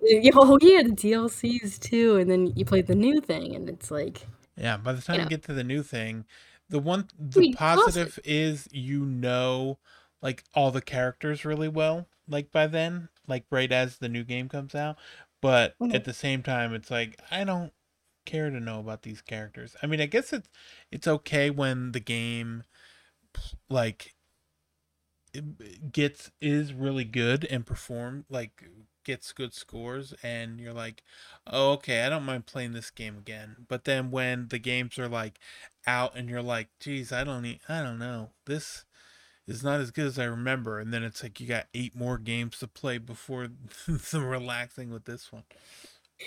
[0.03, 3.91] yeah, oh yeah, the DLCs too, and then you play the new thing, and it's
[3.91, 6.25] like, Yeah, by the time you know, get to the new thing,
[6.71, 9.79] the one the positive is you know
[10.21, 14.49] like all the characters really well, like by then, like right as the new game
[14.49, 14.97] comes out.
[15.41, 15.95] But Mhm.
[15.95, 17.73] at the same time it's like I don't
[18.25, 19.75] care to know about these characters.
[19.83, 20.49] I mean, I guess it's
[20.91, 22.63] it's okay when the game
[23.69, 24.13] like
[25.33, 28.63] it gets is really good and perform like
[29.03, 31.03] gets good scores and you're like
[31.47, 33.55] oh, okay i don't mind playing this game again.
[33.67, 35.39] But then when the games are like
[35.87, 38.29] out and you're like geez i don't need, i don't know.
[38.45, 38.85] This
[39.47, 40.79] is not as good as i remember.
[40.79, 43.47] And then it's like you got eight more games to play before
[43.87, 45.43] the relaxing with this one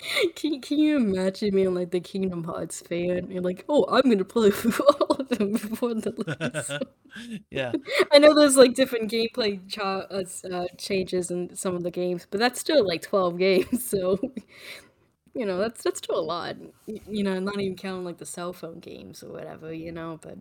[0.35, 3.29] Can can you imagine being like the Kingdom Hearts fan?
[3.31, 7.41] You're like, oh, I'm gonna play through all of them before the release.
[7.51, 7.71] yeah
[8.11, 12.27] I know there's like different gameplay cha- uh, uh, changes in some of the games,
[12.29, 13.87] but that's still like 12 games.
[13.89, 14.19] So
[15.33, 16.55] you know that's that's still a lot.
[16.87, 19.73] You know, not even counting like the cell phone games or whatever.
[19.73, 20.37] You know, but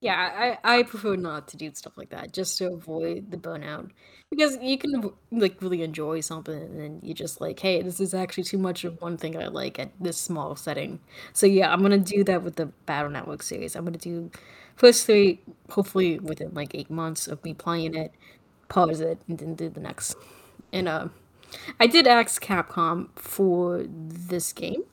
[0.00, 3.90] yeah, I I prefer not to do stuff like that just to avoid the burnout
[4.30, 8.14] because you can like really enjoy something and then you just like, hey, this is
[8.14, 11.00] actually too much of one thing I like at this small setting.
[11.34, 13.76] So yeah, I'm gonna do that with the Battle Network series.
[13.76, 14.30] I'm gonna do
[14.76, 15.40] first three,
[15.70, 18.12] hopefully within like eight months of me playing it,
[18.70, 20.16] pause it, and then do the next.
[20.72, 21.08] And uh,
[21.78, 24.84] I did ask Capcom for this game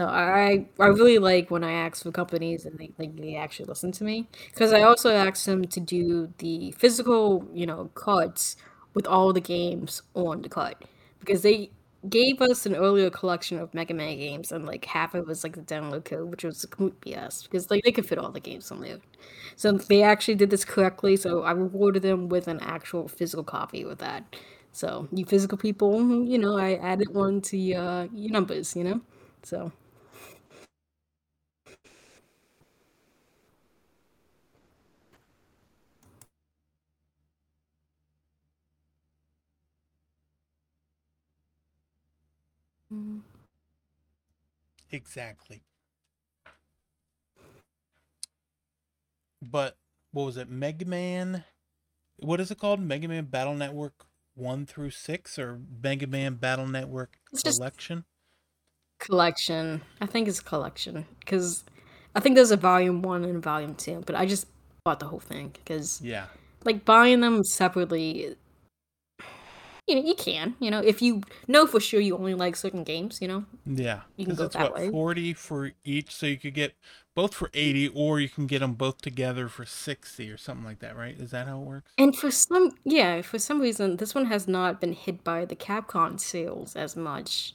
[0.00, 3.66] so I I really like when I ask for companies and they like they actually
[3.66, 8.56] listen to me because I also asked them to do the physical you know cards
[8.94, 10.76] with all the games on the card
[11.20, 11.70] because they
[12.08, 15.44] gave us an earlier collection of Mega Man games and like half of it was
[15.44, 18.40] like the download code which was complete BS because like they could fit all the
[18.40, 18.98] games on there.
[19.56, 21.16] So they actually did this correctly.
[21.16, 24.36] So I rewarded them with an actual physical copy with that.
[24.72, 29.00] So you physical people, you know, I added one to your numbers, you know.
[29.42, 29.72] So.
[44.90, 45.62] Exactly.
[49.42, 49.76] But
[50.12, 50.50] what was it?
[50.50, 51.44] Mega man
[52.20, 52.80] what is it called?
[52.80, 58.04] Mega man battle network 1 through 6 or mega man battle network It's collection?
[58.98, 59.82] Collection.
[60.00, 61.64] I think it's collection because
[62.14, 64.46] I think there's a volume one and a volume two, but I just
[64.84, 66.26] bought the whole thing because yeah.
[66.64, 68.36] like buying them separately,
[69.86, 72.84] you know, you can, you know, if you know for sure you only like certain
[72.84, 74.90] games, you know, Yeah, you can because go it's that what way.
[74.90, 76.74] 40 for each, so you could get
[77.14, 80.78] both for 80 or you can get them both together for 60 or something like
[80.80, 81.18] that, right?
[81.18, 81.92] Is that how it works?
[81.98, 85.56] And for some, yeah, for some reason, this one has not been hit by the
[85.56, 87.52] Capcom sales as much,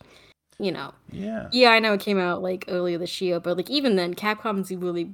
[0.60, 0.93] you know.
[1.11, 1.47] Yeah.
[1.52, 4.72] Yeah, I know it came out like earlier this year, but like even then, Capcom's
[4.72, 5.14] really,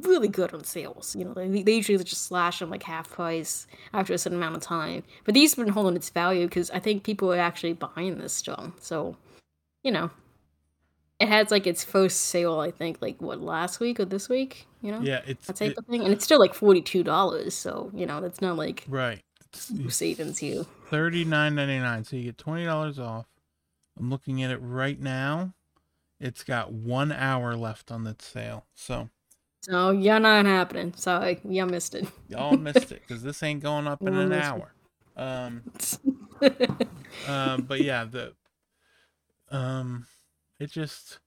[0.00, 1.14] really good on sales.
[1.16, 4.56] You know, they, they usually just slash them like half price after a certain amount
[4.56, 5.02] of time.
[5.24, 8.32] But these have been holding its value because I think people are actually buying this
[8.32, 8.72] still.
[8.80, 9.16] So,
[9.82, 10.10] you know,
[11.20, 14.66] it has like its first sale, I think, like what last week or this week.
[14.80, 17.04] You know, Yeah, it's that type it of thing, and it's still like forty two
[17.04, 17.54] dollars.
[17.54, 19.22] So you know, that's not like right.
[19.78, 20.64] Ooh, savings here.
[20.88, 22.04] Thirty nine ninety nine.
[22.04, 23.26] So you get twenty dollars off.
[23.98, 25.54] I'm looking at it right now.
[26.18, 28.66] It's got one hour left on that sale.
[28.74, 29.08] So
[29.62, 30.92] So you're not happening.
[30.96, 32.06] Sorry, y'all missed it.
[32.28, 34.74] y'all missed it because this ain't going up in an hour.
[35.16, 35.62] Um,
[37.28, 38.34] um, but yeah, the
[39.52, 40.06] um,
[40.58, 41.20] it just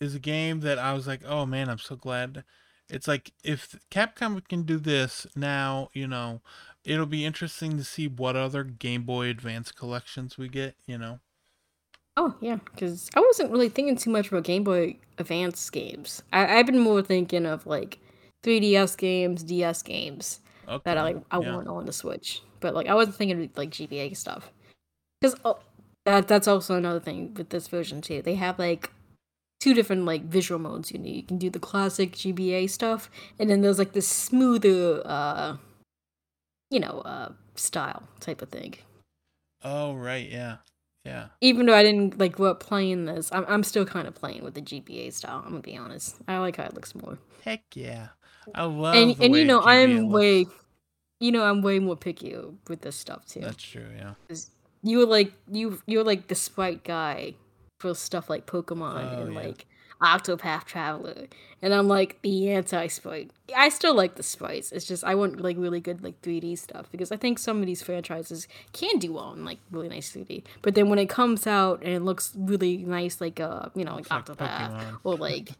[0.00, 2.44] is a game that I was like, oh man, I'm so glad.
[2.88, 6.42] It's like if Capcom can do this now, you know,
[6.84, 10.76] it'll be interesting to see what other Game Boy Advance collections we get.
[10.86, 11.18] You know,
[12.16, 16.22] Oh yeah, because I wasn't really thinking too much about Game Boy Advance games.
[16.32, 17.98] I, I've been more thinking of like
[18.44, 21.54] 3DS games, DS games okay, that I like I yeah.
[21.54, 22.42] want on the Switch.
[22.60, 24.50] But like I wasn't thinking of like GBA stuff.
[25.20, 25.58] Because oh,
[26.04, 28.22] that that's also another thing with this version too.
[28.22, 28.90] They have like
[29.60, 31.16] two different like visual modes you need.
[31.16, 35.56] You can do the classic GBA stuff, and then there's like this smoother, uh,
[36.70, 38.76] you know, uh, style type of thing.
[39.62, 40.58] Oh right, yeah,
[41.06, 41.26] yeah.
[41.40, 44.42] even though I didn't like grow up playing this, I'm I'm still kind of playing
[44.44, 45.38] with the GBA style.
[45.44, 46.16] I'm gonna be honest.
[46.28, 47.18] I like how it looks more.
[47.44, 48.08] Heck yeah,
[48.54, 48.94] I love.
[48.96, 50.12] and and you know GBA I'm looks.
[50.14, 50.46] way,
[51.20, 52.34] you know I'm way more picky
[52.68, 53.40] with this stuff too.
[53.40, 53.86] That's true.
[53.96, 54.14] Yeah.
[54.82, 57.34] you were like you you're like the sprite guy
[57.80, 59.40] for stuff like Pokemon Oh, and yeah.
[59.40, 59.66] like
[60.02, 61.26] Octopath Traveler,
[61.62, 63.30] and I'm like the anti sprite.
[63.56, 64.70] I still like the sprites.
[64.72, 67.66] It's just I want like really good like 3D stuff because I think some of
[67.66, 70.42] these franchises can do well in like really nice 3D.
[70.62, 73.94] But then when it comes out and it looks really nice, like uh you know
[73.96, 74.36] like Octopath
[74.70, 74.98] Pokemon.
[75.04, 75.50] or like.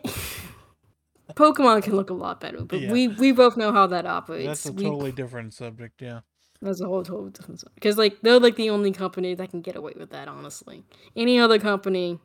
[1.34, 2.92] Pokemon can look a lot better, but Yeah.
[2.92, 4.46] we we both know how that operates.
[4.46, 6.02] That's a We- totally different subject.
[6.02, 6.20] Yeah.
[6.60, 7.62] that's a whole total different.
[7.74, 10.28] Because like they're like the only company that can get away with that.
[10.28, 10.84] Honestly,
[11.16, 12.18] any other company,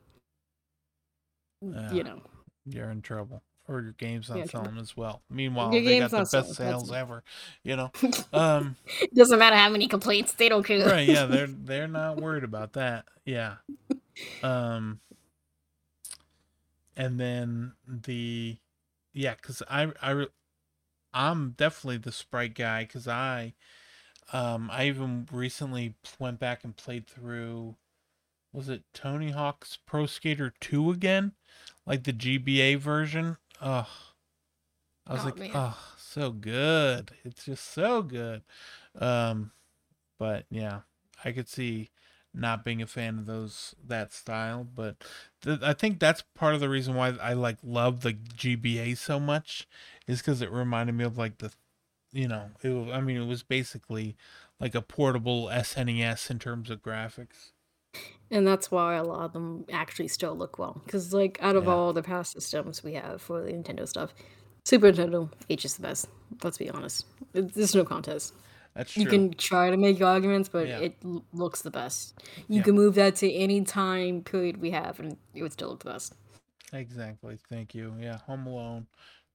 [1.62, 2.22] You know,
[2.66, 3.42] you're in trouble.
[3.68, 5.24] Or your game's not Yeah, selling as well.
[5.28, 6.96] Meanwhile Your they got the best selling, that's sales it.
[6.96, 7.24] ever
[7.64, 7.92] you know?
[8.34, 8.76] Um
[9.16, 10.86] doesn't matter how many complaints they don't care.
[10.88, 13.06] right yeah they're they're not worried about that.
[13.26, 13.56] Yeah.
[14.44, 15.00] Um
[16.96, 18.58] and then the
[19.14, 20.28] yeah because i I,
[21.14, 23.54] I'm definitely the sprite guy because i
[24.34, 27.76] um i even recently went back and played through
[28.54, 31.34] was it tony hawk's pro skater 2 again
[31.86, 33.38] like the gba version?
[33.62, 33.88] Oh
[35.08, 35.52] i was Oh, like man.
[35.54, 37.12] oh so good.
[37.26, 38.42] It's just so good.
[38.98, 39.52] Um
[40.20, 40.82] but yeah
[41.26, 41.90] i could see
[42.34, 44.98] not being a fan of those that style but
[45.42, 49.20] th- i think that's part of the reason why i like love the gba so
[49.20, 49.68] much
[50.08, 51.52] is because it reminded me of like the
[52.14, 54.16] you know it was, i mean it was basically
[54.60, 57.52] like a portable snes in terms of graphics
[58.32, 60.82] And that's why a lot of them actually still look well.
[60.86, 61.72] Because like out of Yeah.
[61.74, 64.14] all the past systems we have for the Nintendo stuff,
[64.64, 66.08] Super Nintendo H is the best.
[66.44, 67.06] Let's be honest.
[67.34, 68.34] There's no contest.
[68.74, 70.80] that's true You can try to make arguments, but Yeah.
[70.80, 72.16] it l- looks the best.
[72.50, 72.64] You Yeah.
[72.64, 75.92] can move that to any time period we have, and it would still look the
[75.92, 76.14] best.
[76.74, 78.88] exactly thank you yeah home alone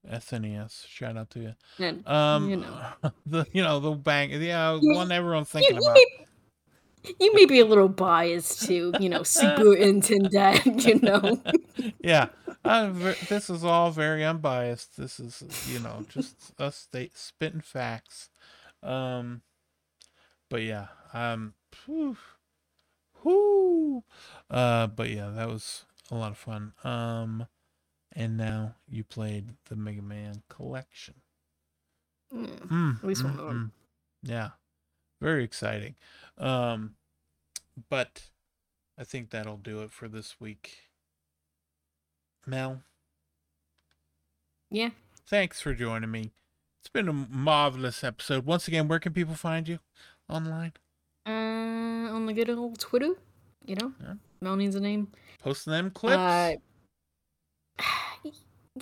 [0.06, 2.80] snes shout out to you And um You know.
[3.26, 6.26] the you know the bang yeah one everyone's thinking you about may,
[7.20, 11.42] you may be a little biased to, you know, Super Nintendo, you know.
[12.02, 12.28] yeah
[12.64, 18.30] ver- this is all very unbiased this is you know just us state spitting facts
[18.82, 19.42] um
[20.48, 21.54] but yeah um
[21.84, 22.16] whew,
[23.22, 24.04] whew.
[24.50, 27.46] uh but yeah that was a lot of fun um
[28.12, 31.14] and now you played the mega man collection
[32.32, 32.46] Yeah.
[32.70, 33.62] Mm, At least one mm, of 'em.
[33.64, 33.70] mm.
[34.22, 34.50] yeah
[35.20, 35.94] very exciting
[36.38, 36.94] um
[37.88, 38.30] but
[38.98, 40.88] i think that'll do it for this week
[42.46, 42.82] mel
[44.70, 44.90] Yeah.
[45.26, 46.30] thanks for joining me.
[46.80, 48.46] It's been a marvelous episode.
[48.46, 49.80] Once again, where can people find you
[50.30, 50.72] online?
[51.26, 53.10] Uh, on the good old Twitter,
[53.66, 54.14] you know, Yeah.
[54.40, 55.12] Mel needs a name.
[55.40, 56.54] Posting them clips Uh,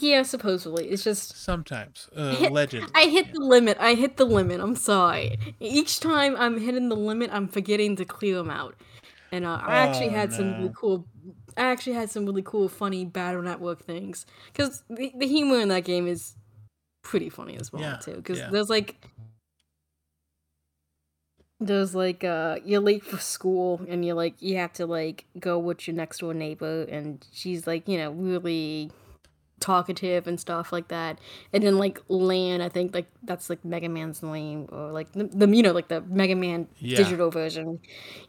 [0.03, 0.89] yeah, supposedly.
[0.89, 2.09] It's just sometimes.
[2.15, 2.89] Uh, hit- allegedly.
[2.95, 3.33] I hit yeah.
[3.35, 3.77] the limit.
[3.81, 4.61] I hit the limit.
[4.61, 5.39] I'm sorry.
[5.61, 8.75] Each time I'm hitting the limit, I'm forgetting to clear them out.
[9.31, 11.07] And uh, I actually Oh, had some really cool.
[11.57, 15.69] I actually had some really cool, funny Battle Network things because the, the humor in
[15.69, 16.35] that game is
[17.03, 18.15] pretty funny as well Yeah, too.
[18.15, 18.49] Because yeah.
[18.51, 19.05] there's like.
[21.61, 25.59] There's like uh you're late for school and you're like you have to like go
[25.59, 28.93] with your next door neighbor and she's like, you know, really
[29.61, 31.19] talkative and stuff like that.
[31.53, 35.25] And then like Lan, I think like that's like Mega Man's name or like the,
[35.25, 36.97] the you know like the Mega Man Yeah.
[36.97, 37.81] digital version.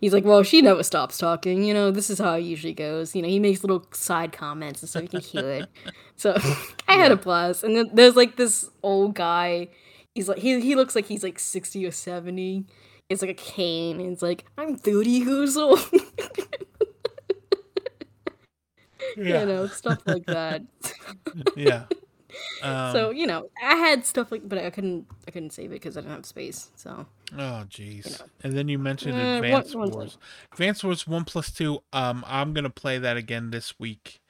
[0.02, 1.64] He's like, well, she never stops talking.
[1.64, 3.16] You know, this is how it usually goes.
[3.16, 5.70] You know, he makes little side comments and so you can hear it.
[6.16, 6.36] So
[6.88, 7.64] I had a blast.
[7.64, 9.70] And then there's like this old guy.
[10.16, 12.66] He's he's like he he looks like he's like sixty or seventy.
[13.10, 15.80] It's like a cane, and it's like I'm thirty years old.
[19.18, 19.42] Yeah.
[19.42, 20.62] You know, stuff like that.
[21.56, 21.86] yeah.
[22.62, 25.76] Um, so you know, I had stuff like, but I couldn't I couldn't save it
[25.76, 26.70] because I didn't have space.
[26.76, 28.06] So Oh jeez.
[28.06, 28.32] You know.
[28.44, 30.18] And then you mentioned Eh, one- Advance one Wars.
[30.52, 31.80] Advance Wars One Plus Two.
[31.94, 34.22] Um, I'm gonna play that again this week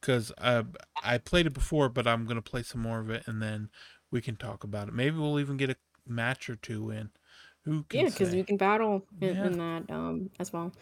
[0.00, 0.62] because uh,
[1.02, 3.68] I played it before, but I'm gonna play some more of it, and then
[4.10, 4.94] we can talk about it.
[4.94, 5.76] Maybe we'll even get a
[6.06, 7.10] match or two in.
[7.64, 9.46] Who can yeah, because we can battle in, Yeah.
[9.46, 10.72] in that um as well.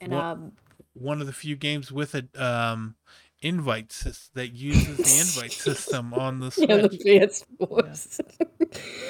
[0.00, 0.52] And Well- um,
[0.98, 2.96] One of the few games with a um
[3.40, 6.68] invite sys- that uses the invite system on the Switch.
[6.68, 8.20] yeah, the PS Force.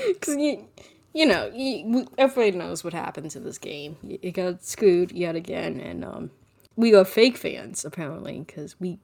[0.06, 0.66] Because you,
[1.14, 3.96] you know, you, everybody knows what happened to this game.
[4.02, 6.30] You, you got screwed yet again, and um,
[6.76, 8.98] we are fake fans apparently because we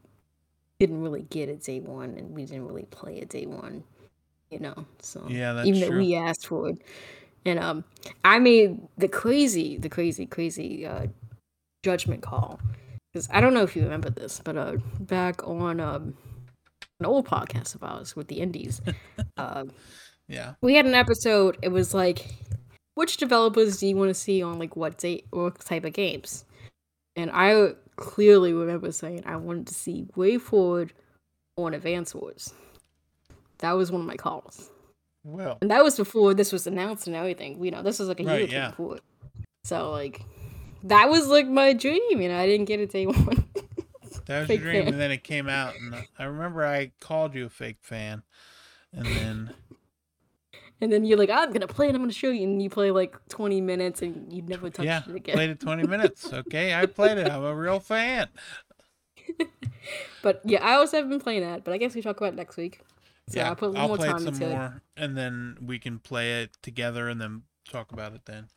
[0.79, 3.85] didn't really get it day one, and we didn't really play it day one.
[4.51, 5.99] You know, so Yeah, that's even though true.
[5.99, 6.79] we asked for it,
[7.45, 7.85] and um,
[8.25, 11.07] I made the crazy, the crazy, crazy uh,
[11.85, 12.59] judgment call
[13.13, 16.15] because I don't know if you remember this, but uh, back on um,
[16.99, 18.81] an old podcast of ours with the indies.
[19.37, 19.65] uh,
[20.27, 20.55] Yeah.
[20.63, 21.59] we had an episode.
[21.63, 22.27] It was like,
[22.95, 26.45] which developers do you want to see on like what date what type of games?
[27.15, 30.91] And I clearly remember saying I wanted to see WayForward
[31.57, 32.53] on Advance Wars.
[33.59, 34.71] That was one of my calls,
[35.23, 37.65] Well, and that was before this was announced and everything.
[37.65, 38.71] You know, this was like a Right, year yeah.
[38.71, 38.99] before.
[39.63, 40.21] So like,
[40.85, 43.49] that was like my dream, and I didn't get it day one.
[44.27, 44.93] that was Fake your dream, fan.
[44.93, 48.23] and then it came out, and I remember I called you a fake fan,
[48.93, 49.55] and then
[50.81, 51.95] and then you're like, I'm gonna play it.
[51.95, 55.03] I'm gonna show you, and you play like 20 minutes, and you never touch yeah,
[55.09, 55.35] it again.
[55.35, 56.33] played it 20 minutes.
[56.33, 57.29] Okay, I played it.
[57.31, 58.29] I'm a real fan.
[60.23, 62.37] But yeah, I also have been playing that, but I guess we talk about it
[62.37, 62.81] next week.
[63.29, 64.51] So yeah, I'll put a little I'll more play it time some into it.
[64.51, 68.49] more, and then we can play it together, and then talk about it then.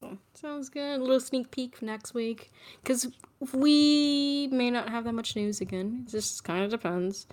[0.00, 1.00] So, sounds good.
[1.00, 2.52] A little sneak peek for next week.
[2.82, 3.08] Because
[3.52, 6.04] we may not have that much news again.
[6.06, 7.26] It just kind of depends.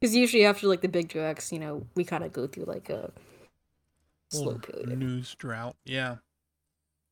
[0.00, 2.88] Because usually after like the big directs, you know, we kind of go through like
[2.90, 3.12] a
[4.30, 4.98] slow period.
[4.98, 5.76] news drought.
[5.84, 6.16] Yeah.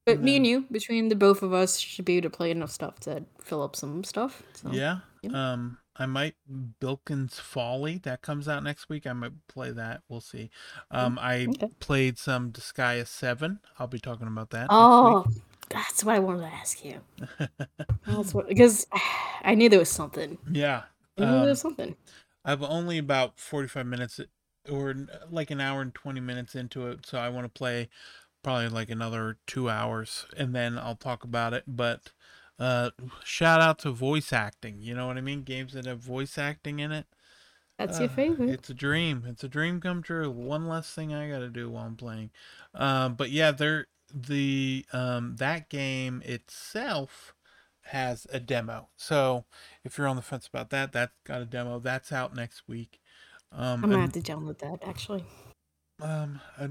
[0.04, 2.50] But me then- and you, between the both of us, should be able to play
[2.50, 4.42] enough stuff to fill up some stuff.
[4.54, 4.70] So.
[4.70, 4.98] Yeah.
[5.22, 5.52] yeah.
[5.52, 6.36] Um, I might
[6.80, 9.06] Bilkins Folly that comes out next week.
[9.06, 10.02] I might play that.
[10.08, 10.50] We'll see.
[10.90, 11.70] Um, I okay.
[11.80, 13.60] played some Disgaea Seven.
[13.78, 14.70] I'll be talking about that.
[14.70, 15.24] Oh,
[15.70, 17.00] that's what I wanted to ask you.
[18.06, 18.86] That's what because
[19.42, 20.38] I knew there was something.
[20.50, 20.84] yeah.
[21.18, 21.96] I knew there Um, was something.
[22.44, 24.20] I've only about 45 minutes
[24.70, 24.94] or
[25.30, 27.88] like an hour and 20 minutes into it, so I want to play
[28.42, 32.12] probably like another 2 hours and then I'll talk about it, but
[32.58, 32.90] uh
[33.24, 35.42] shout out to voice acting, you know what I mean?
[35.42, 37.06] Games that have voice acting in it.
[37.78, 38.50] That's your Uh, favorite.
[38.50, 39.24] It's a dream.
[39.26, 40.30] It's a dream come true.
[40.30, 42.30] One less thing I got to do while I'm playing.
[42.74, 47.34] Um, but yeah, there the um that game itself
[47.82, 48.88] has a demo.
[48.96, 49.44] So
[49.84, 51.78] if you're on the fence about that, that's got a demo.
[51.78, 53.00] That's out next week.
[53.52, 55.24] Um, I'm gonna and, have to download that actually.
[56.00, 56.70] um, I,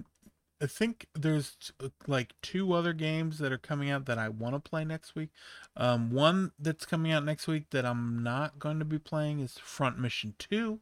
[0.62, 1.74] I think there's
[2.08, 5.30] like two other games that are coming out that I want to play next week.
[5.76, 9.58] Um, one that's coming out next week that I'm not going to be playing is
[9.58, 10.80] Front Mission 2.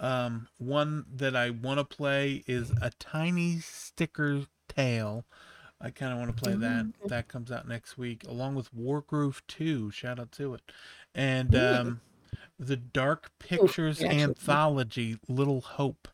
[0.00, 5.24] Um, one that I want to play is A Tiny Sticker Tale.
[5.80, 6.86] I kind of want to play that.
[6.86, 6.92] Mm.
[7.06, 9.90] That comes out next week, along with Wargroove 2.
[9.92, 10.62] Shout out to it.
[11.14, 12.00] And um,
[12.58, 16.08] the Dark Pictures actually- anthology, Little Hope.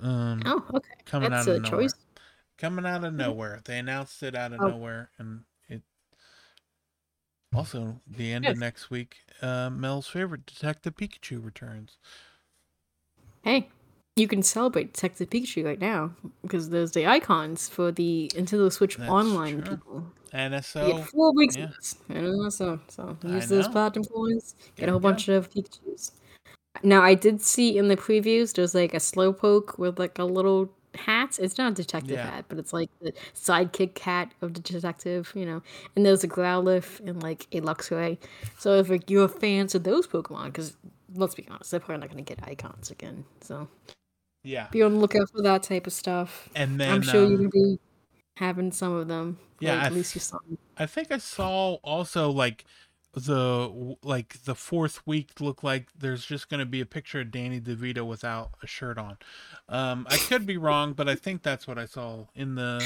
[0.00, 0.88] Um, Oh, okay.
[1.04, 1.80] coming That's out a of nowhere.
[1.82, 1.94] choice.
[2.58, 3.60] Coming out of nowhere.
[3.64, 4.68] They announced it out of Oh.
[4.68, 5.82] nowhere, and it.
[7.54, 11.98] Also, the end of next week, uh, Mel's favorite Detective Pikachu returns.
[13.42, 13.68] Hey,
[14.16, 18.96] you can celebrate Detective Pikachu right now because there's the icons for the Nintendo Switch
[18.96, 19.76] That's Online true.
[19.76, 20.06] people.
[20.32, 20.86] NSO.
[20.88, 21.64] you get four weeks yeah.
[21.64, 21.96] of this.
[22.10, 26.12] I know, so so use those platinum coins, get a whole bunch of Pikachu's.
[26.82, 30.70] Now I did see in the previews there's like a slowpoke with like a little
[30.94, 31.38] hat.
[31.40, 32.30] It's not a detective Yeah.
[32.30, 35.62] hat, but it's like the sidekick cat of the detective, you know.
[35.96, 38.18] And there's a Growlithe and like a Luxray.
[38.58, 40.76] So if like, you're fans of those Pokemon, because
[41.14, 43.24] let's be honest, they're probably not going to get icons again.
[43.40, 43.68] So
[44.42, 44.68] Yeah.
[44.70, 46.48] be on the lookout for that type of stuff.
[46.54, 47.78] And then I'm sure um, you're gonna be
[48.36, 49.38] having some of them.
[49.60, 50.38] Yeah, like, I at least th- you saw.
[50.48, 50.58] them.
[50.76, 52.64] I think I saw also like
[53.14, 57.30] the like the fourth week look like there's just going to be a picture of
[57.30, 59.18] Danny DeVito without a shirt on.
[59.68, 62.84] Um, I could be wrong, but I think that's what I saw in the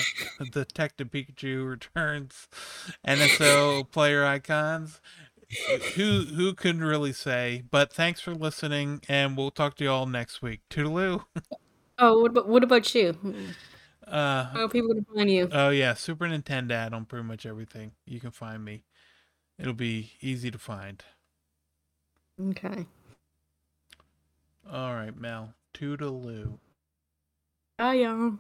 [0.53, 2.49] Detective Pikachu Returns
[3.07, 5.01] NSO player icons.
[5.95, 7.63] Who who can really say?
[7.71, 10.61] But thanks for listening, and we'll talk to you all next week.
[10.71, 11.25] Toodaloo.
[12.01, 13.17] Oh, what about what about you?
[14.07, 15.49] Uh, How are people gonna find you?
[15.51, 17.93] Oh yeah, Super Nintendo on pretty much everything.
[18.07, 18.85] You can find me.
[19.59, 21.03] It'll be easy to find.
[22.51, 22.87] Okay.
[24.71, 25.55] All right, Mel.
[25.75, 26.59] Toodaloo.
[27.79, 28.35] Bye, y'all.